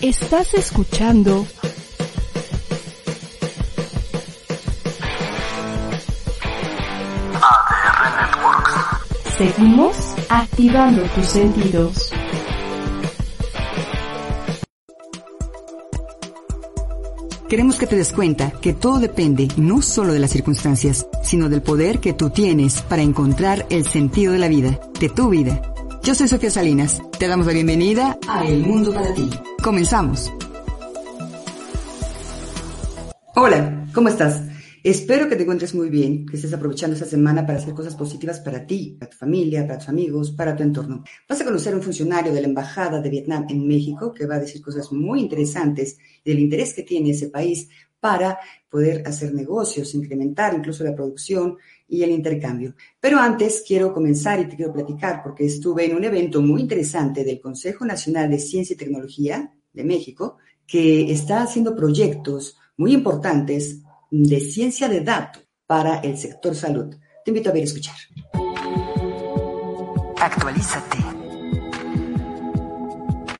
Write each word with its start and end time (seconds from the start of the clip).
Estás 0.00 0.54
escuchando 0.54 1.44
ADR 7.34 8.16
Networks. 8.16 9.36
Seguimos 9.36 9.96
activando 10.28 11.02
tus 11.02 11.26
sentidos. 11.26 12.12
Queremos 17.48 17.76
que 17.76 17.88
te 17.88 17.96
des 17.96 18.12
cuenta 18.12 18.52
que 18.52 18.74
todo 18.74 19.00
depende 19.00 19.48
no 19.56 19.82
solo 19.82 20.12
de 20.12 20.20
las 20.20 20.30
circunstancias, 20.30 21.08
sino 21.24 21.48
del 21.48 21.62
poder 21.62 21.98
que 21.98 22.12
tú 22.12 22.30
tienes 22.30 22.82
para 22.82 23.02
encontrar 23.02 23.66
el 23.68 23.84
sentido 23.84 24.32
de 24.32 24.38
la 24.38 24.46
vida, 24.46 24.78
de 25.00 25.08
tu 25.08 25.30
vida. 25.30 25.60
Yo 26.04 26.14
soy 26.14 26.28
Sofía 26.28 26.52
Salinas. 26.52 27.02
Te 27.18 27.26
damos 27.26 27.46
la 27.46 27.52
bienvenida 27.52 28.16
a 28.28 28.46
El 28.46 28.64
Mundo 28.64 28.94
para 28.94 29.12
ti. 29.12 29.28
Comenzamos. 29.62 30.32
Hola, 33.34 33.86
¿cómo 33.92 34.08
estás? 34.08 34.42
Espero 34.84 35.28
que 35.28 35.34
te 35.34 35.42
encuentres 35.42 35.74
muy 35.74 35.90
bien, 35.90 36.24
que 36.26 36.36
estés 36.36 36.54
aprovechando 36.54 36.94
esta 36.94 37.06
semana 37.06 37.44
para 37.44 37.58
hacer 37.58 37.74
cosas 37.74 37.96
positivas 37.96 38.38
para 38.40 38.64
ti, 38.64 38.96
para 38.98 39.10
tu 39.10 39.16
familia, 39.16 39.66
para 39.66 39.78
tus 39.78 39.88
amigos, 39.88 40.30
para 40.30 40.54
tu 40.54 40.62
entorno. 40.62 41.02
Vas 41.28 41.40
a 41.40 41.44
conocer 41.44 41.74
a 41.74 41.76
un 41.76 41.82
funcionario 41.82 42.32
de 42.32 42.40
la 42.40 42.46
Embajada 42.46 43.00
de 43.00 43.10
Vietnam 43.10 43.46
en 43.48 43.66
México 43.66 44.14
que 44.14 44.26
va 44.26 44.36
a 44.36 44.40
decir 44.40 44.62
cosas 44.62 44.92
muy 44.92 45.20
interesantes 45.20 45.98
del 46.24 46.38
interés 46.38 46.72
que 46.72 46.84
tiene 46.84 47.10
ese 47.10 47.28
país 47.28 47.68
para 48.00 48.38
poder 48.70 49.06
hacer 49.06 49.34
negocios, 49.34 49.94
incrementar 49.94 50.54
incluso 50.54 50.84
la 50.84 50.94
producción 50.94 51.56
y 51.88 52.02
el 52.02 52.10
intercambio. 52.10 52.74
Pero 53.00 53.18
antes 53.18 53.64
quiero 53.66 53.92
comenzar 53.92 54.38
y 54.40 54.46
te 54.46 54.56
quiero 54.56 54.72
platicar 54.72 55.22
porque 55.22 55.46
estuve 55.46 55.86
en 55.86 55.96
un 55.96 56.04
evento 56.04 56.42
muy 56.42 56.60
interesante 56.60 57.24
del 57.24 57.40
Consejo 57.40 57.84
Nacional 57.86 58.30
de 58.30 58.38
Ciencia 58.38 58.74
y 58.74 58.76
Tecnología 58.76 59.52
de 59.72 59.84
México 59.84 60.36
que 60.66 61.10
está 61.10 61.42
haciendo 61.42 61.74
proyectos 61.74 62.58
muy 62.76 62.92
importantes 62.92 63.80
de 64.10 64.40
ciencia 64.40 64.88
de 64.88 65.00
datos 65.00 65.42
para 65.66 66.00
el 66.00 66.16
sector 66.18 66.54
salud. 66.54 66.94
Te 67.24 67.30
invito 67.30 67.50
a 67.50 67.52
ver 67.52 67.62
y 67.62 67.64
escuchar. 67.64 67.96
Actualízate. 70.20 70.98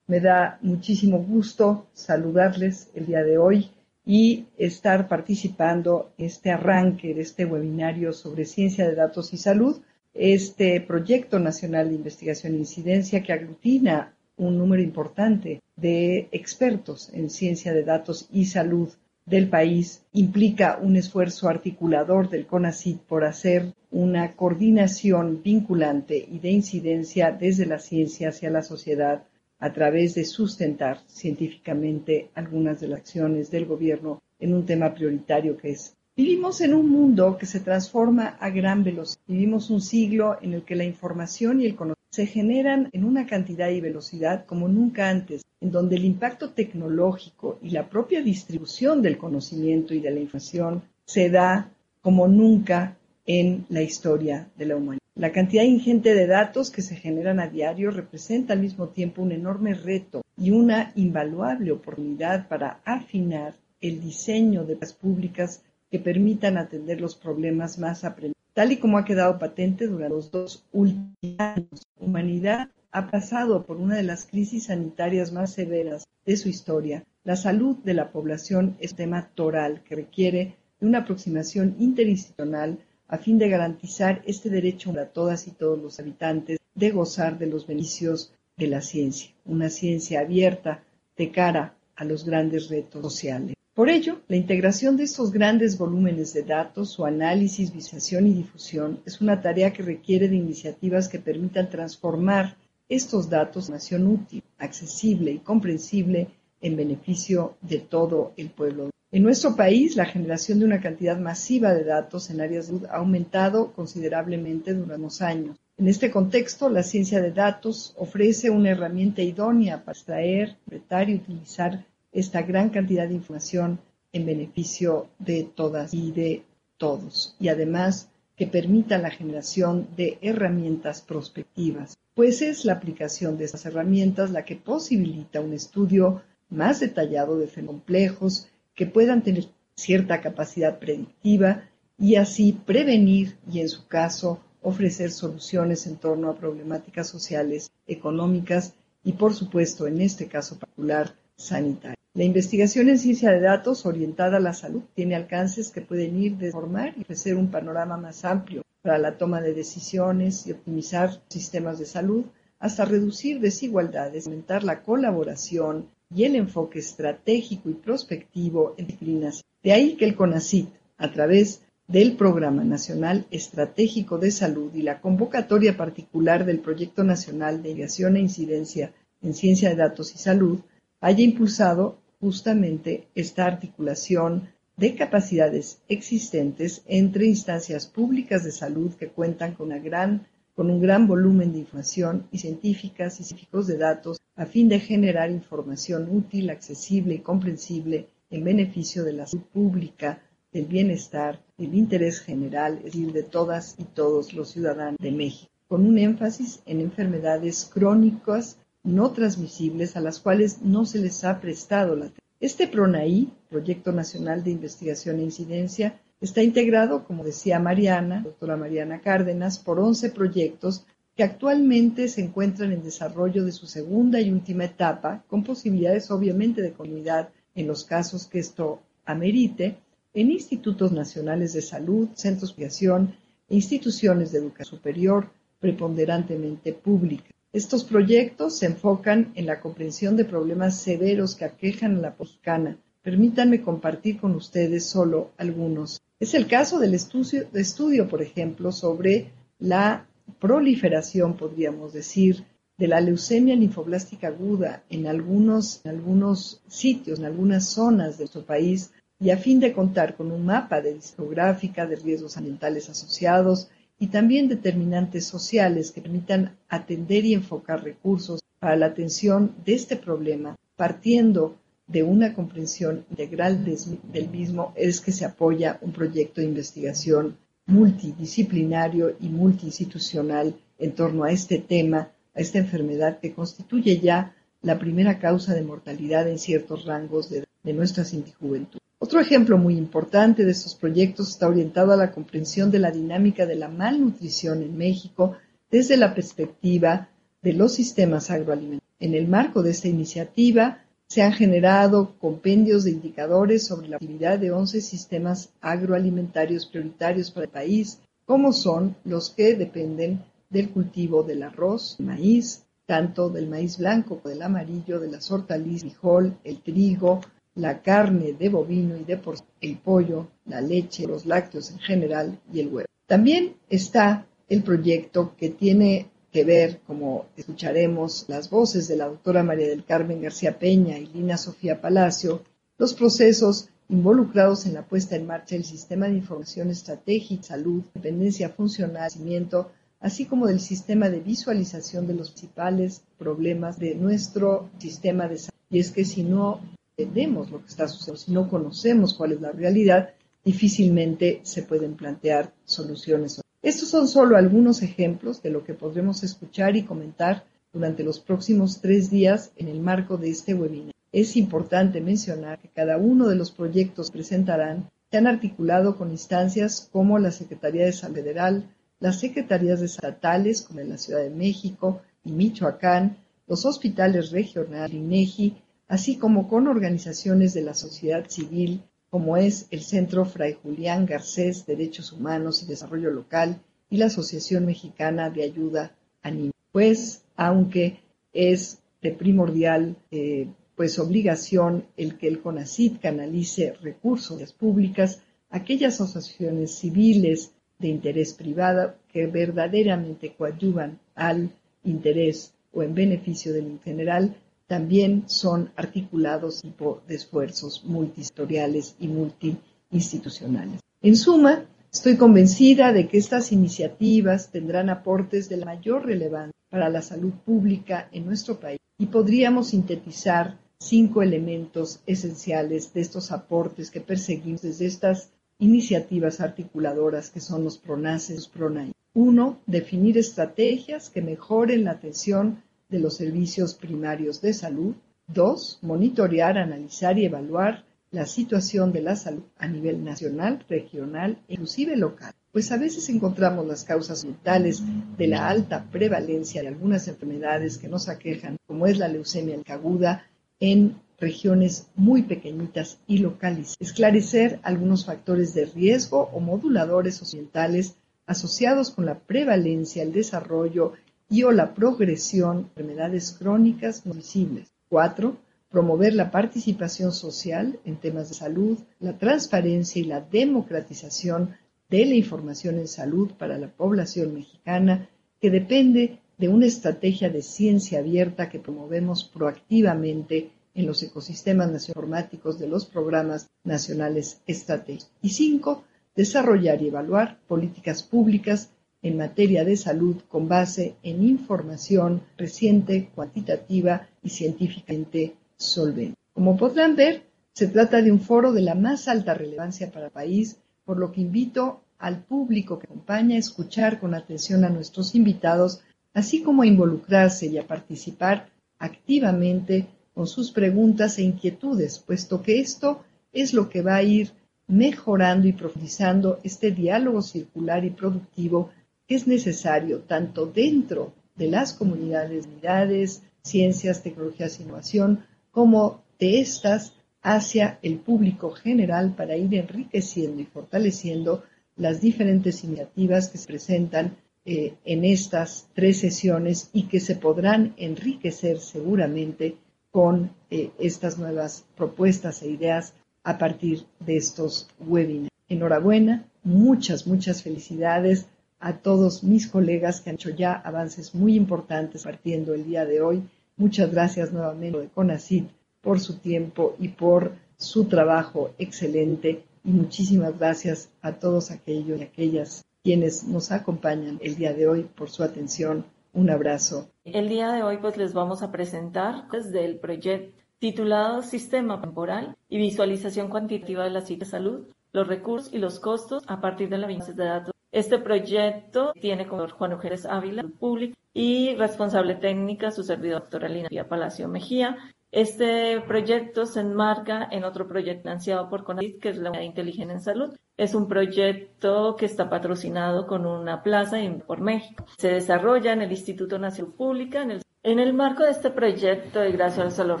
Me 0.06 0.20
da 0.20 0.58
muchísimo 0.62 1.18
gusto 1.18 1.88
saludarles 1.92 2.88
el 2.94 3.06
día 3.06 3.22
de 3.22 3.36
hoy 3.36 3.70
y 4.08 4.46
estar 4.56 5.06
participando 5.06 6.12
este 6.16 6.50
arranque 6.50 7.12
de 7.12 7.20
este 7.20 7.44
webinario 7.44 8.14
sobre 8.14 8.46
ciencia 8.46 8.88
de 8.88 8.94
datos 8.94 9.34
y 9.34 9.36
salud, 9.36 9.82
este 10.14 10.80
proyecto 10.80 11.38
nacional 11.38 11.90
de 11.90 11.96
investigación 11.96 12.54
e 12.54 12.60
incidencia 12.60 13.22
que 13.22 13.34
aglutina 13.34 14.14
un 14.38 14.56
número 14.56 14.82
importante 14.82 15.60
de 15.76 16.26
expertos 16.32 17.10
en 17.12 17.28
ciencia 17.28 17.74
de 17.74 17.84
datos 17.84 18.30
y 18.32 18.46
salud 18.46 18.88
del 19.26 19.50
país 19.50 20.02
implica 20.14 20.78
un 20.80 20.96
esfuerzo 20.96 21.50
articulador 21.50 22.30
del 22.30 22.46
CONACYT 22.46 23.02
por 23.02 23.24
hacer 23.26 23.74
una 23.90 24.32
coordinación 24.36 25.42
vinculante 25.42 26.16
y 26.16 26.38
de 26.38 26.50
incidencia 26.50 27.30
desde 27.30 27.66
la 27.66 27.78
ciencia 27.78 28.30
hacia 28.30 28.48
la 28.48 28.62
sociedad 28.62 29.24
a 29.58 29.72
través 29.72 30.14
de 30.14 30.24
sustentar 30.24 31.00
científicamente 31.06 32.30
algunas 32.34 32.80
de 32.80 32.88
las 32.88 33.00
acciones 33.00 33.50
del 33.50 33.66
gobierno 33.66 34.22
en 34.38 34.54
un 34.54 34.66
tema 34.66 34.94
prioritario 34.94 35.56
que 35.56 35.70
es 35.70 35.94
Vivimos 36.18 36.60
en 36.62 36.74
un 36.74 36.88
mundo 36.90 37.38
que 37.38 37.46
se 37.46 37.60
transforma 37.60 38.36
a 38.40 38.50
gran 38.50 38.82
velocidad. 38.82 39.22
Vivimos 39.28 39.70
un 39.70 39.80
siglo 39.80 40.36
en 40.42 40.52
el 40.52 40.64
que 40.64 40.74
la 40.74 40.82
información 40.82 41.60
y 41.60 41.66
el 41.66 41.76
conocimiento 41.76 41.98
se 42.10 42.26
generan 42.26 42.88
en 42.92 43.04
una 43.04 43.24
cantidad 43.24 43.68
y 43.70 43.80
velocidad 43.80 44.44
como 44.44 44.66
nunca 44.66 45.10
antes, 45.10 45.44
en 45.60 45.70
donde 45.70 45.94
el 45.94 46.04
impacto 46.04 46.50
tecnológico 46.50 47.60
y 47.62 47.70
la 47.70 47.88
propia 47.88 48.20
distribución 48.20 49.00
del 49.00 49.16
conocimiento 49.16 49.94
y 49.94 50.00
de 50.00 50.10
la 50.10 50.18
información 50.18 50.82
se 51.04 51.30
da 51.30 51.70
como 52.00 52.26
nunca 52.26 52.96
en 53.24 53.66
la 53.68 53.82
historia 53.82 54.48
de 54.56 54.66
la 54.66 54.74
humanidad. 54.74 54.97
La 55.18 55.32
cantidad 55.32 55.64
ingente 55.64 56.14
de 56.14 56.28
datos 56.28 56.70
que 56.70 56.80
se 56.80 56.94
generan 56.94 57.40
a 57.40 57.48
diario 57.48 57.90
representa 57.90 58.52
al 58.52 58.60
mismo 58.60 58.90
tiempo 58.90 59.20
un 59.20 59.32
enorme 59.32 59.74
reto 59.74 60.22
y 60.36 60.52
una 60.52 60.92
invaluable 60.94 61.72
oportunidad 61.72 62.46
para 62.46 62.80
afinar 62.84 63.54
el 63.80 64.00
diseño 64.00 64.64
de 64.64 64.76
las 64.76 64.92
públicas 64.92 65.64
que 65.90 65.98
permitan 65.98 66.56
atender 66.56 67.00
los 67.00 67.16
problemas 67.16 67.80
más 67.80 68.04
apremiantes 68.04 68.38
Tal 68.54 68.70
y 68.70 68.76
como 68.76 68.96
ha 68.96 69.04
quedado 69.04 69.40
patente 69.40 69.88
durante 69.88 70.14
los 70.14 70.30
dos 70.30 70.64
últimos 70.72 71.14
años, 71.38 71.82
la 71.98 72.06
humanidad 72.06 72.68
ha 72.92 73.10
pasado 73.10 73.64
por 73.66 73.76
una 73.76 73.96
de 73.96 74.04
las 74.04 74.24
crisis 74.24 74.66
sanitarias 74.66 75.32
más 75.32 75.52
severas 75.52 76.06
de 76.26 76.36
su 76.36 76.48
historia. 76.48 77.04
La 77.24 77.34
salud 77.34 77.76
de 77.84 77.94
la 77.94 78.12
población 78.12 78.76
es 78.78 78.92
un 78.92 78.96
tema 78.96 79.30
toral 79.34 79.82
que 79.82 79.96
requiere 79.96 80.56
de 80.80 80.86
una 80.86 80.98
aproximación 80.98 81.74
interinstitucional 81.78 82.78
a 83.08 83.18
fin 83.18 83.38
de 83.38 83.48
garantizar 83.48 84.22
este 84.26 84.50
derecho 84.50 84.92
a 84.98 85.06
todas 85.06 85.48
y 85.48 85.52
todos 85.52 85.80
los 85.80 85.98
habitantes 85.98 86.58
de 86.74 86.90
gozar 86.90 87.38
de 87.38 87.46
los 87.46 87.66
beneficios 87.66 88.32
de 88.56 88.68
la 88.68 88.80
ciencia, 88.80 89.30
una 89.44 89.70
ciencia 89.70 90.20
abierta 90.20 90.84
de 91.16 91.32
cara 91.32 91.74
a 91.96 92.04
los 92.04 92.24
grandes 92.24 92.68
retos 92.68 93.02
sociales. 93.02 93.54
Por 93.74 93.88
ello, 93.88 94.20
la 94.26 94.36
integración 94.36 94.96
de 94.96 95.04
estos 95.04 95.30
grandes 95.30 95.78
volúmenes 95.78 96.34
de 96.34 96.42
datos, 96.42 96.90
su 96.90 97.04
análisis, 97.04 97.72
visualización 97.72 98.26
y 98.26 98.34
difusión 98.34 99.00
es 99.06 99.20
una 99.20 99.40
tarea 99.40 99.72
que 99.72 99.84
requiere 99.84 100.28
de 100.28 100.36
iniciativas 100.36 101.08
que 101.08 101.20
permitan 101.20 101.70
transformar 101.70 102.56
estos 102.88 103.30
datos 103.30 103.68
en 103.68 103.74
información 103.74 104.06
útil, 104.08 104.42
accesible 104.58 105.30
y 105.30 105.38
comprensible 105.38 106.28
en 106.60 106.76
beneficio 106.76 107.56
de 107.60 107.78
todo 107.78 108.32
el 108.36 108.50
pueblo. 108.50 108.90
En 109.10 109.22
nuestro 109.22 109.56
país, 109.56 109.96
la 109.96 110.04
generación 110.04 110.58
de 110.58 110.66
una 110.66 110.82
cantidad 110.82 111.18
masiva 111.18 111.72
de 111.72 111.84
datos 111.84 112.28
en 112.28 112.42
áreas 112.42 112.68
de 112.68 112.86
ha 112.88 112.96
aumentado 112.96 113.72
considerablemente 113.72 114.74
durante 114.74 115.02
los 115.02 115.22
años. 115.22 115.56
En 115.78 115.88
este 115.88 116.10
contexto, 116.10 116.68
la 116.68 116.82
ciencia 116.82 117.22
de 117.22 117.32
datos 117.32 117.94
ofrece 117.96 118.50
una 118.50 118.68
herramienta 118.68 119.22
idónea 119.22 119.82
para 119.82 119.96
extraer, 119.96 120.48
interpretar 120.66 121.08
y 121.08 121.14
utilizar 121.14 121.86
esta 122.12 122.42
gran 122.42 122.68
cantidad 122.68 123.08
de 123.08 123.14
información 123.14 123.78
en 124.12 124.26
beneficio 124.26 125.08
de 125.18 125.44
todas 125.54 125.94
y 125.94 126.12
de 126.12 126.42
todos, 126.76 127.34
y 127.40 127.48
además 127.48 128.10
que 128.36 128.46
permita 128.46 128.98
la 128.98 129.10
generación 129.10 129.88
de 129.96 130.18
herramientas 130.20 131.00
prospectivas, 131.00 131.96
pues 132.14 132.42
es 132.42 132.66
la 132.66 132.74
aplicación 132.74 133.38
de 133.38 133.46
estas 133.46 133.64
herramientas 133.64 134.32
la 134.32 134.44
que 134.44 134.56
posibilita 134.56 135.40
un 135.40 135.54
estudio 135.54 136.20
más 136.50 136.80
detallado 136.80 137.38
de 137.38 137.46
fenómenos 137.46 137.84
complejos 137.84 138.48
que 138.78 138.86
puedan 138.86 139.24
tener 139.24 139.48
cierta 139.74 140.20
capacidad 140.20 140.78
predictiva 140.78 141.68
y 141.98 142.14
así 142.14 142.52
prevenir 142.52 143.36
y 143.50 143.58
en 143.58 143.68
su 143.68 143.88
caso 143.88 144.38
ofrecer 144.62 145.10
soluciones 145.10 145.88
en 145.88 145.96
torno 145.96 146.30
a 146.30 146.36
problemáticas 146.36 147.08
sociales, 147.08 147.72
económicas 147.88 148.74
y 149.02 149.14
por 149.14 149.34
supuesto 149.34 149.88
en 149.88 150.00
este 150.00 150.28
caso 150.28 150.60
particular 150.60 151.16
sanitaria. 151.34 151.96
La 152.14 152.22
investigación 152.22 152.88
en 152.88 153.00
ciencia 153.00 153.32
de 153.32 153.40
datos 153.40 153.84
orientada 153.84 154.36
a 154.36 154.40
la 154.40 154.54
salud 154.54 154.82
tiene 154.94 155.16
alcances 155.16 155.72
que 155.72 155.80
pueden 155.80 156.16
ir 156.22 156.36
de 156.36 156.52
formar 156.52 156.94
y 156.96 157.02
ofrecer 157.02 157.34
un 157.34 157.50
panorama 157.50 157.96
más 157.96 158.24
amplio 158.24 158.62
para 158.82 158.98
la 158.98 159.18
toma 159.18 159.40
de 159.40 159.54
decisiones 159.54 160.46
y 160.46 160.52
optimizar 160.52 161.20
sistemas 161.28 161.80
de 161.80 161.86
salud, 161.86 162.26
hasta 162.60 162.84
reducir 162.84 163.40
desigualdades, 163.40 164.26
aumentar 164.26 164.62
la 164.62 164.82
colaboración 164.84 165.88
y 166.14 166.24
el 166.24 166.36
enfoque 166.36 166.78
estratégico 166.78 167.70
y 167.70 167.74
prospectivo 167.74 168.74
en 168.78 168.86
disciplinas. 168.86 169.44
De 169.62 169.72
ahí 169.72 169.96
que 169.96 170.04
el 170.04 170.16
CONACIT, 170.16 170.68
a 170.96 171.12
través 171.12 171.62
del 171.86 172.16
Programa 172.16 172.64
Nacional 172.64 173.26
Estratégico 173.30 174.18
de 174.18 174.30
Salud 174.30 174.74
y 174.74 174.82
la 174.82 175.00
convocatoria 175.00 175.76
particular 175.76 176.44
del 176.44 176.60
Proyecto 176.60 177.02
Nacional 177.02 177.62
de 177.62 177.70
Investigación 177.70 178.16
e 178.16 178.20
Incidencia 178.20 178.92
en 179.22 179.34
Ciencia 179.34 179.70
de 179.70 179.76
Datos 179.76 180.14
y 180.14 180.18
Salud, 180.18 180.60
haya 181.00 181.24
impulsado 181.24 181.98
justamente 182.20 183.08
esta 183.14 183.46
articulación 183.46 184.48
de 184.76 184.94
capacidades 184.94 185.80
existentes 185.88 186.82
entre 186.86 187.26
instancias 187.26 187.86
públicas 187.86 188.44
de 188.44 188.52
salud 188.52 188.92
que 188.94 189.08
cuentan 189.08 189.54
con, 189.54 189.68
una 189.68 189.78
gran, 189.78 190.26
con 190.54 190.70
un 190.70 190.80
gran 190.80 191.06
volumen 191.06 191.52
de 191.52 191.58
información 191.60 192.28
y 192.30 192.38
científicas 192.38 193.18
y 193.18 193.24
científicos 193.24 193.66
de 193.66 193.78
datos 193.78 194.17
a 194.38 194.46
fin 194.46 194.68
de 194.68 194.78
generar 194.78 195.30
información 195.32 196.08
útil, 196.10 196.48
accesible 196.50 197.14
y 197.14 197.18
comprensible 197.18 198.06
en 198.30 198.44
beneficio 198.44 199.02
de 199.02 199.12
la 199.12 199.26
salud 199.26 199.44
pública, 199.52 200.22
del 200.52 200.66
bienestar, 200.66 201.40
del 201.58 201.74
interés 201.74 202.20
general, 202.20 202.78
es 202.78 202.84
decir, 202.84 203.12
de 203.12 203.24
todas 203.24 203.74
y 203.78 203.84
todos 203.84 204.32
los 204.34 204.50
ciudadanos 204.50 204.98
de 205.00 205.10
México, 205.10 205.50
con 205.66 205.84
un 205.84 205.98
énfasis 205.98 206.62
en 206.66 206.80
enfermedades 206.80 207.68
crónicas 207.72 208.58
no 208.84 209.10
transmisibles 209.10 209.96
a 209.96 210.00
las 210.00 210.20
cuales 210.20 210.62
no 210.62 210.86
se 210.86 211.00
les 211.00 211.24
ha 211.24 211.40
prestado 211.40 211.96
la 211.96 212.06
atención. 212.06 212.24
Este 212.40 212.68
PRONAI, 212.68 213.32
Proyecto 213.50 213.90
Nacional 213.90 214.44
de 214.44 214.52
Investigación 214.52 215.18
e 215.18 215.24
Incidencia, 215.24 216.00
está 216.20 216.44
integrado, 216.44 217.04
como 217.04 217.24
decía 217.24 217.58
Mariana, 217.58 218.22
doctora 218.22 218.56
Mariana 218.56 219.00
Cárdenas, 219.00 219.58
por 219.58 219.80
11 219.80 220.10
proyectos 220.10 220.86
que 221.18 221.24
actualmente 221.24 222.06
se 222.06 222.20
encuentran 222.20 222.70
en 222.70 222.84
desarrollo 222.84 223.44
de 223.44 223.50
su 223.50 223.66
segunda 223.66 224.20
y 224.20 224.30
última 224.30 224.66
etapa, 224.66 225.24
con 225.26 225.42
posibilidades 225.42 226.12
obviamente 226.12 226.62
de 226.62 226.70
comunidad 226.70 227.30
en 227.56 227.66
los 227.66 227.82
casos 227.82 228.28
que 228.28 228.38
esto 228.38 228.82
amerite, 229.04 229.78
en 230.14 230.30
institutos 230.30 230.92
nacionales 230.92 231.54
de 231.54 231.62
salud, 231.62 232.10
centros 232.14 232.54
de 232.54 232.62
educación 232.62 233.16
e 233.48 233.56
instituciones 233.56 234.30
de 234.30 234.38
educación 234.38 234.78
superior, 234.78 235.28
preponderantemente 235.58 236.72
públicas. 236.72 237.32
Estos 237.52 237.82
proyectos 237.82 238.56
se 238.56 238.66
enfocan 238.66 239.32
en 239.34 239.46
la 239.46 239.58
comprensión 239.58 240.14
de 240.14 240.24
problemas 240.24 240.78
severos 240.80 241.34
que 241.34 241.46
aquejan 241.46 241.96
a 241.96 242.00
la 242.00 242.14
poscana. 242.14 242.78
Permítanme 243.02 243.60
compartir 243.60 244.20
con 244.20 244.36
ustedes 244.36 244.86
solo 244.86 245.32
algunos. 245.36 246.00
Es 246.20 246.34
el 246.34 246.46
caso 246.46 246.78
del 246.78 246.94
estudio, 246.94 248.08
por 248.08 248.22
ejemplo, 248.22 248.70
sobre 248.70 249.32
la 249.58 250.07
proliferación, 250.40 251.36
podríamos 251.36 251.92
decir, 251.92 252.44
de 252.76 252.86
la 252.86 253.00
leucemia 253.00 253.56
linfoblástica 253.56 254.28
aguda 254.28 254.84
en 254.88 255.06
algunos, 255.06 255.84
algunos 255.84 256.62
sitios, 256.68 257.18
en 257.18 257.24
algunas 257.24 257.68
zonas 257.68 258.18
de 258.18 258.24
nuestro 258.24 258.44
país, 258.44 258.92
y 259.20 259.30
a 259.30 259.36
fin 259.36 259.58
de 259.58 259.72
contar 259.72 260.16
con 260.16 260.30
un 260.30 260.46
mapa 260.46 260.80
de 260.80 260.94
discográfica 260.94 261.86
de 261.86 261.96
riesgos 261.96 262.36
ambientales 262.36 262.88
asociados 262.88 263.68
y 263.98 264.08
también 264.08 264.48
determinantes 264.48 265.26
sociales 265.26 265.90
que 265.90 266.00
permitan 266.00 266.56
atender 266.68 267.24
y 267.24 267.34
enfocar 267.34 267.82
recursos 267.82 268.40
para 268.60 268.76
la 268.76 268.86
atención 268.86 269.54
de 269.64 269.74
este 269.74 269.96
problema, 269.96 270.56
partiendo 270.76 271.56
de 271.88 272.04
una 272.04 272.34
comprensión 272.34 273.04
integral 273.10 273.64
del 273.64 274.28
mismo, 274.28 274.72
es 274.76 275.00
que 275.00 275.10
se 275.10 275.24
apoya 275.24 275.78
un 275.80 275.92
proyecto 275.92 276.40
de 276.40 276.46
investigación 276.46 277.38
multidisciplinario 277.68 279.14
y 279.20 279.28
multiinstitucional 279.28 280.56
en 280.78 280.92
torno 280.92 281.24
a 281.24 281.30
este 281.30 281.58
tema, 281.58 282.10
a 282.34 282.40
esta 282.40 282.58
enfermedad 282.58 283.20
que 283.20 283.34
constituye 283.34 284.00
ya 284.00 284.34
la 284.62 284.78
primera 284.78 285.18
causa 285.18 285.54
de 285.54 285.62
mortalidad 285.62 286.28
en 286.28 286.38
ciertos 286.38 286.86
rangos 286.86 287.30
de, 287.30 287.46
nuestra 287.72 288.02
juventud. 288.40 288.78
Otro 288.98 289.20
ejemplo 289.20 289.58
muy 289.58 289.76
importante 289.76 290.46
de 290.46 290.52
estos 290.52 290.74
proyectos 290.74 291.28
está 291.28 291.46
orientado 291.46 291.92
a 291.92 291.96
la 291.96 292.12
comprensión 292.12 292.70
de 292.70 292.78
la 292.78 292.90
dinámica 292.90 293.44
de 293.44 293.56
la 293.56 293.68
malnutrición 293.68 294.62
en 294.62 294.78
México 294.78 295.36
desde 295.70 295.98
la 295.98 296.14
perspectiva 296.14 297.10
de 297.42 297.52
los 297.52 297.74
sistemas 297.74 298.30
agroalimentarios. 298.30 298.88
En 299.00 299.14
el 299.14 299.28
marco 299.28 299.62
de 299.62 299.72
esta 299.72 299.88
iniciativa 299.88 300.82
se 301.08 301.22
han 301.22 301.32
generado 301.32 302.14
compendios 302.18 302.84
de 302.84 302.90
indicadores 302.90 303.66
sobre 303.66 303.88
la 303.88 303.96
actividad 303.96 304.38
de 304.38 304.50
11 304.50 304.82
sistemas 304.82 305.50
agroalimentarios 305.60 306.66
prioritarios 306.66 307.30
para 307.30 307.46
el 307.46 307.50
país, 307.50 307.98
como 308.26 308.52
son 308.52 308.94
los 309.04 309.30
que 309.30 309.54
dependen 309.54 310.22
del 310.50 310.70
cultivo 310.70 311.22
del 311.22 311.42
arroz, 311.42 311.96
el 311.98 312.06
maíz, 312.06 312.64
tanto 312.84 313.30
del 313.30 313.48
maíz 313.48 313.78
blanco 313.78 314.18
como 314.18 314.28
del 314.28 314.42
amarillo, 314.42 315.00
de 315.00 315.10
las 315.10 315.30
hortalizas, 315.30 315.84
el 315.84 315.90
frijol, 315.90 316.38
el 316.44 316.60
trigo, 316.60 317.20
la 317.54 317.82
carne 317.82 318.34
de 318.34 318.48
bovino 318.50 318.96
y 318.96 319.04
de 319.04 319.16
porcino, 319.16 319.48
el 319.62 319.78
pollo, 319.78 320.28
la 320.44 320.60
leche, 320.60 321.06
los 321.06 321.24
lácteos 321.24 321.70
en 321.70 321.78
general 321.78 322.38
y 322.52 322.60
el 322.60 322.68
huevo. 322.68 322.88
También 323.06 323.56
está 323.70 324.26
el 324.48 324.62
proyecto 324.62 325.34
que 325.36 325.48
tiene 325.48 326.10
que 326.32 326.44
ver, 326.44 326.80
como 326.86 327.26
escucharemos 327.36 328.26
las 328.28 328.50
voces 328.50 328.88
de 328.88 328.96
la 328.96 329.06
doctora 329.06 329.42
María 329.42 329.68
del 329.68 329.84
Carmen 329.84 330.20
García 330.20 330.58
Peña 330.58 330.98
y 330.98 331.06
Lina 331.06 331.36
Sofía 331.36 331.80
Palacio, 331.80 332.42
los 332.76 332.94
procesos 332.94 333.70
involucrados 333.88 334.66
en 334.66 334.74
la 334.74 334.86
puesta 334.86 335.16
en 335.16 335.26
marcha 335.26 335.54
del 335.54 335.64
sistema 335.64 336.06
de 336.06 336.16
información 336.16 336.70
estratégica, 336.70 337.42
salud, 337.42 337.82
dependencia 337.94 338.50
funcional, 338.50 339.10
cimiento, 339.10 339.70
así 340.00 340.26
como 340.26 340.46
del 340.46 340.60
sistema 340.60 341.08
de 341.08 341.20
visualización 341.20 342.06
de 342.06 342.14
los 342.14 342.30
principales 342.30 343.02
problemas 343.18 343.78
de 343.78 343.94
nuestro 343.94 344.68
sistema 344.78 345.26
de 345.28 345.38
salud. 345.38 345.58
Y 345.70 345.78
es 345.80 345.90
que 345.90 346.04
si 346.04 346.22
no 346.22 346.60
entendemos 346.96 347.50
lo 347.50 347.60
que 347.60 347.68
está 347.68 347.88
sucediendo, 347.88 348.20
si 348.20 348.32
no 348.32 348.48
conocemos 348.48 349.14
cuál 349.14 349.32
es 349.32 349.40
la 349.40 349.52
realidad, 349.52 350.10
difícilmente 350.44 351.40
se 351.42 351.62
pueden 351.62 351.94
plantear 351.94 352.52
soluciones. 352.64 353.40
Estos 353.60 353.88
son 353.88 354.06
solo 354.06 354.36
algunos 354.36 354.82
ejemplos 354.82 355.42
de 355.42 355.50
lo 355.50 355.64
que 355.64 355.74
podremos 355.74 356.22
escuchar 356.22 356.76
y 356.76 356.84
comentar 356.84 357.44
durante 357.72 358.04
los 358.04 358.20
próximos 358.20 358.80
tres 358.80 359.10
días 359.10 359.50
en 359.56 359.66
el 359.66 359.80
marco 359.80 360.16
de 360.16 360.30
este 360.30 360.54
webinar. 360.54 360.94
Es 361.10 361.36
importante 361.36 362.00
mencionar 362.00 362.60
que 362.60 362.68
cada 362.68 362.98
uno 362.98 363.28
de 363.28 363.34
los 363.34 363.50
proyectos 363.50 364.10
que 364.10 364.18
presentarán 364.18 364.88
se 365.10 365.18
han 365.18 365.26
articulado 365.26 365.96
con 365.96 366.10
instancias 366.10 366.88
como 366.92 367.18
la 367.18 367.32
Secretaría 367.32 367.84
de 367.84 367.92
Salud 367.92 368.16
Federal, 368.16 368.74
las 369.00 369.18
secretarías 369.18 369.80
estatales 369.82 370.62
como 370.62 370.80
en 370.80 370.90
la 370.90 370.98
Ciudad 370.98 371.22
de 371.22 371.30
México 371.30 372.02
y 372.24 372.32
Michoacán, 372.32 373.16
los 373.46 373.64
hospitales 373.64 374.30
regionales, 374.30 374.94
INEGI, 374.94 375.56
así 375.88 376.16
como 376.16 376.46
con 376.48 376.68
organizaciones 376.68 377.54
de 377.54 377.62
la 377.62 377.74
sociedad 377.74 378.24
civil 378.28 378.82
como 379.10 379.36
es 379.36 379.66
el 379.70 379.80
Centro 379.80 380.24
Fray 380.24 380.56
Julián 380.62 381.06
Garcés 381.06 381.66
Derechos 381.66 382.12
Humanos 382.12 382.62
y 382.62 382.66
Desarrollo 382.66 383.10
Local 383.10 383.60
y 383.90 383.96
la 383.96 384.06
Asociación 384.06 384.66
Mexicana 384.66 385.30
de 385.30 385.44
Ayuda 385.44 385.96
a 386.22 386.30
Niños. 386.30 386.52
Pues, 386.72 387.22
aunque 387.36 388.00
es 388.32 388.78
de 389.00 389.12
primordial 389.12 389.96
eh, 390.10 390.48
pues 390.76 390.98
obligación 390.98 391.86
el 391.96 392.18
que 392.18 392.28
el 392.28 392.40
CONACIT 392.40 393.00
canalice 393.00 393.74
recursos 393.82 394.52
públicas 394.52 395.20
aquellas 395.50 396.00
asociaciones 396.00 396.74
civiles 396.74 397.52
de 397.78 397.88
interés 397.88 398.34
privado 398.34 398.94
que 399.12 399.26
verdaderamente 399.26 400.34
coadyuvan 400.34 400.98
al 401.14 401.50
interés 401.84 402.52
o 402.72 402.82
en 402.82 402.94
beneficio 402.94 403.52
del 403.52 403.80
general 403.82 404.36
también 404.68 405.24
son 405.26 405.70
articulados 405.76 406.60
tipo 406.60 407.00
de 407.08 407.16
esfuerzos 407.16 407.84
multisectoriales 407.84 408.94
y 409.00 409.08
multiinstitucionales. 409.08 410.80
En 411.02 411.16
suma, 411.16 411.64
estoy 411.90 412.16
convencida 412.16 412.92
de 412.92 413.08
que 413.08 413.16
estas 413.16 413.50
iniciativas 413.50 414.52
tendrán 414.52 414.90
aportes 414.90 415.48
de 415.48 415.56
la 415.56 415.66
mayor 415.66 416.06
relevancia 416.06 416.52
para 416.70 416.90
la 416.90 417.02
salud 417.02 417.32
pública 417.44 418.08
en 418.12 418.26
nuestro 418.26 418.60
país 418.60 418.78
y 418.98 419.06
podríamos 419.06 419.68
sintetizar 419.68 420.58
cinco 420.78 421.22
elementos 421.22 422.00
esenciales 422.06 422.92
de 422.92 423.00
estos 423.00 423.32
aportes 423.32 423.90
que 423.90 424.02
perseguimos 424.02 424.62
desde 424.62 424.86
estas 424.86 425.30
iniciativas 425.58 426.40
articuladoras 426.40 427.30
que 427.30 427.40
son 427.40 427.64
los 427.64 427.78
PRONACES, 427.78 428.48
PRONAI. 428.48 428.92
Uno, 429.14 429.58
definir 429.66 430.18
estrategias 430.18 431.08
que 431.08 431.22
mejoren 431.22 431.84
la 431.84 431.92
atención 431.92 432.62
de 432.88 432.98
los 432.98 433.16
servicios 433.16 433.74
primarios 433.74 434.40
de 434.40 434.52
salud. 434.52 434.94
Dos, 435.26 435.78
monitorear, 435.82 436.56
analizar 436.56 437.18
y 437.18 437.26
evaluar 437.26 437.84
la 438.10 438.24
situación 438.24 438.92
de 438.92 439.02
la 439.02 439.16
salud 439.16 439.44
a 439.58 439.68
nivel 439.68 440.02
nacional, 440.02 440.64
regional 440.68 441.42
e 441.48 441.54
inclusive 441.54 441.96
local. 441.96 442.32
Pues 442.50 442.72
a 442.72 442.78
veces 442.78 443.08
encontramos 443.10 443.66
las 443.66 443.84
causas 443.84 444.24
mentales 444.24 444.82
de 445.18 445.26
la 445.26 445.48
alta 445.48 445.84
prevalencia 445.92 446.62
de 446.62 446.68
algunas 446.68 447.06
enfermedades 447.08 447.76
que 447.76 447.88
nos 447.88 448.08
aquejan, 448.08 448.56
como 448.66 448.86
es 448.86 448.98
la 448.98 449.08
leucemia 449.08 449.58
aguda, 449.68 450.24
en 450.58 450.96
regiones 451.18 451.88
muy 451.94 452.22
pequeñitas 452.22 452.98
y 453.06 453.18
locales. 453.18 453.76
Esclarecer 453.78 454.60
algunos 454.62 455.04
factores 455.04 455.52
de 455.52 455.66
riesgo 455.66 456.30
o 456.32 456.40
moduladores 456.40 457.22
ambientales 457.22 457.96
asociados 458.26 458.90
con 458.90 459.04
la 459.04 459.18
prevalencia, 459.18 460.02
el 460.02 460.12
desarrollo 460.12 460.94
y 461.28 461.42
o 461.42 461.52
la 461.52 461.74
progresión 461.74 462.56
de 462.56 462.82
enfermedades 462.82 463.32
crónicas 463.38 464.06
no 464.06 464.14
visibles. 464.14 464.68
Cuatro, 464.88 465.36
promover 465.70 466.14
la 466.14 466.30
participación 466.30 467.12
social 467.12 467.78
en 467.84 467.96
temas 467.96 468.28
de 468.28 468.34
salud, 468.34 468.78
la 469.00 469.18
transparencia 469.18 470.00
y 470.00 470.04
la 470.04 470.20
democratización 470.20 471.56
de 471.90 472.06
la 472.06 472.14
información 472.14 472.78
en 472.78 472.88
salud 472.88 473.32
para 473.38 473.58
la 473.58 473.68
población 473.68 474.34
mexicana, 474.34 475.08
que 475.40 475.50
depende 475.50 476.20
de 476.38 476.48
una 476.48 476.66
estrategia 476.66 477.28
de 477.30 477.42
ciencia 477.42 477.98
abierta 477.98 478.48
que 478.48 478.58
promovemos 478.58 479.24
proactivamente 479.24 480.50
en 480.74 480.86
los 480.86 481.02
ecosistemas 481.02 481.88
informáticos 481.88 482.58
de 482.58 482.68
los 482.68 482.86
programas 482.86 483.50
nacionales 483.64 484.40
estratégicos. 484.46 485.10
Y 485.20 485.30
cinco, 485.30 485.84
desarrollar 486.14 486.80
y 486.80 486.88
evaluar 486.88 487.38
políticas 487.48 488.02
públicas 488.02 488.70
en 489.02 489.16
materia 489.16 489.64
de 489.64 489.76
salud 489.76 490.16
con 490.28 490.48
base 490.48 490.96
en 491.02 491.22
información 491.22 492.22
reciente, 492.36 493.10
cuantitativa 493.14 494.08
y 494.22 494.30
científicamente 494.30 495.36
solvente. 495.56 496.16
Como 496.32 496.56
podrán 496.56 496.96
ver, 496.96 497.22
se 497.52 497.66
trata 497.66 498.02
de 498.02 498.12
un 498.12 498.20
foro 498.20 498.52
de 498.52 498.62
la 498.62 498.74
más 498.74 499.08
alta 499.08 499.34
relevancia 499.34 499.90
para 499.90 500.06
el 500.06 500.12
país, 500.12 500.58
por 500.84 500.98
lo 500.98 501.12
que 501.12 501.20
invito 501.20 501.82
al 501.98 502.22
público 502.22 502.78
que 502.78 502.86
acompaña 502.86 503.36
a 503.36 503.40
escuchar 503.40 503.98
con 503.98 504.14
atención 504.14 504.64
a 504.64 504.68
nuestros 504.68 505.14
invitados, 505.14 505.80
así 506.14 506.42
como 506.42 506.62
a 506.62 506.66
involucrarse 506.66 507.46
y 507.46 507.58
a 507.58 507.66
participar 507.66 508.48
activamente 508.78 509.86
con 510.14 510.26
sus 510.26 510.52
preguntas 510.52 511.18
e 511.18 511.22
inquietudes, 511.22 511.98
puesto 511.98 512.42
que 512.42 512.60
esto 512.60 513.04
es 513.32 513.52
lo 513.52 513.68
que 513.68 513.82
va 513.82 513.96
a 513.96 514.02
ir 514.02 514.32
mejorando 514.68 515.48
y 515.48 515.52
profundizando 515.52 516.38
este 516.44 516.70
diálogo 516.70 517.22
circular 517.22 517.84
y 517.84 517.90
productivo 517.90 518.70
es 519.08 519.26
necesario 519.26 520.00
tanto 520.00 520.46
dentro 520.46 521.12
de 521.36 521.48
las 521.48 521.72
comunidades, 521.72 522.46
unidades, 522.46 523.22
ciencias, 523.42 524.02
tecnologías 524.02 524.60
innovación, 524.60 525.24
como 525.50 526.02
de 526.18 526.40
estas 526.40 526.92
hacia 527.22 527.78
el 527.82 527.98
público 527.98 528.50
general 528.50 529.14
para 529.16 529.36
ir 529.36 529.54
enriqueciendo 529.54 530.40
y 530.42 530.44
fortaleciendo 530.44 531.42
las 531.76 532.00
diferentes 532.00 532.62
iniciativas 532.64 533.28
que 533.28 533.38
se 533.38 533.46
presentan 533.46 534.16
eh, 534.44 534.74
en 534.84 535.04
estas 535.04 535.68
tres 535.74 535.98
sesiones 535.98 536.70
y 536.72 536.84
que 536.84 537.00
se 537.00 537.16
podrán 537.16 537.74
enriquecer 537.76 538.58
seguramente 538.58 539.56
con 539.90 540.30
eh, 540.50 540.70
estas 540.78 541.18
nuevas 541.18 541.64
propuestas 541.76 542.42
e 542.42 542.50
ideas 542.50 542.94
a 543.24 543.38
partir 543.38 543.84
de 544.00 544.16
estos 544.16 544.68
webinars. 544.80 545.30
Enhorabuena, 545.48 546.26
muchas, 546.42 547.06
muchas 547.06 547.42
felicidades 547.42 548.26
a 548.60 548.78
todos 548.78 549.22
mis 549.22 549.46
colegas 549.46 550.00
que 550.00 550.10
han 550.10 550.16
hecho 550.16 550.30
ya 550.30 550.52
avances 550.52 551.14
muy 551.14 551.34
importantes 551.34 552.04
partiendo 552.04 552.54
el 552.54 552.64
día 552.64 552.84
de 552.84 553.00
hoy. 553.00 553.22
Muchas 553.56 553.90
gracias 553.90 554.32
nuevamente 554.32 554.78
de 554.78 554.88
CONACID 554.88 555.44
por 555.80 556.00
su 556.00 556.18
tiempo 556.18 556.74
y 556.78 556.88
por 556.88 557.32
su 557.56 557.84
trabajo 557.84 558.50
excelente 558.58 559.44
y 559.64 559.70
muchísimas 559.70 560.38
gracias 560.38 560.90
a 561.02 561.12
todos 561.12 561.50
aquellos 561.50 562.00
y 562.00 562.04
aquellas 562.04 562.64
quienes 562.82 563.24
nos 563.24 563.50
acompañan 563.52 564.18
el 564.22 564.36
día 564.36 564.54
de 564.54 564.68
hoy 564.68 564.82
por 564.82 565.10
su 565.10 565.22
atención. 565.22 565.84
Un 566.14 566.30
abrazo. 566.30 566.88
El 567.04 567.28
día 567.28 567.52
de 567.52 567.62
hoy 567.62 567.78
pues 567.78 567.96
les 567.96 568.14
vamos 568.14 568.42
a 568.42 568.50
presentar 568.50 569.28
desde 569.30 569.64
el 569.64 569.78
proyecto 569.78 570.38
titulado 570.58 571.22
Sistema 571.22 571.80
Temporal 571.80 572.36
y 572.48 572.58
Visualización 572.58 573.28
Cuantitativa 573.28 573.84
de 573.84 573.90
la 573.90 574.00
Cita 574.00 574.24
de 574.24 574.30
Salud, 574.30 574.66
los 574.92 575.06
recursos 575.06 575.52
y 575.52 575.58
los 575.58 575.78
costos 575.78 576.24
a 576.26 576.40
partir 576.40 576.68
de 576.68 576.78
la 576.78 576.88
base 576.88 577.12
de 577.12 577.24
datos. 577.24 577.54
Este 577.78 578.00
proyecto 578.00 578.92
tiene 579.00 579.28
como 579.28 579.48
Juan 579.48 579.74
Ojérez 579.74 580.04
Ávila, 580.04 580.42
público, 580.58 580.96
y 581.14 581.54
responsable 581.54 582.16
técnica 582.16 582.72
su 582.72 582.82
servidor 582.82 583.20
doctora 583.20 583.48
Lina 583.48 583.68
Palacio 583.88 584.26
Mejía, 584.26 584.76
este 585.12 585.80
proyecto 585.82 586.44
se 586.44 586.60
enmarca 586.60 587.28
en 587.30 587.44
otro 587.44 587.68
proyecto 587.68 588.02
financiado 588.02 588.50
por 588.50 588.64
CONACYT, 588.64 589.00
que 589.00 589.08
es 589.10 589.18
la 589.18 589.30
Unidad 589.30 589.42
de 589.42 589.46
Inteligencia 589.46 589.94
en 589.94 590.00
Salud. 590.00 590.36
Es 590.56 590.74
un 590.74 590.88
proyecto 590.88 591.94
que 591.94 592.06
está 592.06 592.28
patrocinado 592.28 593.06
con 593.06 593.24
una 593.24 593.62
plaza 593.62 593.98
por 594.26 594.40
México. 594.40 594.84
Se 594.98 595.12
desarrolla 595.12 595.72
en 595.72 595.82
el 595.82 595.92
Instituto 595.92 596.36
Nacional 596.40 596.74
Pública. 596.74 597.22
En 597.22 597.30
el, 597.30 597.42
en 597.62 597.78
el 597.78 597.94
marco 597.94 598.24
de 598.24 598.32
este 598.32 598.50
proyecto 598.50 599.24
y 599.24 599.30
gracias 599.30 599.78
a 599.78 599.84
los 599.84 600.00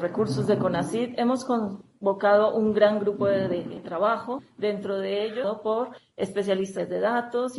recursos 0.00 0.48
de 0.48 0.58
CONACYT 0.58 1.16
hemos 1.16 1.44
convocado 1.98 2.54
un 2.54 2.72
gran 2.72 3.00
grupo 3.00 3.26
de, 3.26 3.48
de 3.48 3.80
trabajo, 3.80 4.42
dentro 4.56 4.98
de 4.98 5.24
ello 5.24 5.60
por 5.62 5.90
especialistas 6.16 6.88
de 6.88 7.00
datos, 7.00 7.54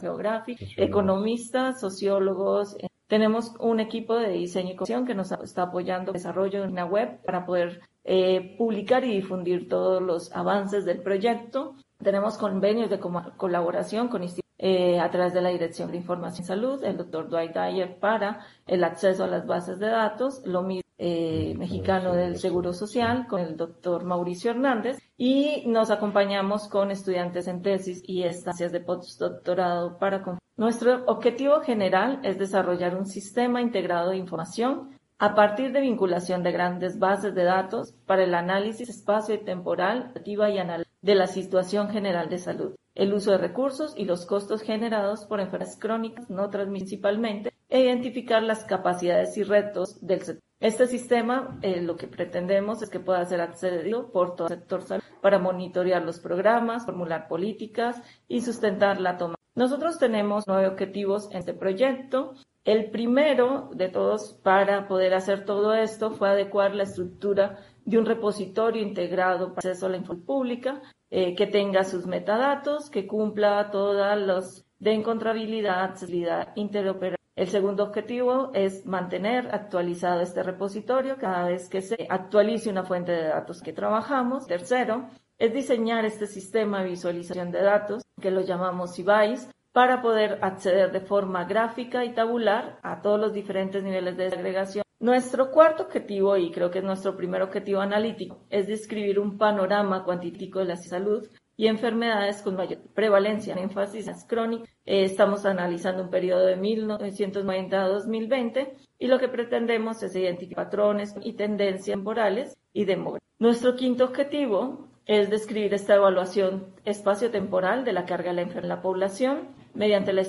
geográficos, 0.00 0.68
economistas, 0.76 1.80
sociólogos, 1.80 2.76
tenemos 3.06 3.54
un 3.60 3.80
equipo 3.80 4.16
de 4.16 4.30
diseño 4.30 4.72
y 4.72 4.76
comunicación 4.76 5.06
que 5.06 5.14
nos 5.14 5.30
está 5.32 5.64
apoyando 5.64 6.10
el 6.10 6.14
desarrollo 6.14 6.62
de 6.62 6.68
una 6.68 6.86
web 6.86 7.20
para 7.24 7.44
poder 7.44 7.80
eh, 8.02 8.56
publicar 8.56 9.04
y 9.04 9.14
difundir 9.14 9.68
todos 9.68 10.02
los 10.02 10.32
avances 10.32 10.84
del 10.84 11.02
proyecto. 11.02 11.74
Tenemos 12.02 12.38
convenios 12.38 12.90
de 12.90 12.98
colaboración 12.98 14.08
con 14.08 14.24
eh, 14.58 14.98
a 15.00 15.10
través 15.10 15.34
de 15.34 15.42
la 15.42 15.50
Dirección 15.50 15.90
de 15.90 15.98
Información 15.98 16.44
y 16.44 16.46
Salud, 16.46 16.82
el 16.82 16.96
doctor 16.96 17.28
Dwight 17.28 17.52
Dyer 17.52 17.98
para 17.98 18.40
el 18.66 18.82
acceso 18.84 19.24
a 19.24 19.28
las 19.28 19.46
bases 19.46 19.78
de 19.78 19.88
datos, 19.88 20.42
lo 20.46 20.62
mismo 20.62 20.83
eh, 20.98 21.54
mexicano 21.56 22.14
del 22.14 22.36
Seguro 22.36 22.72
Social 22.72 23.26
con 23.26 23.40
el 23.40 23.56
doctor 23.56 24.04
Mauricio 24.04 24.52
Hernández 24.52 24.98
y 25.16 25.64
nos 25.66 25.90
acompañamos 25.90 26.68
con 26.68 26.90
estudiantes 26.90 27.48
en 27.48 27.62
tesis 27.62 28.02
y 28.06 28.22
estancias 28.22 28.72
de 28.72 28.80
postdoctorado 28.80 29.98
para 29.98 30.22
nuestro 30.56 31.04
objetivo 31.06 31.60
general 31.62 32.20
es 32.22 32.38
desarrollar 32.38 32.94
un 32.94 33.06
sistema 33.06 33.60
integrado 33.60 34.10
de 34.10 34.18
información 34.18 34.90
a 35.18 35.34
partir 35.34 35.72
de 35.72 35.80
vinculación 35.80 36.44
de 36.44 36.52
grandes 36.52 36.98
bases 37.00 37.34
de 37.34 37.42
datos 37.42 37.92
para 38.06 38.22
el 38.22 38.34
análisis 38.34 38.88
espacio 38.88 39.34
y 39.34 39.44
temporal 39.44 40.12
y 40.24 40.36
de 40.36 41.14
la 41.14 41.26
situación 41.26 41.90
general 41.90 42.28
de 42.28 42.38
salud, 42.38 42.76
el 42.94 43.12
uso 43.12 43.32
de 43.32 43.38
recursos 43.38 43.94
y 43.96 44.04
los 44.04 44.26
costos 44.26 44.62
generados 44.62 45.26
por 45.26 45.40
enfermedades 45.40 45.78
crónicas 45.78 46.30
no 46.30 46.48
principalmente 46.50 47.52
e 47.68 47.80
identificar 47.80 48.42
las 48.42 48.64
capacidades 48.64 49.36
y 49.36 49.42
retos 49.42 49.98
del 50.06 50.22
sector. 50.22 50.44
Este 50.64 50.86
sistema 50.86 51.58
eh, 51.60 51.82
lo 51.82 51.96
que 51.96 52.06
pretendemos 52.06 52.80
es 52.80 52.88
que 52.88 52.98
pueda 52.98 53.22
ser 53.26 53.42
accedido 53.42 54.10
por 54.10 54.34
todo 54.34 54.48
el 54.48 54.54
sector 54.54 54.80
salud 54.80 55.02
para 55.20 55.38
monitorear 55.38 56.02
los 56.02 56.20
programas, 56.20 56.86
formular 56.86 57.28
políticas 57.28 58.00
y 58.28 58.40
sustentar 58.40 58.98
la 58.98 59.18
toma 59.18 59.34
nosotros 59.56 59.98
tenemos 59.98 60.44
nueve 60.48 60.66
objetivos 60.66 61.30
en 61.30 61.36
este 61.36 61.54
proyecto. 61.54 62.34
El 62.64 62.90
primero 62.90 63.70
de 63.72 63.88
todos 63.88 64.32
para 64.42 64.88
poder 64.88 65.14
hacer 65.14 65.44
todo 65.44 65.74
esto 65.74 66.10
fue 66.10 66.30
adecuar 66.30 66.74
la 66.74 66.84
estructura 66.84 67.58
de 67.84 67.98
un 67.98 68.06
repositorio 68.06 68.82
integrado 68.82 69.54
para 69.54 69.68
acceso 69.68 69.86
a 69.86 69.90
la 69.90 69.98
información 69.98 70.26
pública, 70.26 70.82
eh, 71.10 71.36
que 71.36 71.46
tenga 71.46 71.84
sus 71.84 72.06
metadatos, 72.06 72.90
que 72.90 73.06
cumpla 73.06 73.70
todas 73.70 74.18
las 74.18 74.66
de 74.80 74.94
encontrabilidad, 74.94 75.84
accesibilidad, 75.84 76.48
interoperabilidad. 76.56 77.13
El 77.36 77.48
segundo 77.48 77.82
objetivo 77.82 78.52
es 78.54 78.86
mantener 78.86 79.52
actualizado 79.52 80.20
este 80.20 80.44
repositorio 80.44 81.16
cada 81.16 81.48
vez 81.48 81.68
que 81.68 81.82
se 81.82 82.06
actualice 82.08 82.70
una 82.70 82.84
fuente 82.84 83.10
de 83.10 83.24
datos 83.24 83.60
que 83.60 83.72
trabajamos. 83.72 84.46
Tercero, 84.46 85.08
es 85.36 85.52
diseñar 85.52 86.04
este 86.04 86.28
sistema 86.28 86.82
de 86.82 86.90
visualización 86.90 87.50
de 87.50 87.62
datos, 87.62 88.04
que 88.20 88.30
lo 88.30 88.42
llamamos 88.42 88.96
IBICE, 89.00 89.48
para 89.72 90.00
poder 90.00 90.38
acceder 90.42 90.92
de 90.92 91.00
forma 91.00 91.44
gráfica 91.44 92.04
y 92.04 92.14
tabular 92.14 92.78
a 92.84 93.02
todos 93.02 93.18
los 93.18 93.32
diferentes 93.32 93.82
niveles 93.82 94.16
de 94.16 94.28
agregación. 94.28 94.84
Nuestro 95.00 95.50
cuarto 95.50 95.82
objetivo, 95.82 96.36
y 96.36 96.52
creo 96.52 96.70
que 96.70 96.78
es 96.78 96.84
nuestro 96.84 97.16
primer 97.16 97.42
objetivo 97.42 97.80
analítico, 97.80 98.44
es 98.48 98.68
describir 98.68 99.18
un 99.18 99.36
panorama 99.36 100.04
cuantitativo 100.04 100.60
de 100.60 100.66
la 100.66 100.76
salud 100.76 101.28
y 101.56 101.66
enfermedades 101.66 102.42
con 102.42 102.56
mayor 102.56 102.80
prevalencia, 102.94 103.54
en 103.54 103.60
énfasis 103.60 104.08
crónica. 104.26 104.64
Eh, 104.84 105.04
estamos 105.04 105.46
analizando 105.46 106.02
un 106.02 106.10
periodo 106.10 106.46
de 106.46 106.56
1990 106.56 107.82
a 107.82 107.88
2020 107.88 108.74
y 108.98 109.06
lo 109.06 109.18
que 109.18 109.28
pretendemos 109.28 110.02
es 110.02 110.16
identificar 110.16 110.64
patrones 110.64 111.14
y 111.22 111.34
tendencias 111.34 111.96
temporales 111.96 112.56
y 112.72 112.84
demográficas. 112.84 113.28
Nuestro 113.38 113.76
quinto 113.76 114.04
objetivo 114.04 114.88
es 115.06 115.28
describir 115.28 115.74
esta 115.74 115.96
evaluación 115.96 116.74
espacio-temporal 116.84 117.84
de 117.84 117.92
la 117.92 118.06
carga 118.06 118.32
de 118.32 118.36
la 118.36 118.42
en 118.42 118.68
la 118.68 118.80
población 118.80 119.48
mediante 119.74 120.12
la 120.12 120.22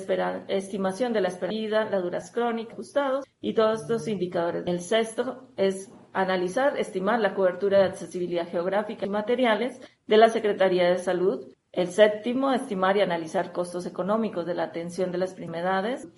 estimación 0.48 1.12
de 1.12 1.20
la 1.20 1.28
esperanza, 1.28 1.84
la 1.84 2.00
duración 2.00 2.34
crónica, 2.34 2.72
ajustados 2.72 3.24
y 3.40 3.54
todos 3.54 3.82
estos 3.82 4.08
indicadores. 4.08 4.64
El 4.66 4.80
sexto 4.80 5.48
es 5.56 5.90
analizar, 6.20 6.76
estimar 6.76 7.20
la 7.20 7.34
cobertura 7.34 7.78
de 7.78 7.84
accesibilidad 7.84 8.48
geográfica 8.48 9.06
y 9.06 9.10
materiales 9.10 9.80
de 10.06 10.16
la 10.16 10.28
Secretaría 10.28 10.88
de 10.88 10.98
Salud. 10.98 11.52
El 11.72 11.88
séptimo, 11.88 12.52
estimar 12.52 12.96
y 12.96 13.02
analizar 13.02 13.52
costos 13.52 13.86
económicos 13.86 14.46
de 14.46 14.54
la 14.54 14.64
atención 14.64 15.12
de 15.12 15.18
las 15.18 15.32
enfermedades 15.32 16.08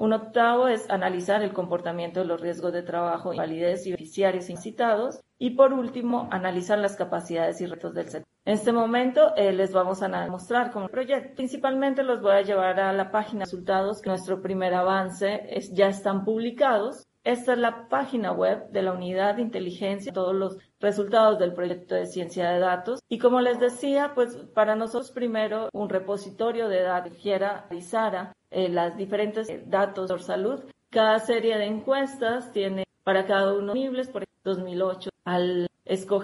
un 0.00 0.14
octavo 0.14 0.66
es 0.66 0.88
analizar 0.88 1.42
el 1.42 1.52
comportamiento 1.52 2.20
de 2.20 2.26
los 2.26 2.40
riesgos 2.40 2.72
de 2.72 2.82
trabajo, 2.82 3.34
invalidez 3.34 3.86
y 3.86 3.90
beneficiarios 3.90 4.48
incitados. 4.48 5.20
Y 5.38 5.50
por 5.50 5.74
último, 5.74 6.26
analizar 6.32 6.78
las 6.78 6.96
capacidades 6.96 7.60
y 7.60 7.66
retos 7.66 7.92
del 7.92 8.08
sector. 8.08 8.26
En 8.46 8.54
este 8.54 8.72
momento 8.72 9.36
eh, 9.36 9.52
les 9.52 9.74
vamos 9.74 10.02
a 10.02 10.08
mostrar 10.28 10.70
cómo 10.70 10.86
el 10.86 10.90
proyecto. 10.90 11.34
Principalmente 11.36 12.02
los 12.02 12.22
voy 12.22 12.32
a 12.32 12.40
llevar 12.40 12.80
a 12.80 12.94
la 12.94 13.10
página 13.10 13.40
de 13.40 13.44
resultados, 13.44 14.00
que 14.00 14.08
nuestro 14.08 14.40
primer 14.40 14.72
avance 14.72 15.42
es, 15.50 15.70
ya 15.74 15.88
están 15.88 16.24
publicados. 16.24 17.06
Esta 17.22 17.52
es 17.52 17.58
la 17.58 17.88
página 17.88 18.32
web 18.32 18.70
de 18.70 18.82
la 18.82 18.92
unidad 18.92 19.34
de 19.34 19.42
inteligencia, 19.42 20.12
todos 20.12 20.34
los 20.34 20.56
resultados 20.80 21.38
del 21.38 21.52
proyecto 21.52 21.94
de 21.94 22.06
ciencia 22.06 22.50
de 22.50 22.58
datos. 22.58 23.00
Y 23.08 23.18
como 23.18 23.40
les 23.40 23.60
decía, 23.60 24.12
pues 24.14 24.36
para 24.54 24.74
nosotros 24.74 25.10
primero 25.10 25.68
un 25.72 25.90
repositorio 25.90 26.68
de 26.68 26.82
datos 26.82 27.12
que 27.12 27.18
quiera 27.18 27.66
realizar 27.68 28.32
eh, 28.50 28.68
las 28.68 28.96
diferentes 28.96 29.48
datos 29.68 30.08
de 30.08 30.18
salud. 30.20 30.64
Cada 30.90 31.18
serie 31.18 31.58
de 31.58 31.66
encuestas 31.66 32.52
tiene 32.52 32.84
para 33.04 33.26
cada 33.26 33.52
uno 33.52 33.74
disponibles, 33.74 34.08
por 34.08 34.22
ejemplo, 34.22 34.54
2008. 34.54 35.10
Al 35.24 35.66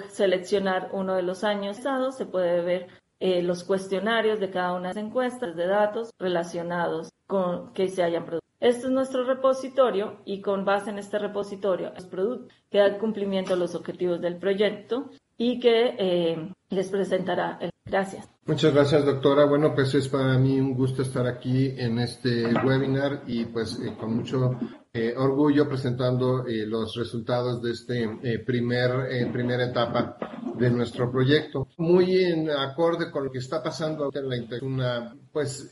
seleccionar 0.09 0.91
uno 0.93 1.15
de 1.15 1.23
los 1.23 1.45
años 1.45 1.83
dados, 1.83 2.17
se 2.17 2.25
puede 2.25 2.63
ver 2.63 2.89
eh, 3.21 3.43
los 3.43 3.65
cuestionarios 3.65 4.41
de 4.41 4.51
cada 4.51 4.73
una 4.73 4.89
de 4.89 4.95
las 4.95 5.05
encuestas 5.05 5.57
de 5.57 5.67
datos 5.67 6.11
relacionados 6.19 7.11
con 7.27 7.73
que 7.73 7.89
se 7.89 8.03
hayan 8.03 8.25
producido. 8.25 8.46
Este 8.67 8.89
es 8.89 8.93
nuestro 8.93 9.23
repositorio 9.23 10.17
y 10.25 10.41
con 10.41 10.65
base 10.65 10.91
en 10.91 10.99
este 10.99 11.21
repositorio 11.21 11.93
los 11.95 12.05
productos 12.07 12.53
que 12.69 12.79
dan 12.79 12.99
cumplimiento 12.99 13.55
a 13.55 13.57
los 13.57 13.77
objetivos 13.77 14.21
del 14.21 14.39
proyecto 14.39 15.09
y 15.39 15.61
que 15.61 15.95
eh, 15.97 16.53
les 16.71 16.89
presentará. 16.89 17.59
El... 17.61 17.71
Gracias. 17.85 18.29
Muchas 18.45 18.75
gracias, 18.75 19.05
doctora. 19.05 19.45
Bueno, 19.45 19.73
pues 19.73 19.95
es 19.95 20.09
para 20.09 20.37
mí 20.37 20.59
un 20.59 20.75
gusto 20.75 21.03
estar 21.03 21.29
aquí 21.29 21.75
en 21.77 22.01
este 22.01 22.53
webinar 22.65 23.23
y 23.29 23.45
pues 23.45 23.79
eh, 23.79 23.95
con 23.97 24.17
mucho 24.17 24.59
eh, 24.97 25.15
orgullo 25.17 25.69
presentando 25.69 26.47
eh, 26.47 26.67
los 26.67 26.95
resultados 26.97 27.63
de 27.63 27.73
este 27.73 28.39
primer 28.45 29.31
primera 29.33 29.65
etapa 29.65 30.17
de 30.59 30.71
nuestro 30.71 31.11
proyecto. 31.11 31.69
Muy 31.77 32.25
en 32.25 32.51
acorde 32.51 33.11
con 33.11 33.25
lo 33.25 33.31
que 33.31 33.39
está 33.39 33.63
pasando 33.63 34.11
en 34.13 34.29
la 34.29 34.59
una 34.63 35.15
pues 35.33 35.71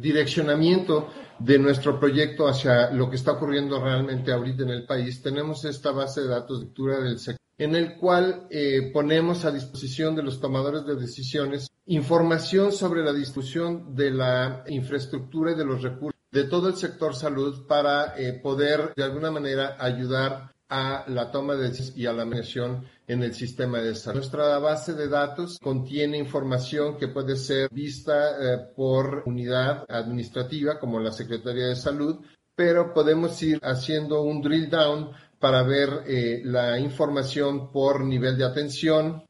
direccionamiento 0.00 1.08
de 1.38 1.58
nuestro 1.58 2.00
proyecto 2.00 2.48
hacia 2.48 2.90
lo 2.90 3.10
que 3.10 3.16
está 3.16 3.32
ocurriendo 3.32 3.82
realmente 3.82 4.32
ahorita 4.32 4.62
en 4.62 4.70
el 4.70 4.86
país. 4.86 5.22
Tenemos 5.22 5.64
esta 5.64 5.92
base 5.92 6.22
de 6.22 6.28
datos 6.28 6.60
de 6.60 6.64
lectura 6.66 7.00
del 7.00 7.18
sector 7.18 7.44
en 7.58 7.76
el 7.76 7.96
cual 7.96 8.46
eh, 8.50 8.90
ponemos 8.92 9.44
a 9.44 9.52
disposición 9.52 10.16
de 10.16 10.22
los 10.22 10.40
tomadores 10.40 10.84
de 10.86 10.96
decisiones 10.96 11.70
información 11.86 12.72
sobre 12.72 13.04
la 13.04 13.12
distribución 13.12 13.94
de 13.94 14.10
la 14.10 14.64
infraestructura 14.68 15.52
y 15.52 15.54
de 15.54 15.64
los 15.64 15.82
recursos 15.82 16.20
de 16.34 16.44
todo 16.44 16.68
el 16.68 16.74
sector 16.74 17.14
salud 17.14 17.64
para 17.68 18.18
eh, 18.18 18.32
poder 18.32 18.92
de 18.96 19.04
alguna 19.04 19.30
manera 19.30 19.76
ayudar 19.78 20.52
a 20.68 21.04
la 21.06 21.30
toma 21.30 21.54
de 21.54 21.68
decisiones 21.68 21.96
y 21.96 22.06
a 22.06 22.12
la 22.12 22.24
mediación 22.24 22.84
en 23.06 23.22
el 23.22 23.34
sistema 23.34 23.78
de 23.78 23.94
salud. 23.94 24.18
Nuestra 24.18 24.58
base 24.58 24.94
de 24.94 25.06
datos 25.06 25.60
contiene 25.62 26.18
información 26.18 26.96
que 26.98 27.06
puede 27.06 27.36
ser 27.36 27.68
vista 27.70 28.30
eh, 28.30 28.58
por 28.74 29.22
unidad 29.26 29.84
administrativa 29.88 30.80
como 30.80 30.98
la 30.98 31.12
Secretaría 31.12 31.68
de 31.68 31.76
Salud, 31.76 32.16
pero 32.56 32.92
podemos 32.92 33.40
ir 33.40 33.60
haciendo 33.62 34.22
un 34.22 34.42
drill 34.42 34.68
down 34.68 35.10
para 35.38 35.62
ver 35.62 36.02
eh, 36.08 36.42
la 36.44 36.80
información 36.80 37.70
por 37.70 38.04
nivel 38.04 38.36
de 38.36 38.44
atención, 38.44 39.24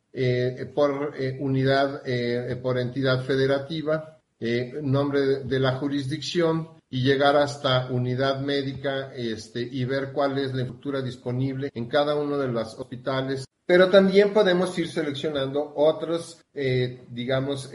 por 0.76 1.12
unidad, 1.40 2.02
por 2.62 2.78
entidad 2.78 3.24
federativa, 3.24 4.13
nombre 4.82 5.44
de, 5.44 5.60
la 5.60 5.76
jurisdicción 5.76 6.68
y 6.90 7.02
llegar 7.02 7.36
hasta 7.36 7.90
unidad 7.90 8.40
médica 8.40 9.12
este, 9.14 9.60
y 9.60 9.84
ver 9.84 10.12
cuál 10.12 10.38
es 10.38 10.52
la 10.52 10.60
infraestructura 10.60 11.02
disponible 11.02 11.70
en 11.74 11.86
cada 11.86 12.14
uno 12.14 12.36
de 12.38 12.48
los 12.48 12.74
hospitales. 12.78 13.44
Pero 13.66 13.88
también 13.88 14.34
podemos 14.34 14.78
ir 14.78 14.88
seleccionando 14.88 15.72
otros, 15.76 16.42
digamos, 16.52 17.70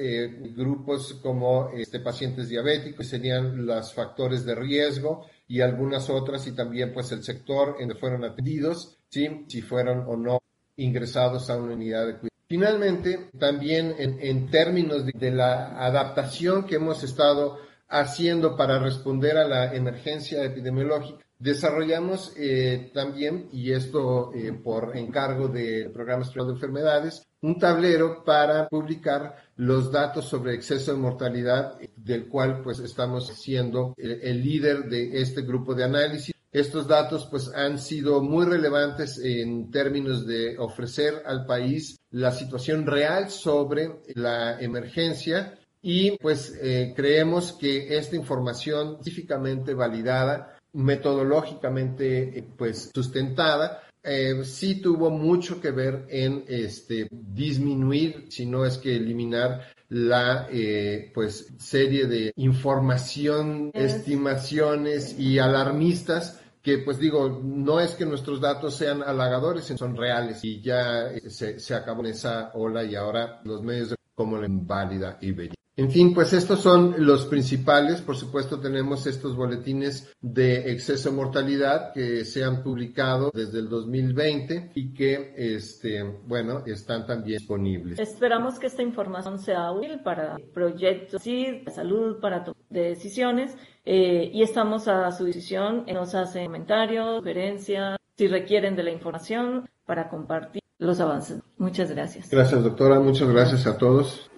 grupos 0.56 1.16
como 1.24 1.72
este, 1.74 2.00
pacientes 2.00 2.48
diabéticos, 2.48 3.08
serían 3.08 3.66
los 3.66 3.92
factores 3.96 4.46
de 4.46 4.54
riesgo, 4.54 5.26
y 5.50 5.62
algunas 5.62 6.10
otras 6.12 6.46
y 6.48 6.52
también 6.52 6.94
pues 6.94 7.12
el 7.12 7.24
sector 7.24 7.78
en 7.80 7.90
que 7.90 7.96
fueron 7.96 8.24
atendidos, 8.24 9.00
¿sí? 9.10 9.46
si 9.48 9.62
fueron 9.62 10.06
o 10.08 10.16
no 10.16 10.40
ingresados 10.78 11.50
a 11.50 11.58
una 11.58 11.74
unidad 11.74 12.06
de 12.06 12.14
cuidado. 12.14 12.29
Finalmente, 12.50 13.30
también 13.38 13.94
en, 14.00 14.50
términos 14.50 15.06
de, 15.06 15.32
la 15.32 15.86
adaptación 15.86 16.66
que 16.66 16.78
hemos 16.78 17.04
estado 17.04 17.60
haciendo 17.88 18.58
para 18.58 18.80
responder 18.80 19.38
a 19.38 19.48
la 19.48 19.76
emergencia 19.76 20.44
epidemiológica, 20.44 21.24
desarrollamos 21.38 22.34
eh, 22.36 22.90
también, 22.92 23.50
y 23.52 23.72
esto 23.72 24.34
eh, 24.34 24.52
por 24.52 24.98
encargo 24.98 25.48
del 25.48 25.92
Programa 25.92 26.24
Estatal 26.24 26.48
de 26.48 26.54
Enfermedades, 26.54 27.28
un 27.42 27.60
tablero 27.60 28.24
para 28.26 28.68
publicar 28.68 29.36
los 29.58 29.92
datos 29.92 30.26
sobre 30.26 30.56
exceso 30.56 30.92
de 30.92 30.98
mortalidad, 30.98 31.78
del 31.96 32.28
cual 32.28 32.62
pues 32.64 32.80
estamos 32.80 33.28
siendo 33.28 33.94
el, 33.96 34.44
líder 34.44 34.90
de 34.90 35.22
este 35.22 35.44
grupo 35.44 35.76
de 35.76 35.84
análisis. 35.84 36.34
Estos 36.52 36.88
datos 36.88 37.28
pues 37.30 37.52
han 37.54 37.78
sido 37.78 38.22
muy 38.22 38.46
relevantes 38.46 39.20
en 39.24 39.70
términos 39.70 40.26
de 40.26 40.58
ofrecer 40.58 41.22
al 41.26 41.46
país 41.46 42.00
la 42.10 42.32
situación 42.32 42.88
real 42.88 43.30
sobre 43.30 44.02
la 44.16 44.60
emergencia 44.60 45.60
y 45.82 46.18
pues 46.18 46.58
eh, 46.62 46.94
creemos 46.96 47.54
que 47.54 47.98
esta 47.98 48.16
información 48.16 48.96
científicamente 49.04 49.76
validada, 49.76 50.58
metodológicamente 50.74 52.40
eh, 52.40 52.48
pues 52.58 52.90
sustentada, 52.94 53.84
eh, 54.04 54.44
sí 54.44 54.82
tuvo 54.82 55.10
mucho 55.10 55.60
que 55.60 55.72
ver 55.72 56.06
en 56.10 56.46
este, 56.48 57.08
disminuir, 57.12 58.28
si 58.30 58.46
no 58.46 58.66
es 58.66 58.78
que 58.78 58.96
eliminar 58.96 59.68
la 59.90 60.48
eh, 60.52 61.12
pues 61.14 61.54
serie 61.58 62.06
de 62.06 62.32
información, 62.36 63.72
estimaciones 63.74 65.18
y 65.18 65.40
alarmistas 65.40 66.40
que 66.62 66.80
pues 66.80 67.00
digo, 67.00 67.42
no 67.44 67.80
es 67.80 67.96
que 67.96 68.06
nuestros 68.06 68.42
datos 68.42 68.76
sean 68.76 69.02
halagadores, 69.02 69.66
son 69.66 69.96
reales 69.96 70.44
y 70.44 70.62
ya 70.62 71.10
eh, 71.10 71.30
se, 71.30 71.60
se 71.60 71.74
acabó 71.74 72.06
esa 72.06 72.52
ola 72.54 72.84
y 72.84 72.96
ahora 72.96 73.42
los 73.44 73.64
medios 73.64 73.96
como 74.14 74.38
la 74.38 74.48
inválida 74.48 75.18
y 75.22 75.32
bella. 75.32 75.59
En 75.80 75.90
fin, 75.90 76.14
pues 76.14 76.34
estos 76.34 76.60
son 76.60 76.94
los 76.98 77.26
principales. 77.26 78.02
Por 78.02 78.18
supuesto, 78.18 78.60
tenemos 78.60 79.08
estos 79.08 79.38
boletines 79.38 80.14
de 80.20 80.74
exceso 80.74 81.10
de 81.10 81.16
mortalidad 81.16 81.94
que 81.94 82.26
se 82.26 82.44
han 82.44 82.64
publicado 82.64 83.32
desde 83.34 83.60
el 83.60 83.70
2020 83.70 84.74
y 84.76 84.94
que, 84.94 85.34
este, 85.38 86.04
bueno, 86.28 86.64
están 86.66 87.06
también 87.06 87.38
disponibles. 87.38 87.98
Esperamos 87.98 88.60
que 88.60 88.68
esta 88.68 88.82
información 88.82 89.40
sea 89.40 89.72
útil 89.72 90.02
para 90.04 90.36
proyectos 90.54 91.24
de 91.24 91.64
salud, 91.74 92.20
para 92.20 92.44
tomar 92.44 92.62
decisiones 92.70 93.56
eh, 93.86 94.32
y 94.34 94.44
estamos 94.44 94.90
a 94.90 95.10
su 95.14 95.24
decisión. 95.24 95.86
Nos 95.88 96.14
hacen 96.14 96.48
comentarios, 96.48 97.20
sugerencias, 97.20 97.98
si 98.18 98.28
requieren 98.28 98.76
de 98.76 98.84
la 98.84 98.92
información 98.92 99.70
para 99.86 100.10
compartir 100.10 100.62
los 100.78 101.00
avances. 101.00 101.42
Muchas 101.58 101.90
gracias. 101.90 102.30
Gracias, 102.30 102.62
doctora. 102.66 103.00
Muchas 103.00 103.30
gracias 103.30 103.66
a 103.66 103.78
todos. 103.78 104.30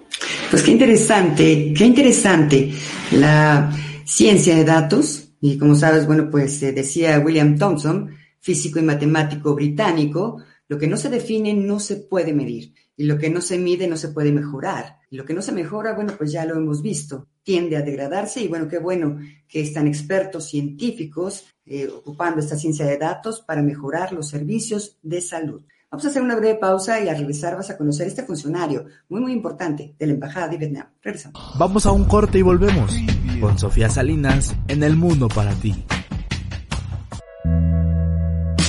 Pues 0.49 0.63
qué 0.63 0.71
interesante, 0.71 1.73
qué 1.75 1.85
interesante 1.85 2.73
la 3.11 3.71
ciencia 4.05 4.55
de 4.55 4.65
datos. 4.65 5.29
Y 5.39 5.57
como 5.57 5.75
sabes, 5.75 6.05
bueno, 6.05 6.29
pues 6.29 6.61
eh, 6.63 6.71
decía 6.71 7.19
William 7.19 7.57
Thompson, 7.57 8.11
físico 8.39 8.79
y 8.79 8.83
matemático 8.83 9.55
británico, 9.55 10.43
lo 10.67 10.77
que 10.77 10.87
no 10.87 10.97
se 10.97 11.09
define 11.09 11.53
no 11.53 11.79
se 11.79 11.97
puede 11.97 12.33
medir 12.33 12.73
y 12.95 13.05
lo 13.05 13.17
que 13.17 13.29
no 13.29 13.41
se 13.41 13.57
mide 13.57 13.87
no 13.87 13.97
se 13.97 14.09
puede 14.09 14.31
mejorar. 14.31 14.99
Y 15.09 15.17
lo 15.17 15.25
que 15.25 15.33
no 15.33 15.41
se 15.41 15.51
mejora, 15.51 15.93
bueno, 15.93 16.13
pues 16.17 16.31
ya 16.31 16.45
lo 16.45 16.55
hemos 16.55 16.81
visto, 16.81 17.27
tiende 17.43 17.75
a 17.75 17.81
degradarse 17.81 18.41
y 18.41 18.47
bueno, 18.47 18.67
qué 18.67 18.77
bueno 18.77 19.19
que 19.47 19.61
están 19.61 19.87
expertos 19.87 20.49
científicos 20.49 21.45
eh, 21.65 21.87
ocupando 21.87 22.39
esta 22.39 22.55
ciencia 22.55 22.85
de 22.85 22.97
datos 22.97 23.41
para 23.41 23.61
mejorar 23.61 24.13
los 24.13 24.29
servicios 24.29 24.99
de 25.01 25.19
salud. 25.19 25.63
Vamos 25.91 26.05
a 26.05 26.07
hacer 26.07 26.21
una 26.21 26.37
breve 26.37 26.55
pausa 26.55 27.01
y 27.01 27.09
al 27.09 27.17
regresar 27.17 27.57
vas 27.57 27.69
a 27.69 27.75
conocer 27.75 28.07
este 28.07 28.23
funcionario 28.23 28.85
muy 29.09 29.19
muy 29.19 29.33
importante 29.33 29.93
de 29.99 30.07
la 30.07 30.13
Embajada 30.13 30.47
de 30.47 30.57
Vietnam. 30.57 30.87
Regresamos. 31.01 31.37
Vamos 31.59 31.85
a 31.85 31.91
un 31.91 32.05
corte 32.05 32.37
y 32.37 32.41
volvemos 32.41 32.95
con 33.41 33.59
Sofía 33.59 33.89
Salinas 33.89 34.55
en 34.69 34.83
El 34.83 34.95
Mundo 34.95 35.27
para 35.27 35.51
ti. 35.51 35.83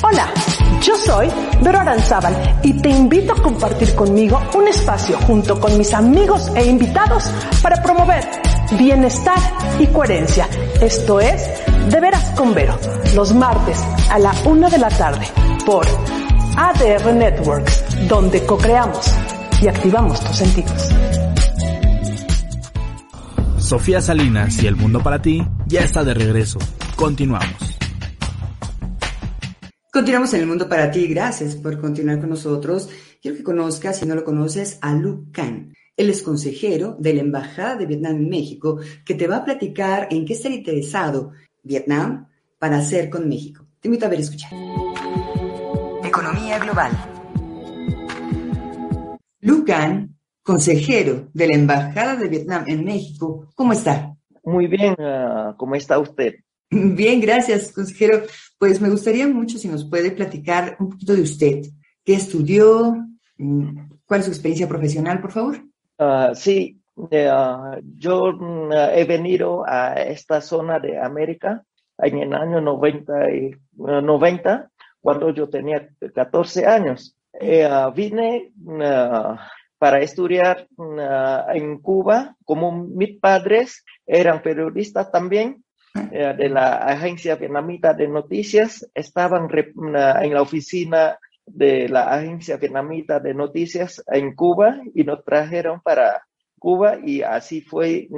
Hola, 0.02 0.34
yo 0.82 0.96
soy 0.96 1.28
Vero 1.62 1.78
Aranzábal 1.78 2.58
y 2.64 2.82
te 2.82 2.88
invito 2.88 3.34
a 3.34 3.40
compartir 3.40 3.94
conmigo 3.94 4.40
un 4.56 4.66
espacio 4.66 5.16
junto 5.18 5.60
con 5.60 5.78
mis 5.78 5.94
amigos 5.94 6.50
e 6.56 6.66
invitados 6.66 7.30
para 7.62 7.80
promover 7.84 8.24
bienestar 8.76 9.38
y 9.78 9.86
coherencia. 9.86 10.48
Esto 10.80 11.20
es 11.20 11.40
De 11.88 12.00
Veras 12.00 12.32
con 12.32 12.52
Vero, 12.52 12.76
los 13.14 13.32
martes 13.32 13.78
a 14.10 14.18
la 14.18 14.34
una 14.44 14.68
de 14.68 14.78
la 14.78 14.88
tarde 14.88 15.26
por 15.64 15.86
ADR 16.56 17.14
Networks, 17.14 18.08
donde 18.08 18.44
co-creamos 18.44 19.06
y 19.62 19.68
activamos 19.68 20.20
tus 20.20 20.36
sentidos. 20.36 20.88
Sofía 23.58 24.00
Salinas 24.02 24.62
y 24.62 24.66
El 24.66 24.76
Mundo 24.76 25.02
para 25.02 25.22
ti 25.22 25.42
ya 25.66 25.80
está 25.80 26.04
de 26.04 26.12
regreso. 26.12 26.58
Continuamos. 26.96 27.78
Continuamos 29.90 30.34
en 30.34 30.40
El 30.40 30.46
Mundo 30.46 30.68
para 30.68 30.90
ti. 30.90 31.06
Gracias 31.06 31.56
por 31.56 31.80
continuar 31.80 32.20
con 32.20 32.30
nosotros. 32.30 32.90
Quiero 33.22 33.36
que 33.36 33.44
conozcas, 33.44 33.98
si 33.98 34.06
no 34.06 34.14
lo 34.14 34.24
conoces, 34.24 34.78
a 34.82 34.94
Luke 34.94 35.30
Khan. 35.32 35.72
Él 35.96 36.10
es 36.10 36.22
consejero 36.22 36.96
de 36.98 37.14
la 37.14 37.20
Embajada 37.20 37.76
de 37.76 37.86
Vietnam 37.86 38.16
en 38.16 38.28
México, 38.28 38.78
que 39.04 39.14
te 39.14 39.26
va 39.26 39.36
a 39.36 39.44
platicar 39.44 40.08
en 40.10 40.26
qué 40.26 40.34
estar 40.34 40.52
interesado 40.52 41.32
Vietnam 41.62 42.28
para 42.58 42.78
hacer 42.78 43.08
con 43.08 43.28
México. 43.28 43.66
Te 43.80 43.88
invito 43.88 44.06
a 44.06 44.08
ver 44.08 44.20
y 44.20 44.22
escuchar. 44.22 44.50
Economía 46.52 46.58
Global. 46.58 46.92
Lucan, 49.40 50.16
consejero 50.42 51.28
de 51.32 51.46
la 51.46 51.54
Embajada 51.54 52.16
de 52.16 52.28
Vietnam 52.28 52.64
en 52.66 52.84
México, 52.84 53.48
¿cómo 53.54 53.72
está? 53.72 54.14
Muy 54.44 54.66
bien, 54.66 54.94
ah, 54.98 55.54
¿cómo 55.56 55.74
está 55.74 55.98
usted? 55.98 56.34
Bien, 56.70 57.20
gracias, 57.20 57.72
consejero. 57.72 58.22
Pues 58.58 58.80
me 58.80 58.90
gustaría 58.90 59.26
mucho 59.28 59.58
si 59.58 59.68
nos 59.68 59.88
puede 59.88 60.10
platicar 60.10 60.76
un 60.78 60.90
poquito 60.90 61.14
de 61.14 61.22
usted. 61.22 61.62
¿Qué 62.04 62.14
estudió? 62.14 62.96
Mm, 63.38 63.90
¿Cuál 64.04 64.20
es 64.20 64.26
su 64.26 64.32
experiencia 64.32 64.68
profesional, 64.68 65.20
por 65.20 65.32
favor? 65.32 65.58
Uh, 65.98 66.34
sí, 66.34 66.80
uh, 66.96 67.80
yo 67.96 68.24
uh, 68.24 68.72
he 68.94 69.04
venido 69.04 69.64
a 69.66 69.94
esta 69.94 70.40
zona 70.40 70.78
de 70.80 70.98
América 70.98 71.62
en 71.98 72.18
el 72.18 72.34
año 72.34 72.60
90, 72.60 73.30
y, 73.30 73.54
90 73.76 74.71
cuando 75.02 75.30
yo 75.34 75.48
tenía 75.48 75.88
14 76.14 76.66
años. 76.66 77.16
Eh, 77.38 77.68
vine 77.94 78.52
para 79.78 80.00
estudiar 80.00 80.68
en 81.54 81.78
Cuba, 81.80 82.36
como 82.44 82.86
mis 82.86 83.18
padres 83.18 83.84
eran 84.06 84.40
periodistas 84.40 85.10
también, 85.10 85.64
eh, 86.12 86.34
de 86.38 86.48
la 86.48 86.76
agencia 86.76 87.36
vietnamita 87.36 87.92
de 87.92 88.08
noticias, 88.08 88.88
estaban 88.94 89.48
en 89.52 90.32
la 90.32 90.40
oficina 90.40 91.18
de 91.44 91.88
la 91.88 92.14
agencia 92.14 92.56
vietnamita 92.56 93.18
de 93.18 93.34
noticias 93.34 94.02
en 94.06 94.34
Cuba 94.34 94.80
y 94.94 95.04
nos 95.04 95.24
trajeron 95.24 95.80
para 95.80 96.22
Cuba 96.58 96.98
y 97.04 97.22
así 97.22 97.60
fue 97.60 98.08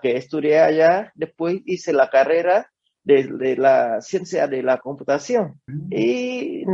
que 0.00 0.16
estudié 0.16 0.60
allá. 0.60 1.12
Después 1.14 1.60
hice 1.66 1.92
la 1.92 2.08
carrera 2.08 2.71
de, 3.04 3.56
la 3.56 4.00
ciencia 4.00 4.46
de 4.46 4.62
la 4.62 4.78
computación 4.78 5.60
y 5.90 6.64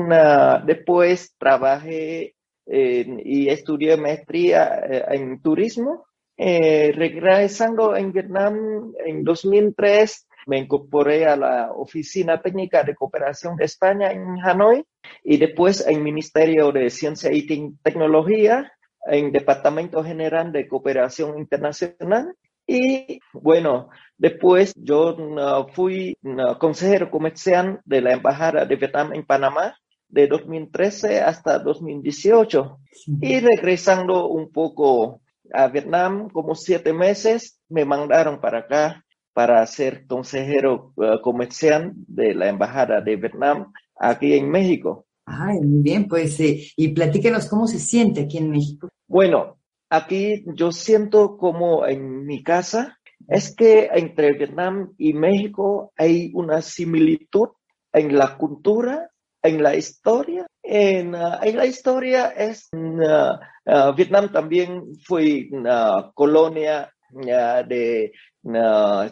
después 0.66 1.34
trabajé 1.38 2.34
y 2.66 3.48
estudié 3.48 3.96
maestría 3.96 4.80
eh, 4.84 5.04
en 5.10 5.40
turismo. 5.40 6.04
Eh, 6.36 6.92
regresando 6.94 7.96
en 7.96 8.12
Vietnam 8.12 8.92
en 9.04 9.24
2003, 9.24 10.28
me 10.46 10.58
incorporé 10.58 11.26
a 11.26 11.36
la 11.36 11.72
Oficina 11.72 12.40
Técnica 12.40 12.84
de 12.84 12.94
Cooperación 12.94 13.56
de 13.56 13.64
España 13.64 14.12
en 14.12 14.38
Hanoi 14.40 14.84
y 15.24 15.36
después 15.36 15.84
en 15.86 16.02
Ministerio 16.02 16.70
de 16.70 16.90
Ciencia 16.90 17.32
y 17.32 17.46
Tecnología, 17.82 18.72
en 19.06 19.32
Departamento 19.32 20.04
General 20.04 20.52
de 20.52 20.68
Cooperación 20.68 21.38
Internacional. 21.38 22.34
Y 22.70 23.20
bueno, 23.32 23.88
después 24.18 24.74
yo 24.76 25.16
uh, 25.16 25.72
fui 25.72 26.16
uh, 26.22 26.58
consejero 26.58 27.10
comercial 27.10 27.80
de 27.86 28.02
la 28.02 28.12
Embajada 28.12 28.66
de 28.66 28.76
Vietnam 28.76 29.14
en 29.14 29.24
Panamá 29.24 29.74
de 30.06 30.26
2013 30.26 31.20
hasta 31.20 31.58
2018. 31.58 32.78
Y 33.22 33.40
regresando 33.40 34.28
un 34.28 34.52
poco 34.52 35.22
a 35.52 35.68
Vietnam, 35.68 36.28
como 36.28 36.54
siete 36.54 36.92
meses, 36.92 37.58
me 37.70 37.86
mandaron 37.86 38.38
para 38.38 38.58
acá 38.58 39.02
para 39.32 39.64
ser 39.66 40.06
consejero 40.06 40.92
uh, 40.96 41.20
comercial 41.22 41.92
de 41.94 42.34
la 42.34 42.50
Embajada 42.50 43.00
de 43.00 43.16
Vietnam 43.16 43.72
aquí 43.98 44.34
en 44.34 44.50
México. 44.50 45.06
Ay, 45.24 45.58
muy 45.60 45.82
bien, 45.82 46.06
pues, 46.06 46.38
eh, 46.40 46.66
y 46.76 46.88
platíquenos 46.88 47.46
cómo 47.48 47.66
se 47.66 47.78
siente 47.78 48.22
aquí 48.22 48.38
en 48.38 48.50
México. 48.50 48.88
Bueno, 49.06 49.57
aquí 49.90 50.44
yo 50.54 50.72
siento 50.72 51.36
como 51.36 51.86
en 51.86 52.26
mi 52.26 52.42
casa, 52.42 52.98
es 53.26 53.54
que 53.54 53.90
entre 53.92 54.32
Vietnam 54.32 54.94
y 54.96 55.12
México 55.12 55.92
hay 55.96 56.30
una 56.34 56.62
similitud 56.62 57.48
en 57.92 58.16
la 58.16 58.36
cultura, 58.36 59.10
en 59.42 59.62
la 59.62 59.74
historia. 59.74 60.46
En, 60.62 61.14
uh, 61.14 61.42
en 61.42 61.56
la 61.56 61.66
historia 61.66 62.28
es, 62.28 62.68
uh, 62.72 63.94
Vietnam 63.94 64.30
también 64.30 64.82
fue 65.04 65.48
una 65.50 66.10
colonia 66.14 66.92
de 67.10 68.12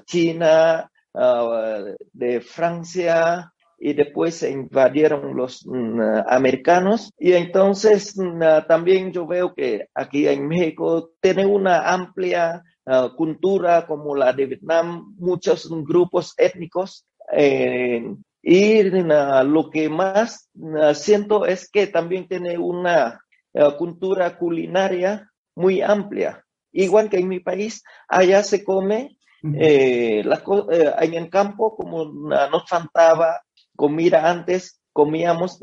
China, 0.05 0.91
ah, 1.15 1.85
de 2.13 2.41
Francia, 2.41 3.53
y 3.79 3.93
después 3.93 4.37
se 4.37 4.51
invadieron 4.51 5.37
los 5.37 5.67
mm, 5.67 6.01
americanos. 6.29 7.13
Y 7.19 7.33
entonces 7.33 8.17
mm, 8.17 8.67
también 8.67 9.13
yo 9.13 9.27
veo 9.27 9.55
que 9.55 9.89
aquí 9.95 10.27
en 10.29 10.47
México 10.49 11.11
tiene 11.21 11.47
una 11.47 11.93
amplia 11.93 12.63
ah, 12.87 13.11
cultura 13.17 13.87
como 13.87 14.15
la 14.15 14.33
de 14.33 14.47
Vietnam, 14.47 15.15
muchos 15.19 15.69
grupos 15.85 16.35
étnicos. 16.37 17.07
Eh, 17.33 18.15
y 18.43 18.83
lo 18.85 19.71
que 19.71 19.89
más 19.89 20.49
siento 20.95 21.47
es 21.47 21.69
que 21.69 21.89
también 21.89 22.29
tiene 22.29 22.57
una 22.57 23.21
ah, 23.55 23.75
cultura 23.77 24.39
culinaria 24.39 25.29
muy 25.55 25.81
amplia. 25.83 26.45
Igual 26.73 27.09
que 27.09 27.19
en 27.19 27.29
mi 27.29 27.41
país, 27.41 27.83
allá 28.07 28.43
se 28.43 28.63
come 28.63 29.17
eh, 29.43 30.23
eh, 30.23 30.93
en 31.01 31.15
el 31.15 31.31
campo, 31.31 31.75
como 31.75 32.05
nos 32.05 32.69
faltaba 32.69 33.41
comida 33.77 34.31
antes, 34.31 34.81
comíamos 34.93 35.61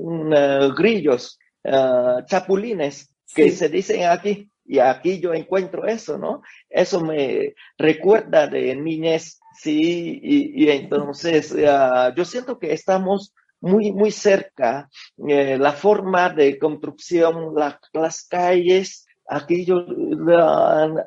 grillos, 0.77 1.39
ah, 1.65 2.21
chapulines, 2.25 3.13
que 3.33 3.51
se 3.51 3.69
dicen 3.69 4.05
aquí. 4.05 4.49
Y 4.65 4.79
aquí 4.79 5.19
yo 5.19 5.33
encuentro 5.33 5.85
eso, 5.85 6.17
¿no? 6.17 6.41
Eso 6.69 7.01
me 7.01 7.53
recuerda 7.77 8.47
de 8.47 8.73
niñez, 8.75 9.39
sí, 9.59 10.19
y, 10.23 10.69
entonces 10.69 11.53
ah, 11.67 12.13
yo 12.15 12.23
siento 12.23 12.59
que 12.59 12.71
estamos 12.71 13.33
muy, 13.59 13.91
muy 13.91 14.11
cerca. 14.11 14.89
Eh, 15.27 15.57
la 15.57 15.73
forma 15.73 16.29
de 16.29 16.59
construcción, 16.59 17.53
las 17.93 18.25
calles, 18.27 19.05
aquí 19.27 19.65
yo, 19.65 19.85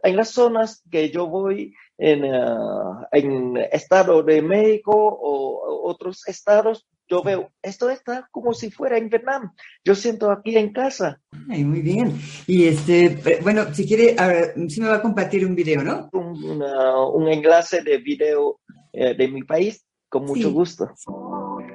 en 0.03 0.17
las 0.17 0.31
zonas 0.31 0.83
que 0.91 1.11
yo 1.11 1.27
voy, 1.29 1.75
en, 1.99 2.25
uh, 2.25 3.07
en 3.13 3.57
Estado 3.73 4.23
de 4.23 4.43
México 4.43 4.93
o 4.95 5.89
otros 5.89 6.27
estados, 6.29 6.87
yo 7.09 7.23
veo, 7.23 7.51
esto 7.63 7.89
está 7.91 8.29
como 8.33 8.53
si 8.53 8.71
fuera 8.71 8.99
en 8.99 9.09
Vietnam. 9.09 9.53
Yo 9.85 9.95
siento 9.95 10.31
aquí 10.31 10.57
en 10.57 10.73
casa. 10.73 11.21
Ay, 11.49 11.65
muy 11.65 11.81
bien. 11.81 12.19
Y 12.47 12.65
este, 12.65 13.41
bueno, 13.43 13.73
si 13.73 13.87
quiere, 13.87 14.17
si 14.69 14.81
me 14.81 14.89
va 14.89 14.97
a 14.97 15.03
compartir 15.03 15.47
un 15.47 15.55
video, 15.55 15.83
¿no? 15.83 16.09
Un, 16.13 16.63
un 16.63 17.29
enlace 17.29 17.83
de 17.83 17.99
video 17.99 18.61
eh, 18.93 19.15
de 19.15 19.29
mi 19.29 19.43
país, 19.43 19.85
con 20.09 20.25
mucho 20.25 20.49
sí. 20.49 20.55
gusto. 20.55 20.91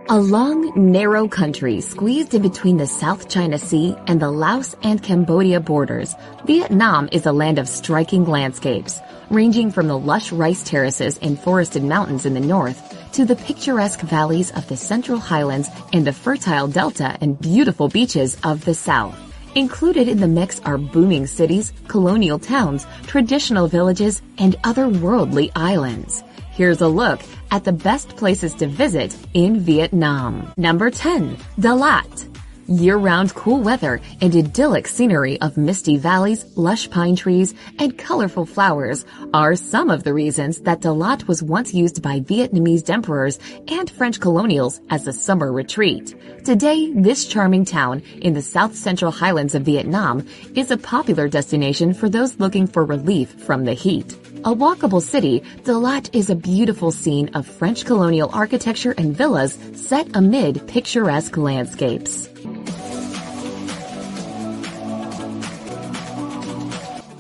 A 0.10 0.20
long, 0.20 0.74
narrow 0.92 1.28
country 1.28 1.80
squeezed 1.80 2.34
in 2.34 2.42
between 2.42 2.78
the 2.78 2.88
South 2.88 3.30
China 3.30 3.58
Sea 3.58 3.96
and 4.08 4.20
the 4.20 4.32
Laos 4.32 4.76
and 4.84 5.02
Cambodia 5.02 5.60
borders, 5.60 6.16
Vietnam 6.46 7.08
is 7.12 7.26
a 7.26 7.32
land 7.32 7.60
of 7.60 7.70
striking 7.70 8.26
landscapes, 8.26 9.00
ranging 9.30 9.72
from 9.72 9.88
the 9.88 9.98
lush 9.98 10.32
rice 10.32 10.64
terraces 10.64 11.18
and 11.20 11.40
forested 11.40 11.84
mountains 11.84 12.26
in 12.26 12.34
the 12.34 12.40
north 12.40 13.01
to 13.14 13.26
the 13.26 13.36
picturesque 13.36 14.02
valleys 14.02 14.52
of 14.52 14.68
the 14.68 14.78
Central 14.78 15.20
Highlands 15.20 15.70
and 15.94 16.06
the 16.06 16.14
fertile 16.14 16.68
delta 16.68 17.18
and 17.22 17.40
beautiful 17.40 17.90
beaches 17.90 18.38
of 18.44 18.64
the 18.66 18.74
south. 18.74 19.18
Included 19.56 20.08
in 20.08 20.22
the 20.22 20.28
mix 20.28 20.62
are 20.62 20.78
booming 20.78 21.28
cities, 21.28 21.74
colonial 21.88 22.40
towns, 22.40 22.88
traditional 23.08 23.68
villages, 23.68 24.22
and 24.38 24.56
otherworldly 24.64 25.52
islands. 25.56 26.24
Here's 26.52 26.82
a 26.82 26.88
look 26.88 27.22
at 27.52 27.66
the 27.66 27.74
best 27.74 28.16
places 28.16 28.54
to 28.56 28.68
visit 28.68 29.16
in 29.34 29.60
Vietnam. 29.60 30.54
Number 30.56 30.90
10, 30.90 31.36
Dalat. 31.60 32.31
Year-round 32.72 33.36
cool 33.36 33.60
weather 33.60 34.00
and 34.22 34.34
idyllic 34.34 34.88
scenery 34.88 35.42
of 35.42 35.58
misty 35.58 35.98
valleys, 35.98 36.46
lush 36.56 36.90
pine 36.90 37.18
trees, 37.18 37.54
and 37.80 37.98
colorful 37.98 38.46
flowers 38.46 39.04
are 39.34 39.58
some 39.58 39.90
of 39.90 40.06
the 40.06 40.14
reasons 40.14 40.62
that 40.62 40.80
Dalat 40.80 41.28
was 41.28 41.44
once 41.44 41.74
used 41.74 42.02
by 42.02 42.22
Vietnamese 42.22 42.90
emperors 42.90 43.40
and 43.68 43.90
French 43.90 44.22
colonials 44.22 44.80
as 44.90 45.06
a 45.06 45.12
summer 45.12 45.52
retreat. 45.52 46.16
Today, 46.46 46.94
this 46.94 47.26
charming 47.26 47.66
town 47.66 48.04
in 48.22 48.36
the 48.36 48.42
south 48.42 48.74
central 48.74 49.12
highlands 49.12 49.54
of 49.54 49.64
Vietnam 49.64 50.26
is 50.56 50.72
a 50.72 50.78
popular 50.78 51.28
destination 51.28 51.94
for 51.94 52.08
those 52.08 52.40
looking 52.40 52.68
for 52.68 52.86
relief 52.86 53.32
from 53.42 53.66
the 53.66 53.74
heat. 53.74 54.14
A 54.46 54.56
walkable 54.56 55.02
city, 55.02 55.42
Dalat 55.64 56.16
is 56.16 56.30
a 56.30 56.36
beautiful 56.36 56.92
scene 56.92 57.36
of 57.36 57.46
French 57.46 57.84
colonial 57.84 58.32
architecture 58.34 58.96
and 58.98 59.16
villas 59.16 59.60
set 59.76 60.16
amid 60.16 60.66
picturesque 60.70 61.36
landscapes. 61.36 62.30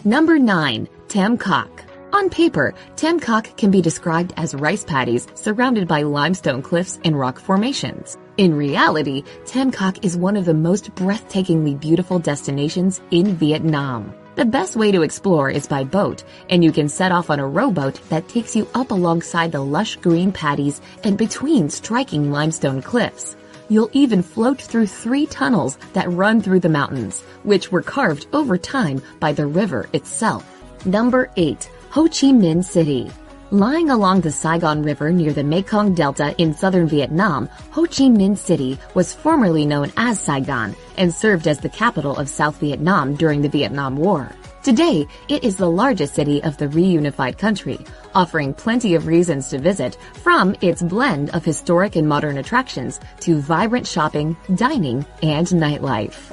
Number 0.03 0.39
9. 0.39 0.89
Tam 1.09 1.37
Kok. 1.37 1.83
On 2.11 2.27
paper, 2.27 2.73
Tam 2.95 3.19
Kok 3.19 3.55
can 3.55 3.69
be 3.69 3.83
described 3.83 4.33
as 4.35 4.55
rice 4.55 4.83
paddies 4.83 5.27
surrounded 5.35 5.87
by 5.87 6.01
limestone 6.01 6.63
cliffs 6.63 6.99
and 7.05 7.19
rock 7.19 7.39
formations. 7.39 8.17
In 8.37 8.55
reality, 8.55 9.23
Tam 9.45 9.69
Kok 9.69 10.03
is 10.03 10.17
one 10.17 10.37
of 10.37 10.45
the 10.45 10.55
most 10.55 10.95
breathtakingly 10.95 11.79
beautiful 11.79 12.17
destinations 12.17 12.99
in 13.11 13.35
Vietnam. 13.35 14.11
The 14.33 14.45
best 14.45 14.75
way 14.75 14.91
to 14.91 15.03
explore 15.03 15.51
is 15.51 15.67
by 15.67 15.83
boat, 15.83 16.23
and 16.49 16.63
you 16.63 16.71
can 16.71 16.89
set 16.89 17.11
off 17.11 17.29
on 17.29 17.39
a 17.39 17.47
rowboat 17.47 18.01
that 18.09 18.27
takes 18.27 18.55
you 18.55 18.67
up 18.73 18.89
alongside 18.89 19.51
the 19.51 19.63
lush 19.63 19.97
green 19.97 20.31
paddies 20.31 20.81
and 21.03 21.15
between 21.15 21.69
striking 21.69 22.31
limestone 22.31 22.81
cliffs. 22.81 23.35
You'll 23.71 23.89
even 23.93 24.21
float 24.21 24.61
through 24.61 24.87
three 24.87 25.25
tunnels 25.25 25.77
that 25.93 26.11
run 26.11 26.41
through 26.41 26.59
the 26.59 26.67
mountains, 26.67 27.21
which 27.43 27.71
were 27.71 27.81
carved 27.81 28.27
over 28.33 28.57
time 28.57 29.01
by 29.21 29.31
the 29.31 29.47
river 29.47 29.87
itself. 29.93 30.43
Number 30.85 31.31
8. 31.37 31.71
Ho 31.91 32.03
Chi 32.03 32.35
Minh 32.35 32.65
City. 32.65 33.09
Lying 33.49 33.89
along 33.89 34.21
the 34.21 34.31
Saigon 34.31 34.83
River 34.83 35.09
near 35.09 35.31
the 35.31 35.45
Mekong 35.45 35.93
Delta 35.93 36.35
in 36.37 36.53
southern 36.53 36.89
Vietnam, 36.89 37.47
Ho 37.71 37.83
Chi 37.83 38.09
Minh 38.11 38.37
City 38.37 38.77
was 38.93 39.13
formerly 39.13 39.65
known 39.65 39.89
as 39.95 40.19
Saigon 40.19 40.75
and 40.97 41.13
served 41.13 41.47
as 41.47 41.59
the 41.59 41.69
capital 41.69 42.17
of 42.17 42.27
South 42.27 42.59
Vietnam 42.59 43.15
during 43.15 43.41
the 43.41 43.47
Vietnam 43.47 43.95
War. 43.95 44.35
Today, 44.63 45.07
it 45.27 45.43
is 45.43 45.55
the 45.55 45.69
largest 45.69 46.13
city 46.13 46.43
of 46.43 46.55
the 46.57 46.67
reunified 46.67 47.39
country, 47.39 47.79
offering 48.13 48.53
plenty 48.53 48.93
of 48.93 49.07
reasons 49.07 49.49
to 49.49 49.57
visit 49.57 49.97
from 50.13 50.55
its 50.61 50.83
blend 50.83 51.31
of 51.31 51.43
historic 51.43 51.95
and 51.95 52.07
modern 52.07 52.37
attractions 52.37 52.99
to 53.21 53.41
vibrant 53.41 53.87
shopping, 53.87 54.37
dining, 54.53 55.03
and 55.23 55.47
nightlife. 55.47 56.29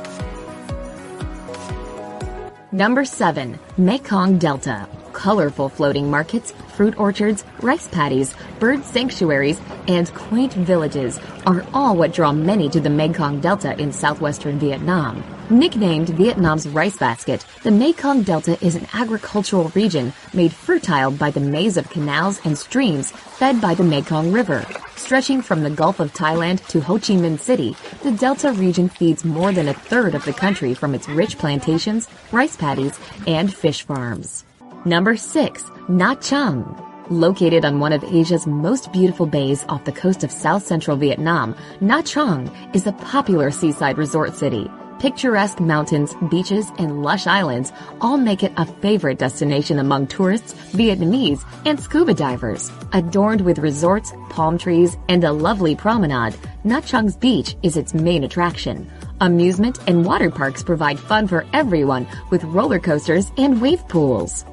Number 2.70 3.06
7. 3.06 3.58
Mekong 3.78 4.36
Delta. 4.36 4.86
Colorful 5.14 5.70
floating 5.70 6.10
markets, 6.10 6.52
fruit 6.76 6.98
orchards, 6.98 7.46
rice 7.62 7.88
paddies, 7.88 8.34
bird 8.58 8.84
sanctuaries, 8.84 9.58
and 9.88 10.12
quaint 10.12 10.52
villages 10.52 11.18
are 11.46 11.64
all 11.72 11.96
what 11.96 12.12
draw 12.12 12.32
many 12.32 12.68
to 12.68 12.78
the 12.78 12.90
Mekong 12.90 13.40
Delta 13.40 13.74
in 13.80 13.90
southwestern 13.90 14.58
Vietnam. 14.58 15.24
Nicknamed 15.50 16.10
Vietnam's 16.10 16.68
rice 16.68 16.98
basket, 16.98 17.46
the 17.62 17.70
Mekong 17.70 18.22
Delta 18.22 18.62
is 18.62 18.74
an 18.74 18.86
agricultural 18.92 19.72
region 19.74 20.12
made 20.34 20.52
fertile 20.52 21.10
by 21.10 21.30
the 21.30 21.40
maze 21.40 21.78
of 21.78 21.88
canals 21.88 22.38
and 22.44 22.58
streams 22.58 23.10
fed 23.12 23.58
by 23.58 23.72
the 23.72 23.82
Mekong 23.82 24.30
River. 24.30 24.66
Stretching 24.96 25.40
from 25.40 25.62
the 25.62 25.70
Gulf 25.70 26.00
of 26.00 26.12
Thailand 26.12 26.66
to 26.68 26.82
Ho 26.82 26.96
Chi 26.96 27.14
Minh 27.14 27.38
City, 27.38 27.74
the 28.02 28.12
Delta 28.12 28.52
region 28.52 28.90
feeds 28.90 29.24
more 29.24 29.50
than 29.50 29.68
a 29.68 29.72
third 29.72 30.14
of 30.14 30.22
the 30.26 30.34
country 30.34 30.74
from 30.74 30.94
its 30.94 31.08
rich 31.08 31.38
plantations, 31.38 32.08
rice 32.30 32.54
paddies, 32.54 32.98
and 33.26 33.52
fish 33.52 33.84
farms. 33.84 34.44
Number 34.84 35.16
6. 35.16 35.62
Nha 35.88 36.14
Trang. 36.16 36.84
Located 37.10 37.64
on 37.64 37.80
one 37.80 37.94
of 37.94 38.04
Asia's 38.04 38.46
most 38.46 38.92
beautiful 38.92 39.24
bays 39.24 39.64
off 39.70 39.86
the 39.86 39.92
coast 39.92 40.24
of 40.24 40.30
south 40.30 40.66
central 40.66 40.98
Vietnam, 40.98 41.54
Nha 41.80 42.02
Trang 42.02 42.74
is 42.74 42.86
a 42.86 42.92
popular 42.92 43.50
seaside 43.50 43.96
resort 43.96 44.34
city. 44.34 44.70
Picturesque 44.98 45.60
mountains, 45.60 46.12
beaches, 46.28 46.72
and 46.76 47.04
lush 47.04 47.28
islands 47.28 47.72
all 48.00 48.16
make 48.16 48.42
it 48.42 48.52
a 48.56 48.66
favorite 48.66 49.18
destination 49.18 49.78
among 49.78 50.08
tourists, 50.08 50.54
Vietnamese, 50.72 51.44
and 51.64 51.78
scuba 51.78 52.12
divers. 52.12 52.72
Adorned 52.92 53.42
with 53.42 53.60
resorts, 53.60 54.12
palm 54.28 54.58
trees, 54.58 54.96
and 55.08 55.22
a 55.22 55.30
lovely 55.30 55.76
promenade, 55.76 56.34
Nha 56.64 56.84
Trang's 56.84 57.16
beach 57.16 57.54
is 57.62 57.76
its 57.76 57.94
main 57.94 58.24
attraction. 58.24 58.90
Amusement 59.20 59.78
and 59.86 60.04
water 60.04 60.30
parks 60.30 60.64
provide 60.64 60.98
fun 60.98 61.28
for 61.28 61.46
everyone 61.52 62.04
with 62.30 62.42
roller 62.42 62.80
coasters 62.80 63.30
and 63.36 63.62
wave 63.62 63.86
pools. 63.86 64.44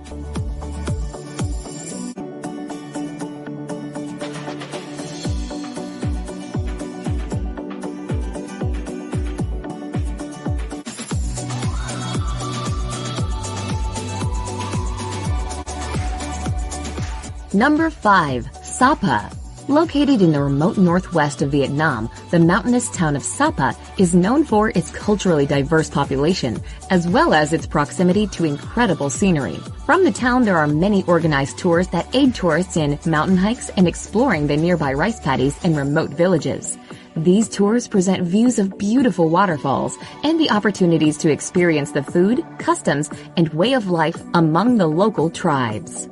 Number 17.55 17.89
5. 17.89 18.49
Sapa. 18.63 19.31
Located 19.69 20.21
in 20.21 20.33
the 20.33 20.43
remote 20.43 20.77
northwest 20.77 21.41
of 21.41 21.51
Vietnam, 21.51 22.09
the 22.29 22.37
mountainous 22.37 22.89
town 22.89 23.15
of 23.15 23.23
Sapa 23.23 23.73
is 23.97 24.13
known 24.13 24.43
for 24.43 24.71
its 24.71 24.91
culturally 24.91 25.45
diverse 25.45 25.89
population, 25.89 26.61
as 26.89 27.07
well 27.07 27.33
as 27.33 27.53
its 27.53 27.65
proximity 27.65 28.27
to 28.27 28.43
incredible 28.43 29.09
scenery. 29.09 29.57
From 29.85 30.03
the 30.03 30.11
town, 30.11 30.43
there 30.43 30.57
are 30.57 30.67
many 30.67 31.03
organized 31.03 31.57
tours 31.57 31.87
that 31.87 32.13
aid 32.13 32.35
tourists 32.35 32.75
in 32.75 32.99
mountain 33.05 33.37
hikes 33.37 33.69
and 33.69 33.87
exploring 33.87 34.47
the 34.47 34.57
nearby 34.57 34.91
rice 34.91 35.21
paddies 35.21 35.57
and 35.63 35.77
remote 35.77 36.09
villages. 36.09 36.77
These 37.15 37.47
tours 37.47 37.87
present 37.87 38.23
views 38.23 38.59
of 38.59 38.77
beautiful 38.77 39.29
waterfalls 39.29 39.97
and 40.23 40.37
the 40.41 40.51
opportunities 40.51 41.17
to 41.19 41.31
experience 41.31 41.93
the 41.93 42.03
food, 42.03 42.45
customs, 42.59 43.09
and 43.37 43.47
way 43.53 43.71
of 43.71 43.87
life 43.87 44.21
among 44.33 44.77
the 44.77 44.87
local 44.87 45.29
tribes. 45.29 46.09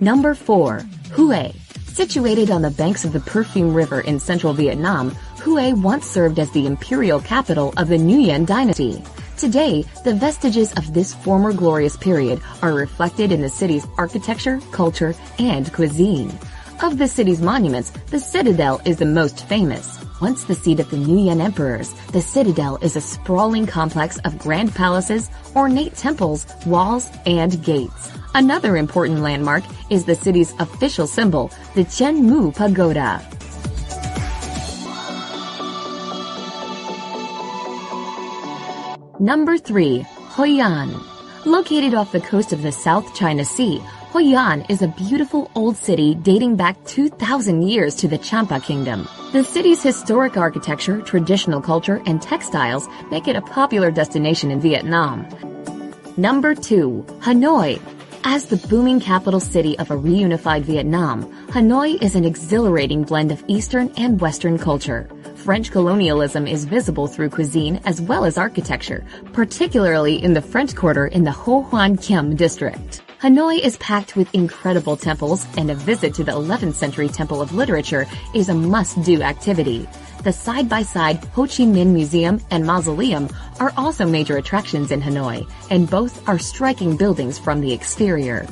Number 0.00 0.34
4. 0.34 0.84
Hue. 1.14 1.52
Situated 1.86 2.50
on 2.50 2.60
the 2.60 2.70
banks 2.70 3.06
of 3.06 3.14
the 3.14 3.20
Perfume 3.20 3.72
River 3.72 4.02
in 4.02 4.20
central 4.20 4.52
Vietnam, 4.52 5.16
Hue 5.42 5.74
once 5.74 6.06
served 6.06 6.38
as 6.38 6.50
the 6.50 6.66
imperial 6.66 7.18
capital 7.18 7.72
of 7.78 7.88
the 7.88 7.96
Nguyen 7.96 8.44
dynasty. 8.44 9.02
Today, 9.38 9.84
the 10.04 10.14
vestiges 10.14 10.74
of 10.74 10.92
this 10.92 11.14
former 11.14 11.52
glorious 11.54 11.96
period 11.96 12.42
are 12.60 12.74
reflected 12.74 13.32
in 13.32 13.40
the 13.40 13.48
city's 13.48 13.86
architecture, 13.96 14.60
culture, 14.70 15.14
and 15.38 15.72
cuisine. 15.72 16.38
Of 16.82 16.98
the 16.98 17.08
city's 17.08 17.40
monuments, 17.40 17.88
the 18.10 18.20
Citadel 18.20 18.82
is 18.84 18.98
the 18.98 19.06
most 19.06 19.46
famous. 19.46 19.98
Once 20.20 20.44
the 20.44 20.54
seat 20.54 20.78
of 20.78 20.90
the 20.90 20.98
Nguyen 20.98 21.40
emperors, 21.40 21.94
the 22.12 22.20
Citadel 22.20 22.76
is 22.82 22.96
a 22.96 23.00
sprawling 23.00 23.66
complex 23.66 24.18
of 24.26 24.38
grand 24.38 24.74
palaces, 24.74 25.30
ornate 25.54 25.94
temples, 25.94 26.46
walls, 26.66 27.08
and 27.24 27.62
gates. 27.64 28.10
Another 28.34 28.76
important 28.76 29.20
landmark 29.20 29.64
is 29.90 30.04
the 30.04 30.14
city's 30.14 30.52
official 30.58 31.06
symbol, 31.06 31.50
the 31.74 31.84
Chien 31.84 32.24
Mu 32.24 32.52
Pagoda. 32.52 33.22
Number 39.18 39.56
3. 39.56 40.00
Hoi 40.00 40.60
An. 40.60 40.94
Located 41.46 41.94
off 41.94 42.12
the 42.12 42.20
coast 42.20 42.52
of 42.52 42.62
the 42.62 42.72
South 42.72 43.14
China 43.14 43.44
Sea, 43.44 43.78
Hoi 44.10 44.34
An 44.36 44.62
is 44.68 44.82
a 44.82 44.88
beautiful 44.88 45.50
old 45.54 45.76
city 45.76 46.14
dating 46.14 46.56
back 46.56 46.76
2,000 46.84 47.62
years 47.62 47.94
to 47.96 48.08
the 48.08 48.18
Champa 48.18 48.60
Kingdom. 48.60 49.08
The 49.32 49.42
city's 49.42 49.82
historic 49.82 50.36
architecture, 50.36 51.00
traditional 51.00 51.62
culture, 51.62 52.02
and 52.04 52.20
textiles 52.20 52.86
make 53.10 53.26
it 53.26 53.36
a 53.36 53.42
popular 53.42 53.90
destination 53.90 54.50
in 54.50 54.60
Vietnam. 54.60 55.26
Number 56.16 56.54
2. 56.54 57.04
Hanoi. 57.20 57.80
As 58.28 58.46
the 58.46 58.56
booming 58.56 58.98
capital 58.98 59.38
city 59.38 59.78
of 59.78 59.92
a 59.92 59.96
reunified 59.96 60.62
Vietnam, 60.62 61.32
Hanoi 61.50 62.02
is 62.02 62.16
an 62.16 62.24
exhilarating 62.24 63.04
blend 63.04 63.30
of 63.30 63.44
Eastern 63.46 63.92
and 63.96 64.20
Western 64.20 64.58
culture. 64.58 65.08
French 65.36 65.70
colonialism 65.70 66.48
is 66.48 66.64
visible 66.64 67.06
through 67.06 67.30
cuisine 67.30 67.80
as 67.84 68.02
well 68.02 68.24
as 68.24 68.36
architecture, 68.36 69.06
particularly 69.32 70.20
in 70.20 70.34
the 70.34 70.42
French 70.42 70.74
Quarter 70.74 71.06
in 71.06 71.22
the 71.22 71.30
Ho 71.30 71.62
Hoan 71.62 71.96
Kiem 71.96 72.34
district. 72.34 73.00
Hanoi 73.22 73.60
is 73.60 73.76
packed 73.76 74.16
with 74.16 74.34
incredible 74.34 74.96
temples, 74.96 75.46
and 75.56 75.70
a 75.70 75.76
visit 75.76 76.12
to 76.14 76.24
the 76.24 76.32
11th 76.32 76.74
century 76.74 77.08
Temple 77.08 77.40
of 77.40 77.54
Literature 77.54 78.06
is 78.34 78.48
a 78.48 78.54
must-do 78.54 79.22
activity. 79.22 79.88
The 80.26 80.32
side-by-side 80.32 81.22
Ho 81.34 81.42
Chi 81.42 81.62
Minh 81.70 81.92
Museum 81.92 82.40
and 82.50 82.66
Mausoleum 82.66 83.28
are 83.60 83.72
also 83.76 84.04
major 84.04 84.38
attractions 84.38 84.90
in 84.90 85.00
Hanoi, 85.00 85.48
and 85.70 85.88
both 85.88 86.28
are 86.28 86.36
striking 86.36 86.96
buildings 86.96 87.38
from 87.38 87.60
the 87.60 87.72
exterior. 87.72 88.44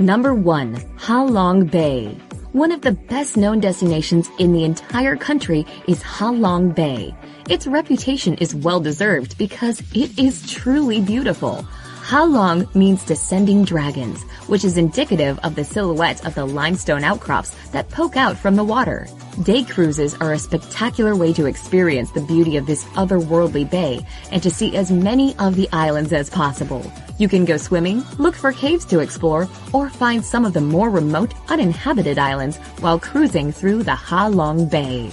Number 0.00 0.34
1. 0.34 0.82
Ha 0.96 1.22
Long 1.24 1.66
Bay. 1.66 2.16
One 2.52 2.72
of 2.72 2.80
the 2.80 2.92
best 2.92 3.36
known 3.36 3.60
destinations 3.60 4.30
in 4.38 4.54
the 4.54 4.64
entire 4.64 5.14
country 5.14 5.66
is 5.86 6.00
Ha 6.00 6.30
Long 6.30 6.70
Bay. 6.70 7.14
Its 7.50 7.66
reputation 7.66 8.32
is 8.36 8.54
well 8.54 8.80
deserved 8.80 9.36
because 9.36 9.82
it 9.94 10.18
is 10.18 10.50
truly 10.50 11.02
beautiful. 11.02 11.66
Ha 12.08 12.22
Long 12.22 12.66
means 12.74 13.04
descending 13.04 13.62
dragons, 13.62 14.24
which 14.50 14.64
is 14.64 14.76
indicative 14.76 15.38
of 15.44 15.54
the 15.54 15.64
silhouette 15.64 16.26
of 16.26 16.34
the 16.34 16.44
limestone 16.44 17.04
outcrops 17.04 17.50
that 17.70 17.88
poke 17.88 18.16
out 18.16 18.36
from 18.36 18.56
the 18.56 18.64
water. 18.64 19.06
Day 19.44 19.62
cruises 19.62 20.14
are 20.20 20.32
a 20.32 20.38
spectacular 20.38 21.14
way 21.14 21.32
to 21.32 21.46
experience 21.46 22.10
the 22.10 22.20
beauty 22.20 22.56
of 22.56 22.66
this 22.66 22.84
otherworldly 22.96 23.70
bay 23.70 24.04
and 24.32 24.42
to 24.42 24.50
see 24.50 24.76
as 24.76 24.90
many 24.90 25.36
of 25.38 25.54
the 25.54 25.68
islands 25.72 26.12
as 26.12 26.28
possible. 26.28 26.92
You 27.16 27.28
can 27.28 27.44
go 27.44 27.56
swimming, 27.56 28.02
look 28.18 28.34
for 28.34 28.52
caves 28.52 28.84
to 28.86 28.98
explore, 28.98 29.48
or 29.72 29.88
find 29.88 30.24
some 30.24 30.44
of 30.44 30.52
the 30.52 30.60
more 30.60 30.90
remote, 30.90 31.32
uninhabited 31.48 32.18
islands 32.18 32.56
while 32.80 32.98
cruising 32.98 33.52
through 33.52 33.84
the 33.84 33.94
Ha 33.94 34.26
Long 34.26 34.68
Bay. 34.68 35.10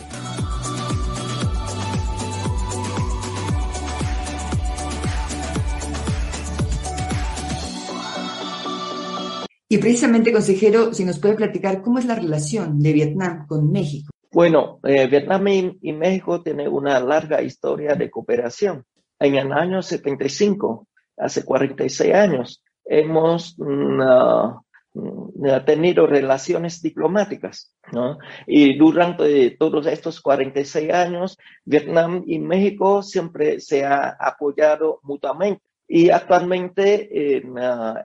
Y 9.70 9.80
precisamente, 9.80 10.32
consejero, 10.32 10.94
si 10.94 11.04
nos 11.04 11.20
puede 11.20 11.36
platicar 11.36 11.82
cómo 11.82 12.00
es 12.00 12.06
la 12.06 12.16
relación 12.16 12.80
de 12.80 12.94
Vietnam 12.94 13.46
con 13.48 13.70
México. 13.70 14.12
Bueno, 14.32 14.80
eh, 14.84 15.08
Vietnam 15.08 15.48
y, 15.48 15.94
México 15.94 16.42
tienen 16.42 16.70
una 16.70 17.00
larga 17.00 17.42
historia 17.42 17.96
de 17.96 18.10
cooperación. 18.10 18.86
En 19.20 19.36
el 19.36 19.52
año 19.52 19.82
75, 19.82 20.88
hace 21.18 21.44
46 21.44 22.14
años, 22.14 22.64
hemos 22.86 23.56
mm, 23.58 24.02
ah, 24.02 24.62
mm, 24.94 25.66
tenido 25.66 26.08
relaciones 26.08 26.82
diplomáticas. 26.82 27.74
¿no? 27.92 28.20
Y 28.46 28.78
durante 28.78 29.52
todos 29.52 29.86
estos 29.88 30.22
46 30.22 30.94
años, 30.94 31.38
Vietnam 31.66 32.24
y 32.26 32.40
México 32.40 33.02
siempre 33.04 33.60
se 33.60 33.86
han 33.86 34.14
apoyado 34.20 35.02
mutuamente. 35.04 35.64
Y 35.88 36.10
actualmente 36.10 37.10
uh, 37.46 38.04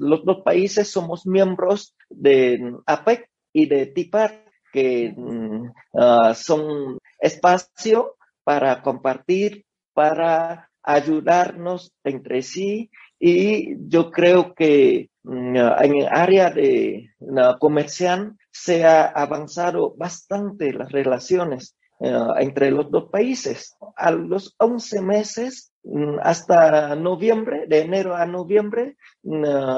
los 0.00 0.24
dos 0.24 0.42
países 0.44 0.90
somos 0.90 1.26
miembros 1.26 1.96
de 2.08 2.76
APEC 2.86 3.28
y 3.52 3.66
de 3.66 3.86
TIPAR 3.86 4.44
que 4.72 5.12
uh, 5.16 6.34
son 6.34 6.98
espacio 7.18 8.16
para 8.44 8.82
compartir, 8.82 9.64
para 9.92 10.70
ayudarnos 10.82 11.92
entre 12.04 12.42
sí. 12.42 12.90
Y 13.18 13.76
yo 13.88 14.10
creo 14.10 14.54
que 14.54 15.10
mm, 15.24 15.56
en 15.56 15.96
el 15.96 16.08
área 16.08 16.50
de 16.50 17.10
comercial 17.58 18.36
se 18.50 18.84
ha 18.84 19.06
avanzado 19.06 19.94
bastante 19.96 20.72
las 20.72 20.90
relaciones 20.90 21.76
entre 22.00 22.70
los 22.70 22.90
dos 22.90 23.10
países. 23.10 23.76
A 23.96 24.10
los 24.10 24.54
11 24.58 25.02
meses 25.02 25.72
mm, 25.84 26.16
hasta 26.22 26.96
noviembre, 26.96 27.66
de 27.68 27.80
enero 27.80 28.16
a 28.16 28.24
noviembre, 28.26 28.96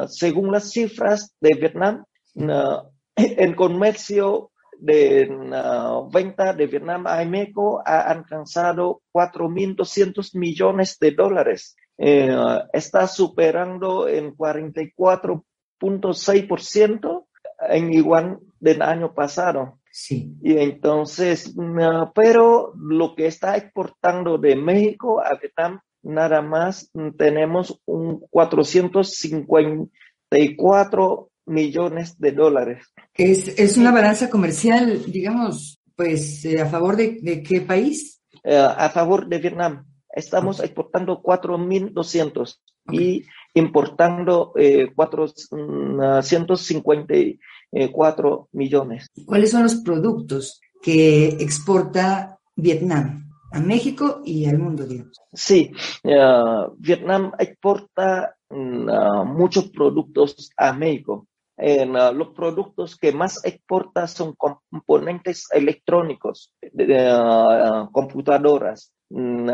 según 0.08 0.52
las 0.52 0.70
cifras 0.70 1.34
de 1.40 1.54
Vietnam, 1.54 2.04
en 3.16 3.54
comercio 3.54 4.50
de 4.78 5.28
venta 6.12 6.52
de 6.54 6.66
Vietnam 6.66 7.06
a 7.06 7.24
México 7.24 7.80
ha 7.84 8.00
alcanzado 8.00 9.02
4.200 9.12 10.36
millones 10.36 10.98
de 10.98 11.12
dólares. 11.12 11.76
Eh, 11.98 12.34
está 12.72 13.06
superando 13.06 14.08
en 14.08 14.34
44.6% 14.34 17.26
en 17.68 17.92
igual 17.92 18.38
del 18.58 18.80
año 18.82 19.14
pasado. 19.14 19.78
Sí. 19.92 20.34
Y 20.42 20.56
entonces, 20.56 21.54
pero 22.14 22.72
lo 22.78 23.14
que 23.14 23.26
está 23.26 23.58
exportando 23.58 24.38
de 24.38 24.56
México 24.56 25.22
a 25.22 25.34
Vietnam, 25.34 25.80
nada 26.02 26.40
más 26.40 26.90
tenemos 27.18 27.78
un 27.84 28.20
454 28.30 31.30
millones 31.44 32.18
de 32.18 32.32
dólares. 32.32 32.86
Es, 33.14 33.48
es 33.58 33.76
una 33.76 33.92
balanza 33.92 34.30
comercial, 34.30 35.12
digamos, 35.12 35.78
pues, 35.94 36.42
eh, 36.46 36.58
¿a 36.60 36.66
favor 36.66 36.96
de, 36.96 37.42
qué 37.42 37.60
país? 37.60 38.22
Eh, 38.42 38.56
a 38.56 38.88
favor 38.88 39.28
de 39.28 39.38
Vietnam. 39.38 39.84
Estamos 40.08 40.60
exportando 40.60 41.20
4.200 41.22 42.58
y 42.90 43.26
importando 43.54 44.52
eh, 44.56 44.90
454 44.94 47.38
millones. 48.52 49.08
¿Cuáles 49.26 49.50
son 49.50 49.62
los 49.62 49.76
productos 49.76 50.60
que 50.82 51.28
exporta 51.28 52.38
Vietnam 52.54 53.30
a 53.52 53.60
México 53.60 54.20
y 54.24 54.46
al 54.46 54.58
mundo, 54.58 54.84
digamos? 54.84 55.16
Sí, 55.32 55.72
eh, 56.04 56.66
Vietnam 56.78 57.32
exporta 57.38 58.36
mm, 58.50 59.26
muchos 59.26 59.70
productos 59.70 60.50
a 60.56 60.72
México 60.72 61.26
en 61.56 61.94
uh, 61.96 62.12
los 62.12 62.30
productos 62.30 62.96
que 62.96 63.12
más 63.12 63.44
exporta 63.44 64.06
son 64.06 64.34
componentes 64.34 65.46
electrónicos, 65.52 66.52
uh, 66.62 67.90
computadoras, 67.92 68.92
mm, 69.10 69.48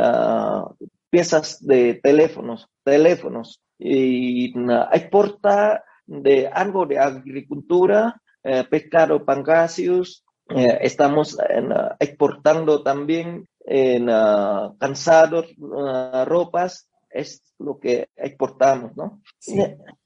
piezas 1.10 1.64
de 1.64 1.94
teléfonos, 2.02 2.68
teléfonos, 2.84 3.60
y 3.78 4.52
exporta 4.92 5.84
de 6.08 6.48
algo 6.48 6.86
de 6.86 6.98
agricultura, 6.98 8.20
eh, 8.42 8.64
pescado 8.64 9.24
pangasius, 9.24 10.24
eh, 10.48 10.78
estamos 10.80 11.38
exportando 12.00 12.82
también 12.82 13.46
en 13.60 14.06
cansados, 14.80 15.54
ropas, 16.24 16.88
es 17.10 17.42
lo 17.58 17.78
que 17.78 18.08
exportamos, 18.16 18.96
¿no? 18.96 19.20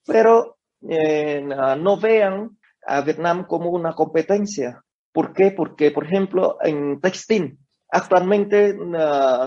Pero 0.04 0.56
no 0.80 1.96
vean 1.96 2.58
a 2.84 3.02
Vietnam 3.02 3.46
como 3.46 3.70
una 3.70 3.94
competencia. 3.94 4.82
¿Por 5.12 5.32
qué? 5.32 5.52
Porque, 5.52 5.92
por 5.92 6.06
ejemplo, 6.06 6.58
en 6.60 7.00
textil, 7.00 7.56
actualmente 7.88 8.76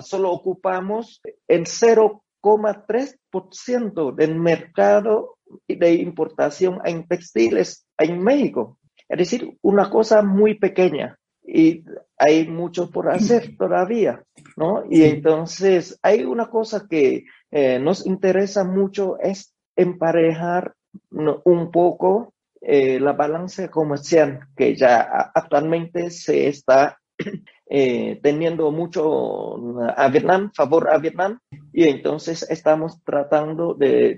solo 0.02 0.32
ocupamos 0.32 1.22
el 1.46 1.65
0,3% 1.65 4.15
del 4.15 4.36
mercado 4.36 5.35
de 5.68 5.94
importación 5.94 6.80
en 6.86 7.08
textiles 7.08 7.86
en 7.98 8.24
México. 8.24 8.78
Es 9.08 9.18
decir, 9.18 9.58
una 9.62 9.90
cosa 9.90 10.22
muy 10.22 10.56
pequeña 10.56 11.18
y 11.44 11.84
hay 12.18 12.48
mucho 12.48 12.90
por 12.90 13.10
hacer 13.10 13.56
todavía, 13.58 14.24
¿no? 14.58 14.84
Y 14.90 15.04
entonces 15.04 16.00
hay 16.02 16.24
una 16.24 16.50
cosa 16.50 16.88
que 16.90 17.26
eh, 17.52 17.80
nos 17.80 18.06
interesa 18.06 18.64
mucho 18.64 19.20
es 19.20 19.54
emparejar 19.76 20.74
un 21.12 21.72
poco 21.72 22.34
eh, 22.62 23.00
la 23.00 23.14
balanza 23.14 23.70
comercial 23.70 24.40
que 24.56 24.76
ya 24.76 25.02
actualmente 25.36 26.10
se 26.10 26.48
está 26.48 27.00
eh, 27.67 28.19
teniendo 28.21 28.71
mucho 28.71 29.80
a 29.95 30.08
Vietnam, 30.10 30.51
favor 30.54 30.89
a 30.89 30.97
Vietnam, 30.97 31.39
y 31.73 31.86
entonces 31.86 32.45
estamos 32.49 33.04
tratando 33.04 33.73
de 33.73 34.17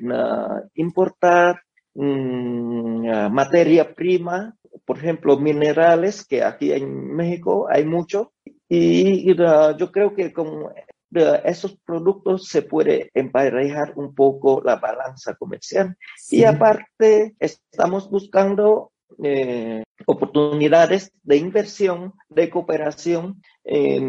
importar 0.76 1.62
mm, 1.94 3.32
materia 3.32 3.94
prima, 3.94 4.56
por 4.86 4.98
ejemplo, 4.98 5.38
minerales, 5.38 6.26
que 6.26 6.44
aquí 6.44 6.72
en 6.72 7.16
México 7.16 7.68
hay 7.70 7.86
mucho, 7.86 8.34
y, 8.70 9.34
yo 9.36 9.92
creo 9.92 10.14
que 10.14 10.34
con 10.34 10.68
de 11.10 11.42
esos 11.46 11.78
productos 11.86 12.48
se 12.48 12.64
puede 12.64 13.12
emparejar 13.14 13.94
un 13.96 14.14
poco 14.14 14.62
la 14.64 14.76
balanza 14.76 15.36
comercial. 15.36 15.96
Y 16.30 16.44
aparte, 16.44 17.36
estamos 17.40 18.10
buscando 18.10 18.92
eh, 19.24 19.84
oportunidades 20.06 21.12
de 21.24 21.38
inversión, 21.38 22.14
de 22.30 22.50
cooperación 22.50 23.42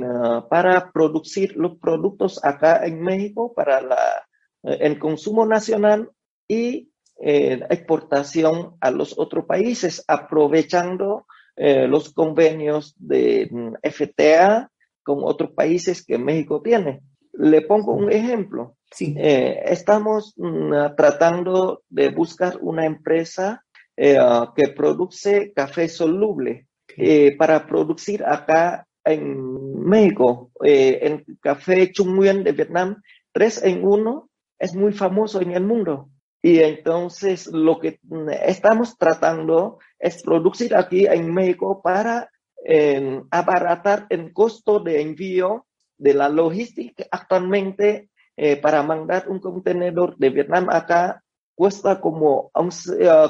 ah, 0.04 0.46
para 0.50 0.90
producir 0.92 1.56
los 1.56 1.78
productos 1.78 2.44
acá 2.44 2.84
en 2.86 3.00
México 3.02 3.52
para 3.54 3.80
la, 3.80 4.26
eh, 4.62 4.78
el 4.80 4.98
consumo 4.98 5.46
nacional 5.46 6.10
y 6.46 6.90
eh, 7.20 7.60
exportación 7.70 8.76
a 8.80 8.90
los 8.90 9.18
otros 9.18 9.44
países, 9.46 10.04
aprovechando 10.06 11.26
los 11.60 12.12
convenios 12.12 12.94
de 12.98 13.48
mm, 13.50 13.72
FTA 13.82 14.70
con 15.02 15.24
otros 15.24 15.50
países 15.50 16.04
que 16.06 16.16
México 16.16 16.62
tiene. 16.62 17.00
Le 17.32 17.62
pongo 17.62 17.94
un 17.94 18.12
ejemplo. 18.12 18.76
Eh, 19.00 19.62
estamos 19.66 20.34
mm, 20.36 20.94
tratando 20.96 21.82
de 21.88 22.08
buscar 22.10 22.58
una 22.60 22.86
empresa 22.86 23.64
eh, 23.98 24.18
que 24.54 24.68
produce 24.68 25.52
café 25.52 25.88
soluble 25.88 26.68
eh, 26.96 27.36
para 27.36 27.66
producir 27.66 28.24
acá 28.24 28.86
en 29.04 29.80
México. 29.82 30.52
el 30.62 31.24
café 31.40 31.90
Chung 31.90 32.14
Nguyen 32.14 32.44
de 32.44 32.52
Vietnam, 32.52 33.02
tres 33.32 33.62
en 33.62 33.84
uno, 33.84 34.30
es 34.58 34.74
muy 34.74 34.92
famoso 34.92 35.40
en 35.40 35.52
el 35.52 35.64
mundo. 35.64 36.10
Y 36.42 36.60
entonces 36.60 37.48
lo 37.48 37.80
que 37.80 37.98
mm, 38.02 38.30
estamos 38.46 38.96
tratando 38.96 39.78
es 39.98 40.22
producir 40.22 40.76
aquí 40.76 41.06
en 41.06 41.34
México 41.34 41.80
para 41.82 42.30
en 42.64 43.24
abaratar 43.30 44.06
el 44.10 44.32
costo 44.32 44.78
de 44.80 45.00
envío 45.00 45.66
de 45.96 46.14
la 46.14 46.28
logística. 46.28 47.04
Actualmente, 47.10 48.10
eh, 48.36 48.56
para 48.56 48.82
mandar 48.82 49.28
un 49.28 49.40
contenedor 49.40 50.16
de 50.16 50.30
Vietnam 50.30 50.68
acá, 50.70 51.24
cuesta 51.58 52.00
como 52.00 52.52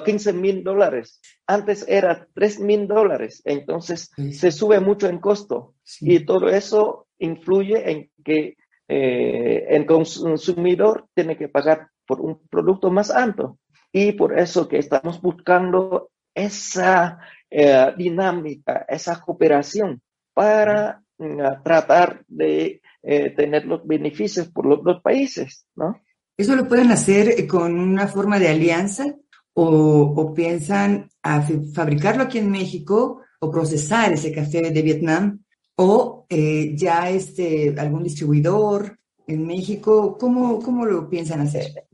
15 0.05 0.35
mil 0.35 0.63
dólares. 0.63 1.19
Antes 1.47 1.87
era 1.89 2.29
3 2.35 2.61
mil 2.61 2.87
dólares. 2.87 3.41
Entonces, 3.47 4.11
se 4.33 4.53
sube 4.53 4.81
mucho 4.81 5.09
en 5.09 5.19
costo. 5.19 5.77
Y 6.01 6.27
todo 6.27 6.51
eso 6.51 7.07
influye 7.19 7.91
en 7.91 8.11
que 8.23 8.59
eh, 8.87 9.65
el 9.71 9.87
consumidor 9.87 11.07
tiene 11.15 11.39
que 11.39 11.49
pagar 11.49 11.89
por 12.07 12.21
un 12.21 12.47
producto 12.51 12.91
más 12.91 13.11
alto. 13.11 13.59
Y 13.91 14.13
por 14.13 14.39
eso 14.39 14.69
que 14.69 14.77
estamos 14.77 15.23
buscando 15.23 16.11
esa 16.35 17.21
eh, 17.49 17.95
dinámica, 17.97 18.85
esa 18.91 19.23
cooperación 19.23 20.03
para 20.35 21.03
mm, 21.17 21.63
tratar 21.65 22.23
de 22.29 22.83
eh, 23.03 23.31
tener 23.31 23.65
los 23.65 23.87
beneficios 23.87 24.49
por 24.49 24.67
los 24.67 24.85
dos 24.85 25.01
países, 25.01 25.67
¿no? 25.75 25.99
¿Eso 26.39 26.55
lo 26.55 26.69
pueden 26.69 26.93
hacer 26.93 27.49
con 27.49 27.77
una 27.77 28.07
forma 28.07 28.39
de 28.39 28.49
alianza 28.49 29.13
o, 29.55 30.33
piensan 30.35 31.11
fabricarlo 31.75 32.23
aquí 32.23 32.39
en 32.39 32.49
México 32.49 33.23
o 33.41 33.51
procesar 33.51 34.13
ese 34.13 34.31
café 34.31 34.71
de 34.71 34.83
Vietnam 34.83 35.43
o 35.75 36.27
eh, 36.29 36.77
ya 36.77 37.11
este, 37.11 37.75
algún 37.77 38.05
distribuidor 38.05 38.97
en 39.27 39.49
México, 39.49 40.17
¿cómo, 40.17 40.61
cómo 40.61 40.87
lo 40.87 41.09
piensan 41.09 41.41
hacer? 41.41 41.89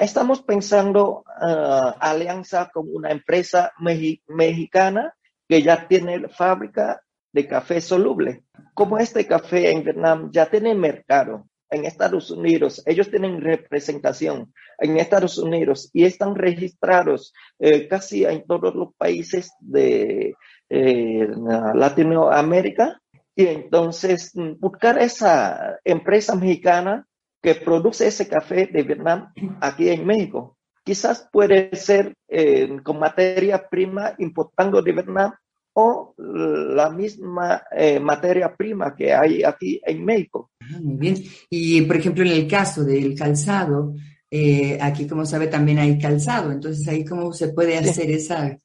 Estamos 0.00 0.42
pensando 0.42 1.24
uh, 1.40 1.92
alianza 2.00 2.70
con 2.74 2.88
una 2.92 3.12
empresa 3.12 3.72
mexicana 3.78 5.14
que 5.48 5.62
ya 5.62 5.86
tiene 5.86 6.28
fábrica 6.28 7.00
de 7.32 7.46
café 7.46 7.80
soluble. 7.80 8.44
Como 8.74 8.98
este 8.98 9.24
café 9.24 9.70
en 9.70 9.84
Vietnam 9.84 10.30
ya 10.32 10.50
tiene 10.50 10.74
mercado 10.74 11.46
en 11.74 11.84
Estados 11.84 12.30
Unidos, 12.30 12.82
ellos 12.86 13.10
tienen 13.10 13.40
representación 13.40 14.52
en 14.78 14.98
Estados 14.98 15.38
Unidos 15.38 15.90
y 15.92 16.04
están 16.04 16.34
registrados 16.34 17.32
eh, 17.58 17.88
casi 17.88 18.24
en 18.24 18.46
todos 18.46 18.74
los 18.74 18.94
países 18.96 19.52
de 19.60 20.34
eh, 20.68 21.28
Latinoamérica. 21.74 23.00
Y 23.36 23.46
entonces 23.46 24.30
mm, 24.34 24.60
buscar 24.60 24.98
esa 24.98 25.78
empresa 25.84 26.36
mexicana 26.36 27.06
que 27.42 27.54
produce 27.54 28.06
ese 28.06 28.28
café 28.28 28.66
de 28.72 28.82
Vietnam 28.82 29.32
aquí 29.60 29.88
en 29.90 30.06
México. 30.06 30.56
Quizás 30.82 31.28
puede 31.32 31.74
ser 31.76 32.14
eh, 32.28 32.78
con 32.82 32.98
materia 32.98 33.68
prima 33.68 34.14
importando 34.18 34.82
de 34.82 34.92
Vietnam 34.92 35.32
o 35.74 36.14
la 36.16 36.88
misma 36.90 37.64
eh, 37.72 37.98
materia 37.98 38.54
prima 38.54 38.94
que 38.94 39.12
hay 39.12 39.42
aquí 39.42 39.80
en 39.84 40.04
México. 40.04 40.52
Ah, 40.60 40.78
muy 40.80 40.96
bien. 40.96 41.16
Y, 41.50 41.82
por 41.82 41.96
ejemplo, 41.96 42.24
en 42.24 42.30
el 42.30 42.46
caso 42.46 42.84
del 42.84 43.14
calzado, 43.14 43.94
eh, 44.30 44.78
aquí, 44.80 45.06
como 45.06 45.26
sabe, 45.26 45.48
también 45.48 45.78
hay 45.78 45.98
calzado. 45.98 46.52
Entonces, 46.52 46.86
ahí, 46.86 47.04
¿cómo 47.04 47.32
se 47.32 47.48
puede 47.48 47.76
hacer 47.76 48.10
esa 48.10 48.58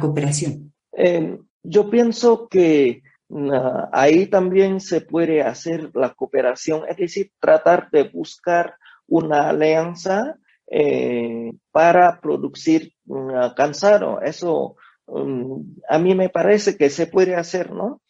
cooperación? 0.00 0.72
Eh, 0.96 1.36
yo 1.64 1.90
pienso 1.90 2.48
que 2.48 3.02
ahí 3.92 4.26
también 4.26 4.78
se 4.78 5.00
puede 5.00 5.42
hacer 5.42 5.90
la 5.94 6.12
cooperación, 6.12 6.82
es 6.88 6.98
decir, 6.98 7.32
tratar 7.40 7.88
de 7.90 8.04
buscar 8.04 8.76
una 9.06 9.48
alianza 9.48 10.36
para 11.70 12.20
producir 12.20 12.92
calzado. 13.56 14.20
Eso 14.20 14.76
Um, 15.06 15.76
a 15.88 15.98
mí 15.98 16.14
me 16.14 16.28
parece 16.28 16.76
que 16.76 16.88
se 16.90 17.06
puede 17.06 17.34
hacer, 17.34 17.72
¿no? 17.72 18.00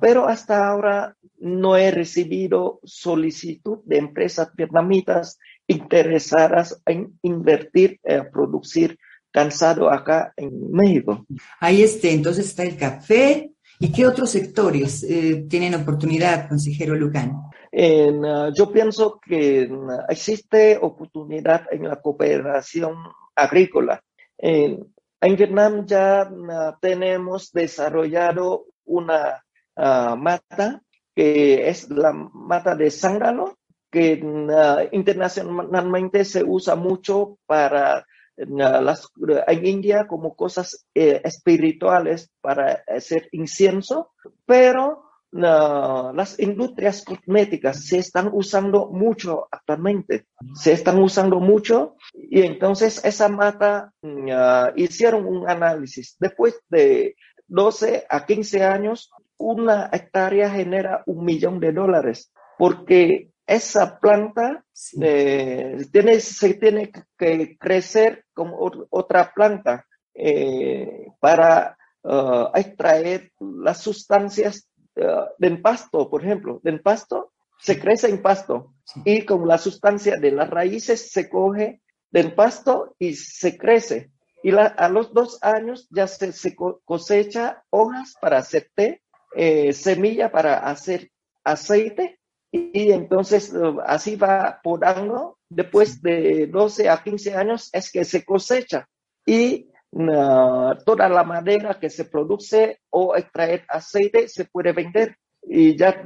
pero 0.00 0.26
hasta 0.26 0.66
ahora 0.66 1.14
no 1.38 1.76
he 1.76 1.90
recibido 1.90 2.80
solicitud 2.82 3.80
de 3.84 3.98
empresas 3.98 4.50
vietnamitas 4.56 5.38
interesadas 5.66 6.80
en 6.86 7.18
invertir, 7.22 8.00
eh, 8.04 8.22
producir 8.32 8.98
cansado 9.30 9.90
acá 9.90 10.32
en 10.36 10.70
México. 10.72 11.26
Ahí 11.60 11.82
este, 11.82 12.12
entonces 12.12 12.46
está 12.46 12.62
el 12.62 12.76
café. 12.76 13.52
¿Y 13.80 13.92
qué 13.92 14.06
otros 14.06 14.30
sectores 14.30 15.04
eh, 15.04 15.46
tienen 15.48 15.74
oportunidad, 15.74 16.48
consejero 16.48 16.96
Lucán? 16.96 17.32
Uh, 17.70 18.52
yo 18.52 18.72
pienso 18.72 19.20
que 19.20 19.68
uh, 19.70 20.00
existe 20.08 20.78
oportunidad 20.80 21.66
en 21.70 21.86
la 21.86 22.00
cooperación 22.00 22.96
agrícola. 23.36 24.02
En 24.36 24.84
Vietnam 25.20 25.86
ya 25.86 26.28
uh, 26.30 26.78
tenemos 26.80 27.52
desarrollado 27.52 28.66
una 28.84 29.42
uh, 29.76 30.16
mata 30.16 30.82
que 31.14 31.68
es 31.68 31.90
la 31.90 32.12
mata 32.12 32.76
de 32.76 32.92
zángano, 32.92 33.58
que 33.90 34.22
uh, 34.22 34.88
internacionalmente 34.92 36.24
se 36.24 36.44
usa 36.44 36.76
mucho 36.76 37.38
para 37.44 38.06
las, 38.36 39.08
en 39.48 39.66
India 39.66 40.06
como 40.06 40.36
cosas 40.36 40.86
eh, 40.94 41.20
espirituales 41.24 42.30
para 42.40 42.84
hacer 42.86 43.28
incienso, 43.32 44.12
pero 44.46 45.07
las 45.30 46.38
industrias 46.38 47.04
cosméticas 47.04 47.84
se 47.84 47.98
están 47.98 48.30
usando 48.32 48.86
mucho 48.86 49.46
actualmente, 49.50 50.26
se 50.54 50.72
están 50.72 50.98
usando 50.98 51.38
mucho 51.40 51.96
y 52.14 52.42
entonces 52.42 53.04
esa 53.04 53.28
mata 53.28 53.92
uh, 54.02 54.72
hicieron 54.76 55.26
un 55.26 55.48
análisis. 55.48 56.16
Después 56.18 56.60
de 56.68 57.16
12 57.46 58.06
a 58.08 58.24
15 58.24 58.64
años, 58.64 59.10
una 59.36 59.90
hectárea 59.92 60.50
genera 60.50 61.02
un 61.06 61.24
millón 61.24 61.60
de 61.60 61.72
dólares 61.72 62.32
porque 62.58 63.30
esa 63.46 63.98
planta 63.98 64.64
eh, 65.00 65.86
tiene, 65.90 66.20
se 66.20 66.54
tiene 66.54 66.92
que 67.16 67.56
crecer 67.58 68.24
como 68.34 68.58
otra 68.90 69.32
planta 69.32 69.86
eh, 70.12 71.06
para 71.18 71.78
uh, 72.02 72.48
extraer 72.54 73.32
las 73.40 73.80
sustancias 73.80 74.68
uh, 74.98 75.28
del 75.38 75.60
pasto, 75.60 76.08
por 76.10 76.22
ejemplo, 76.24 76.60
del 76.62 76.80
pasto, 76.80 77.32
se 77.60 77.78
crece 77.78 78.08
en 78.08 78.22
pasto 78.22 78.74
y 79.04 79.22
con 79.22 79.46
la 79.46 79.58
sustancia 79.58 80.16
de 80.16 80.30
las 80.30 80.48
raíces 80.48 81.10
se 81.10 81.28
coge 81.28 81.82
del 82.10 82.34
pasto 82.34 82.94
y 82.98 83.14
se 83.14 83.56
crece. 83.56 84.10
Y 84.42 84.52
a 84.54 84.88
los 84.88 85.12
dos 85.12 85.42
años 85.42 85.88
ya 85.90 86.06
se, 86.06 86.54
cosecha 86.84 87.64
hojas 87.70 88.14
para 88.20 88.38
hacer 88.38 88.70
té, 88.74 89.02
eh, 89.34 89.72
semilla 89.72 90.30
para 90.30 90.58
hacer 90.58 91.10
aceite 91.42 92.20
y, 92.50 92.92
entonces 92.92 93.52
uh, 93.52 93.80
así 93.84 94.16
va 94.16 94.60
podando. 94.62 95.38
Después 95.50 96.02
de 96.02 96.46
12 96.46 96.88
a 96.88 97.02
15 97.02 97.34
años 97.34 97.70
es 97.72 97.90
que 97.90 98.04
se 98.04 98.24
cosecha 98.24 98.86
y 99.26 99.67
toda 99.90 101.08
la 101.08 101.24
madera 101.24 101.78
que 101.80 101.90
se 101.90 102.04
produce 102.04 102.80
o 102.90 103.16
extraer 103.16 103.64
aceite 103.68 104.28
se 104.28 104.44
puede 104.44 104.72
vender. 104.72 105.16
Y 105.42 105.76
ya 105.76 106.04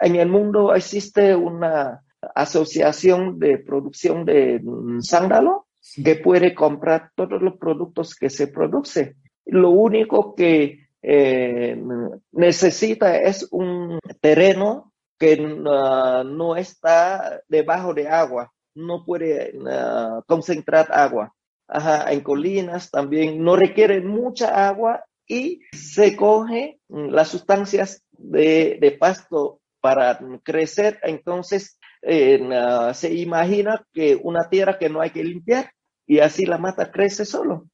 en 0.00 0.16
el 0.16 0.28
mundo 0.28 0.74
existe 0.74 1.34
una 1.34 2.02
asociación 2.34 3.38
de 3.38 3.58
producción 3.58 4.24
de 4.24 4.60
sándalo 5.00 5.66
que 6.04 6.16
puede 6.16 6.54
comprar 6.54 7.10
todos 7.14 7.40
los 7.40 7.56
productos 7.56 8.14
que 8.14 8.28
se 8.28 8.48
produce. 8.48 9.16
Lo 9.46 9.70
único 9.70 10.34
que 10.34 10.88
eh, 11.00 11.80
necesita 12.32 13.16
es 13.16 13.48
un 13.50 13.98
terreno 14.20 14.92
que 15.18 15.36
no 15.36 16.56
está 16.56 17.40
debajo 17.48 17.94
de 17.94 18.08
agua, 18.08 18.52
no 18.74 19.04
puede 19.04 19.54
concentrar 20.26 20.88
agua 20.92 21.34
ajá, 21.68 22.10
en 22.12 22.20
colinas 22.20 22.90
también 22.90 23.42
no 23.42 23.56
requieren 23.56 24.06
mucha 24.06 24.68
agua 24.68 25.04
y 25.26 25.60
se 25.72 26.16
coge 26.16 26.80
las 26.88 27.28
sustancias 27.28 28.02
de, 28.12 28.96
pasto 28.98 29.60
para 29.80 30.18
crecer, 30.42 30.98
entonces 31.02 31.78
se 32.02 33.14
imagina 33.14 33.84
que 33.92 34.18
una 34.20 34.48
tierra 34.48 34.78
que 34.78 34.88
no 34.88 35.00
hay 35.00 35.10
que 35.10 35.22
limpiar 35.22 35.70
y 36.06 36.20
así 36.20 36.46
la 36.46 36.58
mata 36.58 36.90
crece 36.90 37.24
solo. 37.24 37.66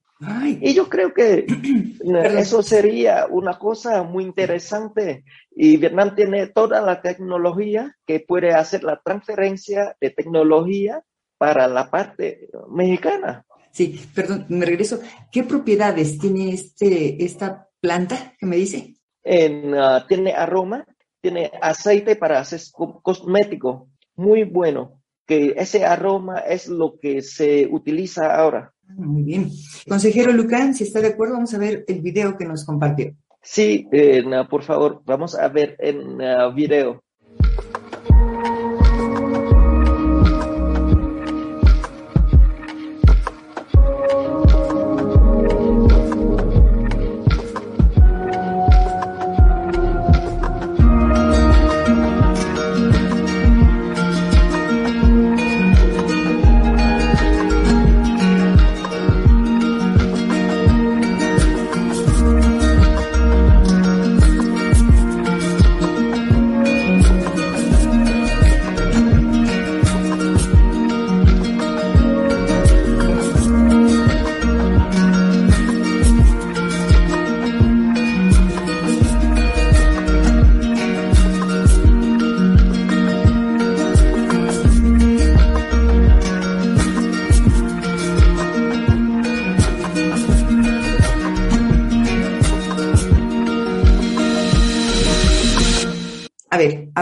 Y 0.61 0.75
yo 0.75 0.89
creo 0.89 1.13
que 1.13 1.47
eso 2.39 2.63
sería 2.63 3.27
una 3.29 3.59
cosa 3.59 4.03
muy 4.03 4.25
interesante 4.25 5.25
y 5.51 5.77
Vietnam 5.77 6.15
tiene 6.15 6.47
toda 6.47 6.81
la 6.81 7.03
tecnología 7.03 7.97
que 8.07 8.21
puede 8.21 8.53
hacer 8.53 8.85
la 8.85 9.01
transferencia 9.05 9.97
de 10.01 10.11
tecnología 10.11 11.03
para 11.37 11.69
la 11.69 11.91
parte 11.91 12.49
mexicana. 12.71 13.45
Sí, 13.75 14.01
perdón, 14.15 14.47
me 14.51 14.65
regreso. 14.65 15.01
¿Qué 15.33 15.43
propiedades 15.43 16.21
tiene 16.21 16.51
este, 16.51 17.25
esta 17.25 17.69
planta 17.81 18.33
que 18.39 18.47
me 18.47 18.55
dice? 18.55 18.95
En, 19.25 19.75
ah, 19.75 20.07
tiene 20.09 20.33
aroma, 20.33 20.87
tiene 21.21 21.51
aceite 21.61 22.15
para 22.15 22.39
hacer 22.39 22.61
cosmético, 23.03 23.89
muy 24.15 24.45
bueno, 24.45 25.03
que 25.27 25.55
ese 25.57 25.85
aroma 25.85 26.39
es 26.39 26.69
lo 26.69 27.01
que 27.01 27.21
se 27.21 27.67
utiliza 27.69 28.37
ahora. 28.37 28.73
Ah, 28.89 28.93
muy 28.97 29.25
bien. 29.25 29.51
Consejero 29.89 30.31
Lucán, 30.33 30.73
si 30.73 30.85
está 30.85 31.01
de 31.01 31.09
acuerdo, 31.09 31.35
vamos 31.35 31.53
a 31.55 31.59
ver 31.59 31.85
el 31.89 32.01
video 32.01 32.39
que 32.39 32.45
nos 32.45 32.65
compartió. 32.65 33.13
Sí, 33.43 33.89
eh, 33.91 34.23
por 34.49 34.63
favor, 34.63 35.03
vamos 35.05 35.35
a 35.35 35.49
ver 35.49 35.75
en 35.81 36.21
uh, 36.21 36.55
video. 36.55 37.03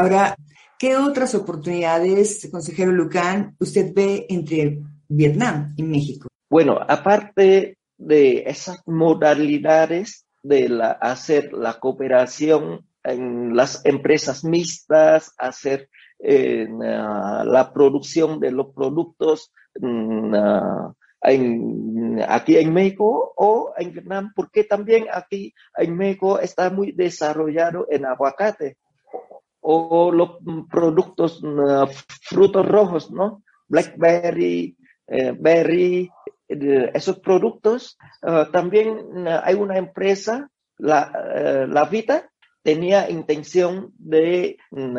Ahora, 0.03 0.35
¿qué 0.81 0.97
otras 0.97 1.33
oportunidades, 1.37 2.49
consejero 2.51 2.91
Lucán, 2.91 3.55
usted 3.61 3.95
ve 3.95 4.27
entre 4.29 4.83
Vietnam 5.07 5.73
y 5.77 5.85
México? 5.85 6.27
Bueno, 6.51 6.77
aparte 6.89 7.79
de 7.97 8.43
esas 8.45 8.83
modalidades 8.85 10.27
de 10.43 10.69
la, 10.69 10.91
hacer 10.91 11.53
la 11.53 11.79
cooperación 11.79 12.85
en 13.05 13.55
las 13.55 13.81
empresas 13.85 14.43
mixtas, 14.43 15.35
hacer 15.39 15.89
eh, 16.19 16.67
la 16.69 17.71
producción 17.73 18.41
de 18.41 18.51
los 18.51 18.75
productos 18.75 19.53
mm, 19.81 20.35
aquí 22.27 22.57
en 22.57 22.75
México 22.75 23.33
o 23.37 23.73
en 23.77 23.93
Vietnam, 23.93 24.33
porque 24.35 24.65
también 24.65 25.07
aquí 25.13 25.55
en 25.77 25.97
México 25.97 26.41
está 26.41 26.71
muy 26.71 26.91
desarrollado 26.91 27.87
en 27.89 28.05
aguacate 28.05 28.79
o 29.63 30.11
los 30.13 30.39
productos, 30.71 31.41
mm, 31.43 31.87
frutos 32.29 32.67
rojos, 32.67 33.11
¿no? 33.11 33.43
Blackberry, 33.69 34.77
eh, 35.07 35.35
berry, 35.39 36.11
eh, 36.49 36.91
esos 36.95 37.21
productos. 37.21 37.97
Ah, 38.23 38.49
también 38.53 39.27
hay 39.27 39.55
una 39.55 39.79
empresa, 39.79 40.51
la, 40.79 41.13
eh, 41.35 41.67
la 41.69 41.85
Vita, 41.85 42.29
tenía 42.63 43.09
intención 43.09 43.93
de 43.99 44.59
mm, 44.71 44.97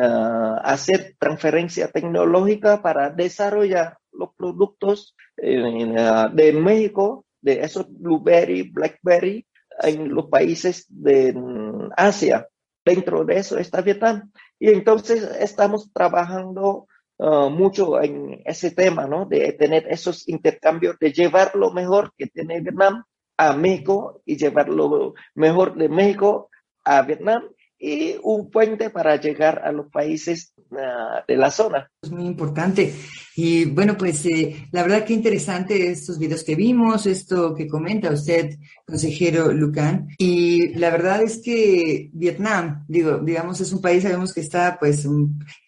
hacer 0.62 1.14
transferencia 1.18 1.88
tecnológica 1.88 2.82
para 2.82 3.10
desarrollar 3.10 3.98
los 4.12 4.34
productos 4.36 5.14
de 5.36 6.52
México, 6.52 7.26
de 7.40 7.60
esos 7.62 7.86
blueberry, 7.90 8.70
blackberry, 8.70 9.46
en 9.82 10.14
los 10.14 10.26
países 10.26 10.86
de 10.88 11.32
mm, 11.32 11.90
Asia. 11.96 12.48
Dentro 12.84 13.24
de 13.24 13.38
eso 13.38 13.58
está 13.58 13.80
Vietnam. 13.80 14.30
Y 14.58 14.70
entonces 14.70 15.22
estamos 15.40 15.92
trabajando 15.92 16.86
uh, 17.18 17.50
mucho 17.50 18.00
en 18.00 18.42
ese 18.44 18.70
tema, 18.70 19.06
¿no? 19.06 19.26
De 19.26 19.52
tener 19.52 19.86
esos 19.88 20.28
intercambios, 20.28 20.98
de 20.98 21.12
llevar 21.12 21.54
lo 21.54 21.70
mejor 21.70 22.12
que 22.16 22.26
tiene 22.26 22.60
Vietnam 22.60 23.04
a 23.36 23.52
México 23.54 24.22
y 24.24 24.36
llevar 24.36 24.68
lo 24.68 25.14
mejor 25.34 25.74
de 25.76 25.88
México 25.88 26.50
a 26.84 27.02
Vietnam 27.02 27.48
y 27.84 28.16
un 28.22 28.50
puente 28.50 28.88
para 28.88 29.20
llegar 29.20 29.60
a 29.62 29.70
los 29.70 29.90
países 29.90 30.54
uh, 30.70 31.22
de 31.28 31.36
la 31.36 31.50
zona. 31.50 31.90
Es 32.02 32.10
muy 32.10 32.24
importante. 32.24 32.94
Y 33.36 33.66
bueno, 33.66 33.94
pues 33.98 34.24
eh, 34.24 34.68
la 34.72 34.82
verdad 34.82 35.04
que 35.04 35.12
interesante 35.12 35.90
estos 35.90 36.18
videos 36.18 36.44
que 36.44 36.54
vimos, 36.54 37.04
esto 37.04 37.54
que 37.54 37.68
comenta 37.68 38.10
usted, 38.10 38.56
consejero 38.86 39.52
Lucan. 39.52 40.08
Y 40.16 40.68
la 40.78 40.88
verdad 40.90 41.20
es 41.22 41.42
que 41.42 42.08
Vietnam, 42.14 42.86
digo, 42.88 43.18
digamos, 43.18 43.60
es 43.60 43.70
un 43.72 43.82
país, 43.82 44.02
sabemos 44.02 44.32
que 44.32 44.40
está 44.40 44.78
pues 44.78 45.06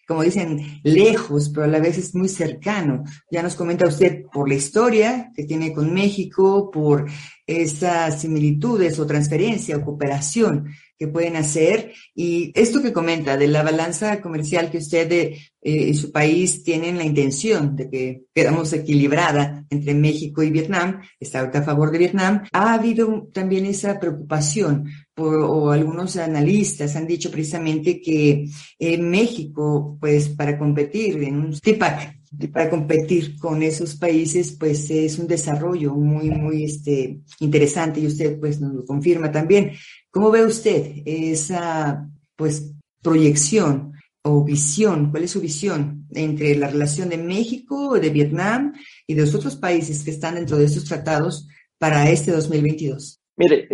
como 0.07 0.23
dicen, 0.23 0.79
lejos, 0.83 1.49
pero 1.49 1.65
a 1.65 1.67
la 1.67 1.79
vez 1.79 1.97
es 1.97 2.15
muy 2.15 2.29
cercano. 2.29 3.03
Ya 3.29 3.43
nos 3.43 3.55
comenta 3.55 3.85
usted 3.85 4.23
por 4.31 4.47
la 4.47 4.55
historia 4.55 5.31
que 5.35 5.43
tiene 5.43 5.73
con 5.73 5.93
México, 5.93 6.71
por 6.71 7.05
esas 7.45 8.21
similitudes 8.21 8.97
o 8.99 9.05
transferencia 9.05 9.75
o 9.75 9.83
cooperación 9.83 10.69
que 10.97 11.07
pueden 11.07 11.35
hacer. 11.35 11.93
Y 12.15 12.51
esto 12.55 12.81
que 12.81 12.93
comenta 12.93 13.37
de 13.37 13.47
la 13.47 13.63
balanza 13.63 14.21
comercial 14.21 14.71
que 14.71 14.79
usted 14.79 15.11
eh, 15.11 15.37
y 15.61 15.93
su 15.93 16.11
país 16.11 16.63
tienen 16.63 16.97
la 16.97 17.03
intención 17.03 17.75
de 17.75 17.89
que 17.89 18.23
quedamos 18.33 18.73
equilibrada 18.73 19.65
entre 19.69 19.93
México 19.93 20.43
y 20.43 20.49
Vietnam, 20.49 21.01
está 21.19 21.41
a 21.41 21.61
favor 21.61 21.91
de 21.91 21.97
Vietnam, 21.99 22.43
ha 22.51 22.73
habido 22.73 23.29
también 23.33 23.65
esa 23.65 23.99
preocupación 23.99 24.89
por, 25.13 25.35
o 25.35 25.71
algunos 25.71 26.17
analistas 26.17 26.95
han 26.95 27.07
dicho 27.07 27.31
precisamente 27.31 28.01
que 28.01 28.45
eh, 28.79 28.97
México, 28.97 29.97
pues 29.99 30.29
para 30.29 30.57
competir 30.57 31.23
en 31.23 31.35
un 31.39 31.59
TIPAC, 31.59 32.16
para 32.51 32.69
competir 32.69 33.37
con 33.39 33.63
esos 33.63 33.95
países, 33.95 34.51
pues 34.51 34.89
es 34.89 35.17
un 35.19 35.27
desarrollo 35.27 35.93
muy, 35.93 36.29
muy 36.29 36.63
este, 36.63 37.21
interesante 37.39 37.99
y 37.99 38.07
usted 38.07 38.39
pues 38.39 38.59
nos 38.59 38.73
lo 38.73 38.85
confirma 38.85 39.31
también. 39.31 39.71
¿Cómo 40.11 40.31
ve 40.31 40.45
usted 40.45 41.03
esa 41.05 42.09
pues 42.35 42.73
proyección 43.01 43.93
o 44.23 44.43
visión? 44.43 45.11
¿Cuál 45.11 45.23
es 45.23 45.31
su 45.31 45.41
visión 45.41 46.07
entre 46.13 46.55
la 46.55 46.67
relación 46.67 47.09
de 47.09 47.17
México, 47.17 47.97
de 47.99 48.09
Vietnam 48.09 48.73
y 49.05 49.13
de 49.13 49.21
los 49.21 49.33
otros 49.33 49.55
países 49.55 50.03
que 50.03 50.11
están 50.11 50.35
dentro 50.35 50.57
de 50.57 50.65
estos 50.65 50.85
tratados 50.85 51.47
para 51.77 52.09
este 52.09 52.31
2022? 52.31 53.21
Mire, 53.37 53.67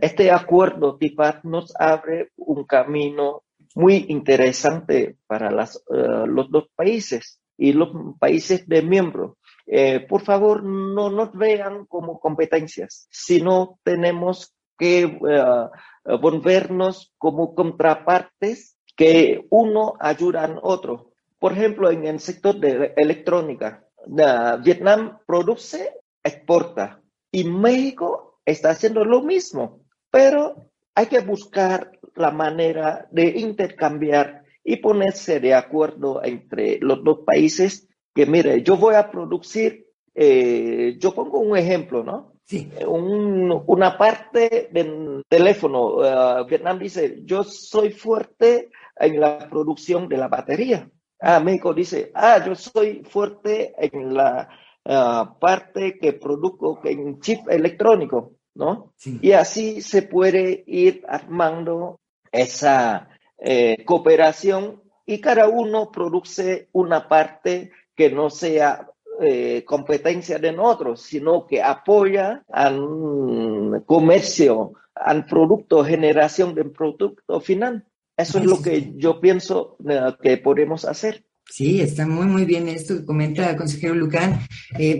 este 0.00 0.30
acuerdo 0.30 0.96
TIPAC 0.96 1.44
nos 1.44 1.74
abre 1.78 2.30
un 2.36 2.64
camino 2.64 3.42
muy 3.76 4.06
interesante 4.08 5.18
para 5.26 5.50
las, 5.50 5.76
eh, 5.76 6.24
los 6.26 6.50
dos 6.50 6.64
países 6.74 7.40
y 7.58 7.74
los 7.74 7.90
países 8.18 8.66
de 8.66 8.80
miembros. 8.80 9.36
Eh, 9.66 10.00
por 10.00 10.22
favor, 10.22 10.62
no 10.64 11.10
nos 11.10 11.32
vean 11.34 11.84
como 11.84 12.18
competencias, 12.18 13.06
sino 13.10 13.78
tenemos 13.84 14.56
que 14.78 15.02
eh, 15.02 16.16
volvernos 16.20 17.12
como 17.18 17.54
contrapartes 17.54 18.78
que 18.96 19.46
uno 19.50 19.94
ayuda 20.00 20.44
al 20.44 20.58
otro. 20.62 21.12
Por 21.38 21.52
ejemplo, 21.52 21.90
en 21.90 22.06
el 22.06 22.18
sector 22.18 22.58
de 22.58 22.94
electrónica, 22.96 23.86
Vietnam 24.62 25.18
produce, 25.26 26.00
exporta 26.24 27.02
y 27.30 27.44
México 27.44 28.40
está 28.46 28.70
haciendo 28.70 29.04
lo 29.04 29.20
mismo, 29.22 29.82
pero 30.10 30.70
hay 30.94 31.06
que 31.06 31.20
buscar 31.20 31.95
la 32.16 32.30
manera 32.30 33.06
de 33.10 33.26
intercambiar 33.26 34.42
y 34.64 34.76
ponerse 34.76 35.40
de 35.40 35.54
acuerdo 35.54 36.22
entre 36.24 36.78
los 36.80 37.02
dos 37.04 37.20
países 37.24 37.88
que, 38.14 38.26
mire, 38.26 38.62
yo 38.62 38.76
voy 38.76 38.94
a 38.94 39.10
producir, 39.10 39.86
eh, 40.14 40.96
yo 40.98 41.12
pongo 41.12 41.38
un 41.38 41.56
ejemplo, 41.56 42.02
¿no? 42.02 42.32
Sí. 42.44 42.70
una 42.86 43.98
parte 43.98 44.68
del 44.70 45.24
teléfono, 45.28 45.96
uh, 45.96 46.46
Vietnam 46.48 46.78
dice, 46.78 47.22
yo 47.24 47.42
soy 47.42 47.90
fuerte 47.90 48.70
en 48.94 49.18
la 49.18 49.48
producción 49.50 50.08
de 50.08 50.16
la 50.16 50.28
batería. 50.28 50.88
Ah, 51.20 51.40
México 51.40 51.74
dice, 51.74 52.12
ah, 52.14 52.40
yo 52.46 52.54
soy 52.54 53.02
fuerte 53.02 53.74
en 53.76 54.14
la 54.14 54.48
uh, 54.84 55.38
parte 55.40 55.98
que 55.98 56.12
produzco 56.12 56.80
en 56.84 57.18
chip 57.20 57.48
electrónico. 57.48 58.36
¿no? 58.56 58.94
Y 59.04 59.32
así 59.32 59.82
se 59.82 60.02
puede 60.02 60.64
ir 60.66 61.04
armando 61.08 62.00
esa 62.38 63.08
eh, 63.38 63.84
cooperación 63.84 64.82
y 65.04 65.20
cada 65.20 65.48
uno 65.48 65.90
produce 65.90 66.68
una 66.72 67.08
parte 67.08 67.70
que 67.94 68.10
no 68.10 68.30
sea 68.30 68.88
eh, 69.20 69.62
competencia 69.64 70.38
de 70.38 70.52
nosotros, 70.52 71.02
sino 71.02 71.46
que 71.46 71.62
apoya 71.62 72.44
al 72.50 73.82
comercio, 73.86 74.72
al 74.94 75.26
producto, 75.26 75.84
generación 75.84 76.54
del 76.54 76.70
producto 76.70 77.40
final. 77.40 77.86
Eso 78.16 78.38
es 78.38 78.46
lo 78.46 78.62
que 78.62 78.94
yo 78.96 79.20
pienso 79.20 79.76
eh, 79.88 80.14
que 80.22 80.38
podemos 80.38 80.84
hacer. 80.84 81.24
Sí, 81.48 81.80
está 81.80 82.06
muy, 82.06 82.26
muy 82.26 82.44
bien 82.44 82.68
esto 82.68 82.96
que 82.96 83.04
comenta 83.04 83.50
el 83.50 83.56
consejero 83.56 83.94
Lucán. 83.94 84.40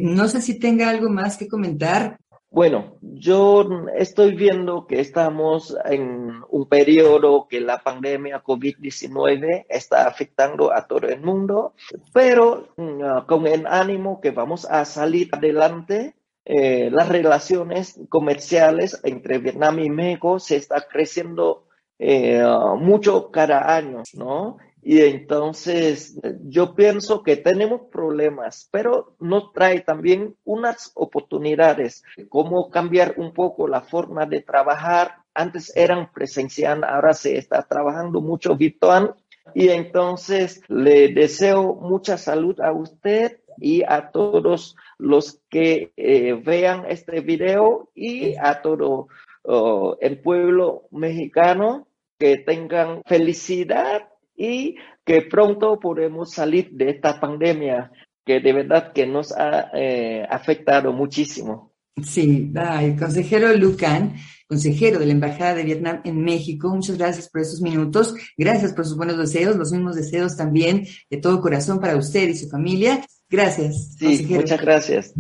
no 0.03 0.29
sé 0.29 0.41
si 0.41 0.59
tenga 0.59 0.91
algo 0.91 1.09
más 1.09 1.37
que 1.37 1.49
comentar. 1.49 2.19
Bueno, 2.57 2.97
yo 3.03 3.69
estoy 3.99 4.35
viendo 4.35 4.87
que 4.87 4.99
estamos 4.99 5.77
en 5.85 6.41
un 6.49 6.67
periodo 6.71 7.49
que 7.49 7.61
la 7.61 7.83
pandemia 7.83 8.43
COVID-19 8.43 9.67
está 9.69 10.09
afectando 10.09 10.73
a 10.73 10.87
todo 10.87 11.07
el 11.07 11.21
mundo, 11.21 11.75
pero 12.15 12.69
mm, 12.79 13.27
con 13.27 13.47
el 13.47 13.67
ánimo 13.67 14.23
que 14.23 14.31
vamos 14.31 14.65
a 14.65 14.87
salir 14.87 15.29
adelante, 15.33 16.15
eh, 16.47 16.89
las 16.91 17.11
relaciones 17.11 18.01
comerciales 18.09 19.03
entre 19.05 19.37
Vietnam 19.37 19.79
y 19.81 19.91
México 19.91 20.39
se 20.39 20.57
está 20.57 20.81
creciendo 20.91 21.67
eh, 21.99 22.43
mucho 22.79 23.31
cada 23.31 23.77
año, 23.77 24.03
¿no? 24.15 24.57
Y 24.89 25.01
entonces 25.01 26.17
yo 26.45 26.77
pienso 26.77 27.25
que 27.25 27.37
tenemos 27.37 27.89
problemas, 27.91 28.69
pero 28.71 29.17
nos 29.19 29.53
trae 29.53 29.81
también 29.81 30.37
unas 30.45 30.93
oportunidades, 30.95 32.05
como 32.29 32.71
cambiar 32.71 33.15
un 33.17 33.35
poco 33.35 33.67
la 33.67 33.81
forma 33.81 34.27
de 34.27 34.43
trabajar. 34.43 35.17
Antes 35.35 35.77
eran 35.77 36.13
presencial, 36.13 36.85
ahora 36.85 37.15
se 37.15 37.37
está 37.37 37.63
trabajando 37.63 38.21
mucho 38.21 38.55
virtual. 38.55 39.17
Y 39.57 39.71
entonces 39.71 40.63
le 40.69 41.09
deseo 41.09 41.75
mucha 41.75 42.17
salud 42.17 42.61
a 42.61 42.71
usted 42.71 43.41
y 43.59 43.83
a 43.83 44.13
todos 44.13 44.77
los 44.99 45.41
que 45.51 45.95
eh, 45.97 46.35
vean 46.35 46.85
este 46.89 47.23
video 47.23 47.91
y 47.93 48.37
a 48.37 48.63
todo 48.63 49.09
oh, 49.43 49.97
el 50.01 50.21
pueblo 50.21 50.87
mexicano 50.93 51.89
que 52.21 52.39
tengan 52.39 53.03
felicidad 53.05 54.09
y 54.37 54.77
que 55.05 55.23
pronto 55.23 55.79
podemos 55.81 56.33
salir 56.33 56.71
de 56.73 56.91
esta 56.91 57.19
pandemia 57.21 57.91
que 58.25 58.41
de 58.41 58.53
verdad 58.53 58.93
que 58.93 59.07
nos 59.07 59.33
ha 59.33 59.71
eh, 59.73 60.27
afectado 60.29 60.93
muchísimo. 60.93 61.73
Sí, 62.03 62.53
el 62.83 62.99
consejero 62.99 63.55
Lucan, 63.55 64.17
consejero 64.47 64.99
de 64.99 65.07
la 65.07 65.13
Embajada 65.13 65.55
de 65.55 65.63
Vietnam 65.63 66.03
en 66.05 66.23
México, 66.23 66.69
muchas 66.69 66.99
gracias 66.99 67.31
por 67.31 67.41
estos 67.41 67.63
minutos, 67.63 68.15
gracias 68.37 68.75
por 68.75 68.85
sus 68.85 68.97
buenos 68.97 69.17
deseos, 69.17 69.57
los 69.57 69.73
mismos 69.73 69.97
deseos 69.97 70.37
también 70.37 70.87
de 71.09 71.17
todo 71.17 71.41
corazón 71.41 71.81
para 71.81 71.97
usted 71.97 72.29
y 72.29 72.37
su 72.37 72.49
familia. 72.49 73.01
Gracias. 73.31 73.97
Sí, 73.99 74.27
muchas 74.29 74.61
gracias. 74.61 75.15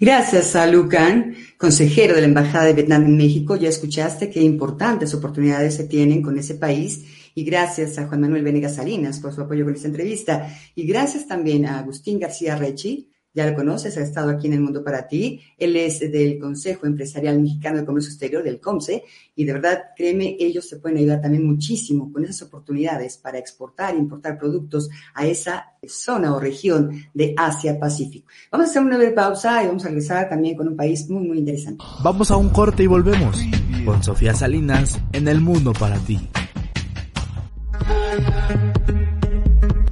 Gracias 0.00 0.56
a 0.56 0.66
Lucan, 0.66 1.34
consejero 1.58 2.14
de 2.14 2.22
la 2.22 2.26
Embajada 2.26 2.64
de 2.64 2.72
Vietnam 2.72 3.04
en 3.04 3.16
México. 3.16 3.56
Ya 3.56 3.68
escuchaste 3.68 4.30
qué 4.30 4.40
importantes 4.42 5.14
oportunidades 5.14 5.74
se 5.74 5.84
tienen 5.84 6.22
con 6.22 6.38
ese 6.38 6.54
país. 6.54 7.04
Y 7.34 7.44
gracias 7.44 7.98
a 7.98 8.06
Juan 8.06 8.20
Manuel 8.20 8.44
Venegas 8.44 8.76
Salinas 8.76 9.20
por 9.20 9.34
su 9.34 9.42
apoyo 9.42 9.64
con 9.64 9.74
esta 9.74 9.88
entrevista. 9.88 10.48
Y 10.74 10.86
gracias 10.86 11.26
también 11.26 11.66
a 11.66 11.78
Agustín 11.78 12.18
García 12.18 12.56
Rechi, 12.56 13.10
ya 13.34 13.50
lo 13.50 13.56
conoces, 13.56 13.96
ha 13.96 14.00
estado 14.00 14.30
aquí 14.30 14.46
en 14.46 14.52
El 14.52 14.60
Mundo 14.60 14.84
para 14.84 15.08
Ti. 15.08 15.40
Él 15.58 15.74
es 15.74 15.98
del 15.98 16.38
Consejo 16.38 16.86
Empresarial 16.86 17.40
Mexicano 17.40 17.78
de 17.78 17.84
Comercio 17.84 18.10
Exterior, 18.10 18.44
del 18.44 18.60
COMSE, 18.60 19.02
y 19.34 19.44
de 19.44 19.52
verdad, 19.52 19.82
créeme, 19.96 20.36
ellos 20.38 20.68
te 20.70 20.76
pueden 20.76 20.98
ayudar 20.98 21.20
también 21.20 21.44
muchísimo 21.44 22.12
con 22.12 22.22
esas 22.22 22.42
oportunidades 22.42 23.16
para 23.16 23.38
exportar 23.38 23.94
e 23.94 23.98
importar 23.98 24.38
productos 24.38 24.88
a 25.14 25.26
esa 25.26 25.72
zona 25.84 26.32
o 26.32 26.38
región 26.38 26.92
de 27.12 27.34
Asia-Pacífico. 27.36 28.28
Vamos 28.52 28.68
a 28.68 28.70
hacer 28.70 28.82
una 28.82 28.98
breve 28.98 29.12
pausa 29.12 29.64
y 29.64 29.66
vamos 29.66 29.84
a 29.84 29.88
regresar 29.88 30.28
también 30.28 30.56
con 30.56 30.68
un 30.68 30.76
país 30.76 31.10
muy, 31.10 31.26
muy 31.26 31.38
interesante. 31.38 31.84
Vamos 32.04 32.30
a 32.30 32.36
un 32.36 32.50
corte 32.50 32.84
y 32.84 32.86
volvemos 32.86 33.36
con 33.84 34.00
Sofía 34.04 34.34
Salinas 34.34 35.00
en 35.12 35.26
El 35.26 35.40
Mundo 35.40 35.72
para 35.72 35.98
Ti. 35.98 36.20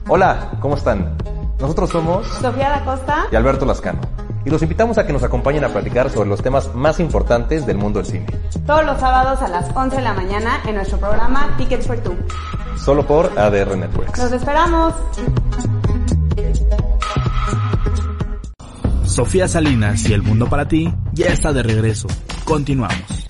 Hola, 0.08 0.50
¿cómo 0.60 0.76
están? 0.76 1.16
Nosotros 1.58 1.90
somos 1.90 2.26
Sofía 2.26 2.70
da 2.70 2.84
Costa 2.84 3.26
y 3.30 3.36
Alberto 3.36 3.64
Lascano. 3.64 4.00
Y 4.44 4.50
los 4.50 4.60
invitamos 4.62 4.98
a 4.98 5.06
que 5.06 5.12
nos 5.12 5.22
acompañen 5.22 5.64
a 5.64 5.68
platicar 5.68 6.10
sobre 6.10 6.28
los 6.28 6.42
temas 6.42 6.74
más 6.74 6.98
importantes 6.98 7.64
del 7.64 7.78
mundo 7.78 8.00
del 8.00 8.06
cine. 8.06 8.26
Todos 8.66 8.84
los 8.84 8.98
sábados 8.98 9.40
a 9.40 9.48
las 9.48 9.74
11 9.74 9.96
de 9.96 10.02
la 10.02 10.12
mañana 10.12 10.60
en 10.66 10.74
nuestro 10.74 10.98
programa 10.98 11.54
Tickets 11.56 11.86
for 11.86 11.98
Two. 11.98 12.16
Solo 12.76 13.06
por 13.06 13.38
ADR 13.38 13.76
Networks. 13.76 14.18
Los 14.18 14.32
esperamos. 14.32 14.94
Sofía 19.04 19.46
Salinas 19.46 20.08
y 20.08 20.14
El 20.14 20.22
Mundo 20.22 20.48
para 20.48 20.66
ti 20.66 20.92
ya 21.12 21.26
está 21.26 21.52
de 21.52 21.62
regreso. 21.62 22.08
Continuamos. 22.44 23.21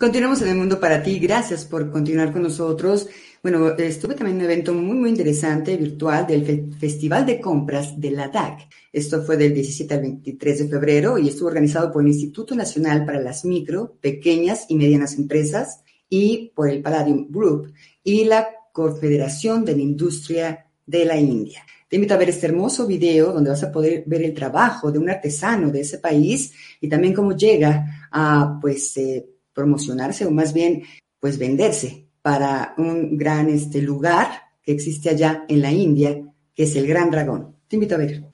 Continuamos 0.00 0.40
en 0.40 0.48
El 0.48 0.56
Mundo 0.56 0.80
para 0.80 1.02
ti. 1.02 1.18
Gracias 1.18 1.66
por 1.66 1.90
continuar 1.90 2.32
con 2.32 2.42
nosotros. 2.42 3.06
Bueno, 3.42 3.68
estuve 3.76 4.14
también 4.14 4.38
en 4.38 4.46
un 4.46 4.50
evento 4.50 4.72
muy, 4.72 4.96
muy 4.96 5.10
interesante 5.10 5.76
virtual 5.76 6.26
del 6.26 6.72
Festival 6.72 7.26
de 7.26 7.38
Compras 7.38 8.00
de 8.00 8.10
la 8.10 8.28
DAC. 8.28 8.66
Esto 8.94 9.22
fue 9.22 9.36
del 9.36 9.52
17 9.52 9.92
al 9.92 10.00
23 10.00 10.58
de 10.60 10.68
febrero 10.68 11.18
y 11.18 11.28
estuvo 11.28 11.48
organizado 11.48 11.92
por 11.92 12.00
el 12.00 12.08
Instituto 12.08 12.54
Nacional 12.54 13.04
para 13.04 13.20
las 13.20 13.44
Micro, 13.44 13.98
Pequeñas 14.00 14.64
y 14.70 14.76
Medianas 14.76 15.18
Empresas 15.18 15.82
y 16.08 16.50
por 16.54 16.70
el 16.70 16.80
Palladium 16.80 17.26
Group 17.28 17.70
y 18.02 18.24
la 18.24 18.48
Confederación 18.72 19.66
de 19.66 19.76
la 19.76 19.82
Industria 19.82 20.66
de 20.86 21.04
la 21.04 21.18
India. 21.18 21.62
Te 21.90 21.96
invito 21.96 22.14
a 22.14 22.16
ver 22.16 22.30
este 22.30 22.46
hermoso 22.46 22.86
video 22.86 23.34
donde 23.34 23.50
vas 23.50 23.64
a 23.64 23.70
poder 23.70 24.04
ver 24.06 24.22
el 24.22 24.32
trabajo 24.32 24.90
de 24.90 24.98
un 24.98 25.10
artesano 25.10 25.70
de 25.70 25.80
ese 25.80 25.98
país 25.98 26.54
y 26.80 26.88
también 26.88 27.12
cómo 27.12 27.36
llega 27.36 28.08
a 28.10 28.58
pues 28.62 28.96
eh, 28.96 29.26
promocionarse 29.52 30.26
o 30.26 30.30
más 30.30 30.52
bien 30.52 30.82
pues 31.18 31.38
venderse 31.38 32.08
para 32.22 32.74
un 32.78 33.16
gran 33.16 33.48
este, 33.48 33.80
lugar 33.82 34.28
que 34.62 34.72
existe 34.72 35.10
allá 35.10 35.44
en 35.48 35.62
la 35.62 35.72
India, 35.72 36.20
que 36.54 36.64
es 36.64 36.76
el 36.76 36.86
Gran 36.86 37.10
Dragón. 37.10 37.56
Te 37.68 37.76
invito 37.76 37.94
a 37.94 37.98
ver. 37.98 38.24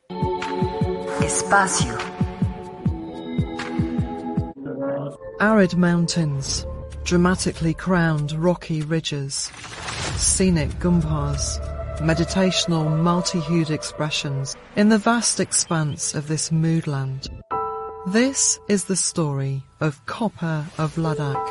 Espacio. 1.22 1.94
Arid 5.38 5.74
mountains, 5.74 6.66
dramatically 7.04 7.74
crowned 7.74 8.32
rocky 8.32 8.80
ridges, 8.82 9.50
scenic 10.16 10.70
gumbars, 10.80 11.60
meditational 12.00 12.88
multi-hued 13.02 13.70
expressions 13.70 14.56
in 14.76 14.88
the 14.88 14.98
vast 14.98 15.38
expanse 15.38 16.14
of 16.14 16.26
this 16.26 16.50
moodland. 16.50 17.28
This 18.06 18.60
is 18.68 18.84
the 18.84 18.94
story 18.94 19.64
of 19.80 20.06
Copper 20.06 20.64
of 20.78 20.94
Ladakh. 20.94 21.44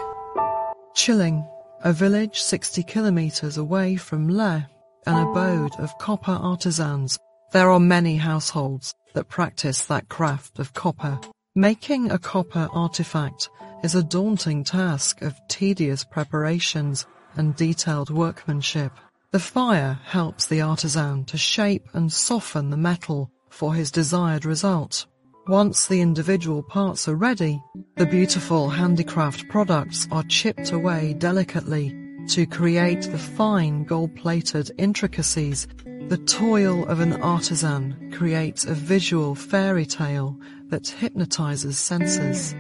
Chilling 0.94 1.46
a 1.84 1.92
village 1.92 2.40
60 2.40 2.82
kilometers 2.84 3.58
away 3.58 3.98
from 3.98 4.30
Leh, 4.30 4.62
an 5.06 5.28
abode 5.28 5.74
of 5.78 5.98
copper 5.98 6.32
artisans. 6.32 7.20
There 7.52 7.70
are 7.70 7.80
many 7.82 8.16
households 8.16 8.96
that 9.16 9.28
practice 9.28 9.84
that 9.88 10.08
craft 10.08 10.58
of 10.58 10.74
copper. 10.74 11.20
Making 11.56 12.10
a 12.10 12.18
copper 12.18 12.70
artifact 12.72 13.50
is 13.84 13.94
a 13.94 14.02
daunting 14.02 14.64
task 14.64 15.22
of 15.24 15.36
tedious 15.50 16.06
preparations 16.06 17.06
and 17.36 17.54
detailed 17.58 18.10
workmanship. 18.10 18.94
The 19.32 19.40
fire 19.40 20.00
helps 20.06 20.46
the 20.46 20.62
artisan 20.62 21.26
to 21.26 21.38
shape 21.38 21.90
and 21.92 22.14
soften 22.14 22.70
the 22.70 22.78
metal 22.78 23.30
for 23.50 23.74
his 23.74 23.92
desired 23.92 24.46
result. 24.46 25.06
Once 25.48 25.86
the 25.86 26.02
individual 26.02 26.64
parts 26.64 27.08
are 27.08 27.16
ready, 27.16 27.62
the 27.98 28.06
beautiful 28.08 28.68
handicraft 28.68 29.48
products 29.48 30.08
are 30.12 30.24
chipped 30.24 30.72
away 30.72 31.14
delicately 31.20 31.96
to 32.28 32.48
create 32.48 33.04
the 33.04 33.18
fine 33.18 33.84
gold-plated 33.84 34.72
intricacies. 34.80 35.68
The 36.08 36.18
toil 36.26 36.88
of 36.88 37.00
an 37.00 37.22
artisan 37.22 38.12
creates 38.12 38.66
a 38.66 38.74
visual 38.74 39.36
fairy 39.36 39.86
tale 39.86 40.36
that 40.70 40.88
hypnotizes 40.88 41.78
senses. 41.78 42.56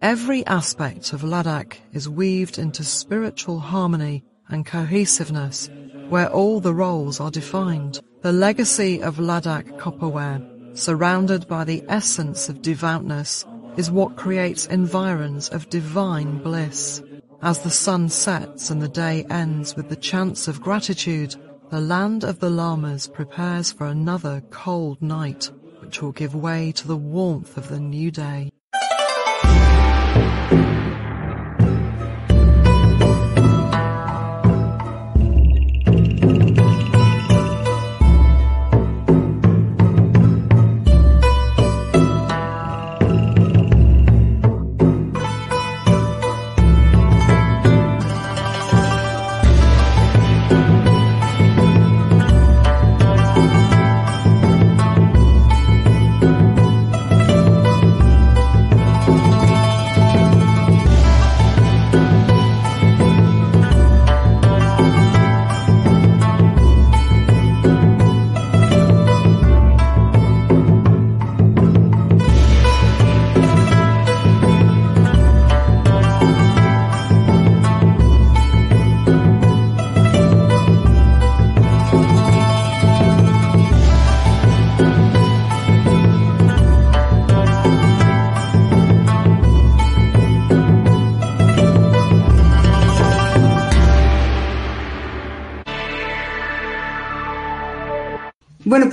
Every 0.00 0.46
aspect 0.46 1.12
of 1.12 1.24
Ladakh 1.24 1.78
is 1.92 2.08
weaved 2.08 2.60
into 2.60 2.84
spiritual 2.84 3.58
harmony 3.58 4.22
and 4.46 4.64
cohesiveness, 4.64 5.68
where 6.08 6.30
all 6.30 6.60
the 6.60 6.74
roles 6.74 7.18
are 7.18 7.32
defined. 7.32 8.00
The 8.20 8.32
legacy 8.32 9.00
of 9.00 9.20
Ladakh 9.20 9.78
copperware, 9.78 10.76
surrounded 10.76 11.46
by 11.46 11.62
the 11.62 11.84
essence 11.88 12.48
of 12.48 12.62
devoutness, 12.62 13.46
is 13.76 13.92
what 13.92 14.16
creates 14.16 14.66
environs 14.66 15.48
of 15.50 15.70
divine 15.70 16.38
bliss. 16.38 17.00
As 17.42 17.60
the 17.60 17.70
sun 17.70 18.08
sets 18.08 18.70
and 18.70 18.82
the 18.82 18.88
day 18.88 19.24
ends 19.30 19.76
with 19.76 19.88
the 19.88 19.94
chants 19.94 20.48
of 20.48 20.60
gratitude, 20.60 21.36
the 21.70 21.80
land 21.80 22.24
of 22.24 22.40
the 22.40 22.50
Lamas 22.50 23.06
prepares 23.06 23.70
for 23.70 23.86
another 23.86 24.42
cold 24.50 25.00
night, 25.00 25.52
which 25.78 26.02
will 26.02 26.10
give 26.10 26.34
way 26.34 26.72
to 26.72 26.88
the 26.88 26.96
warmth 26.96 27.56
of 27.56 27.68
the 27.68 27.78
new 27.78 28.10
day. 28.10 28.50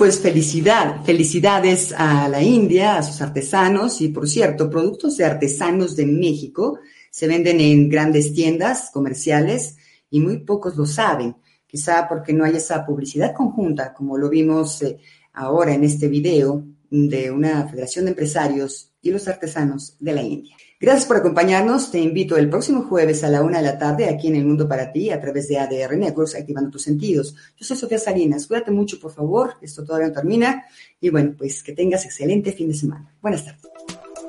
Pues 0.06 0.20
felicidad, 0.20 1.04
felicidades 1.04 1.92
a 1.98 2.30
la 2.30 2.40
India, 2.40 2.98
a 2.98 3.02
sus 3.02 3.22
artesanos 3.22 4.02
y 4.02 4.10
por 4.10 4.30
cierto, 4.30 4.70
productos 4.70 5.18
de 5.18 5.26
artesanos 5.26 5.96
de 5.96 6.06
México 6.06 6.78
se 7.10 7.26
venden 7.26 7.60
en 7.60 7.90
grandes 7.90 8.32
tiendas 8.32 8.92
comerciales 8.94 9.78
y 10.12 10.20
muy 10.20 10.42
pocos 10.42 10.76
lo 10.78 10.86
saben, 10.86 11.36
quizá 11.66 12.08
porque 12.08 12.34
no 12.34 12.44
hay 12.44 12.58
esa 12.58 12.86
publicidad 12.86 13.34
conjunta 13.34 13.96
como 13.96 14.16
lo 14.16 14.30
vimos 14.30 14.84
eh, 14.84 15.00
ahora 15.34 15.74
en 15.74 15.84
este 15.84 16.08
video 16.08 16.64
de 16.88 17.32
una 17.32 17.68
federación 17.68 18.06
de 18.06 18.12
empresarios 18.12 18.92
y 19.02 19.10
los 19.10 19.28
artesanos 19.28 19.98
de 20.00 20.14
la 20.14 20.22
India. 20.22 20.56
Gracias 20.86 21.08
por 21.08 21.18
acompañarnos. 21.18 21.90
Te 21.90 22.00
invito 22.00 22.38
el 22.38 22.48
próximo 22.48 22.84
jueves 22.84 23.24
a 23.24 23.30
la 23.30 23.42
una 23.42 23.58
de 23.58 23.64
la 23.64 23.80
tarde 23.80 24.08
aquí 24.08 24.28
en 24.28 24.36
El 24.36 24.46
Mundo 24.46 24.68
para 24.68 24.92
Ti 24.92 25.10
a 25.10 25.20
través 25.20 25.48
de 25.48 25.58
ADR 25.58 25.98
Networks, 25.98 26.36
activando 26.36 26.70
tus 26.70 26.84
sentidos. 26.84 27.34
Yo 27.58 27.66
soy 27.66 27.76
Sofía 27.76 27.98
Salinas. 27.98 28.46
Cuídate 28.46 28.70
mucho, 28.70 29.00
por 29.00 29.12
favor. 29.12 29.56
Esto 29.64 29.84
todavía 29.84 30.10
no 30.10 30.14
termina. 30.14 30.66
Y 31.02 31.10
bueno, 31.10 31.34
pues 31.36 31.64
que 31.64 31.74
tengas 31.74 32.06
excelente 32.06 32.52
fin 32.52 32.68
de 32.68 32.76
semana. 32.76 33.12
Buenas 33.20 33.44
tardes. 33.44 33.64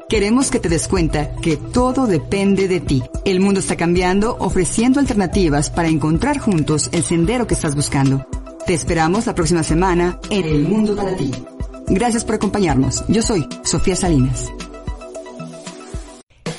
Queremos 0.09 0.50
que 0.50 0.59
te 0.59 0.70
des 0.70 0.88
cuenta 0.88 1.36
que 1.42 1.59
todo 1.59 2.07
depende 2.07 2.68
de 2.68 2.80
ti. 2.80 3.02
El 3.26 3.40
mundo 3.40 3.61
está 3.61 3.76
cambiando, 3.76 4.34
ofreciendo 4.40 4.98
alternativas 4.98 5.68
para 5.68 5.88
encontrar 5.88 6.38
juntos 6.38 6.88
el 6.92 7.02
sendero 7.02 7.46
que 7.46 7.52
estás 7.52 7.76
buscando. 7.76 8.26
Te 8.66 8.72
esperamos 8.72 9.26
la 9.26 9.34
próxima 9.34 9.62
semana 9.62 10.18
en 10.30 10.46
El 10.46 10.62
Mundo 10.62 10.96
para 10.96 11.14
Ti. 11.14 11.32
Gracias 11.88 12.24
por 12.24 12.36
acompañarnos. 12.36 13.04
Yo 13.09 13.20
soy 13.20 13.46
Sofía 13.62 13.94
Salinas. 13.94 14.50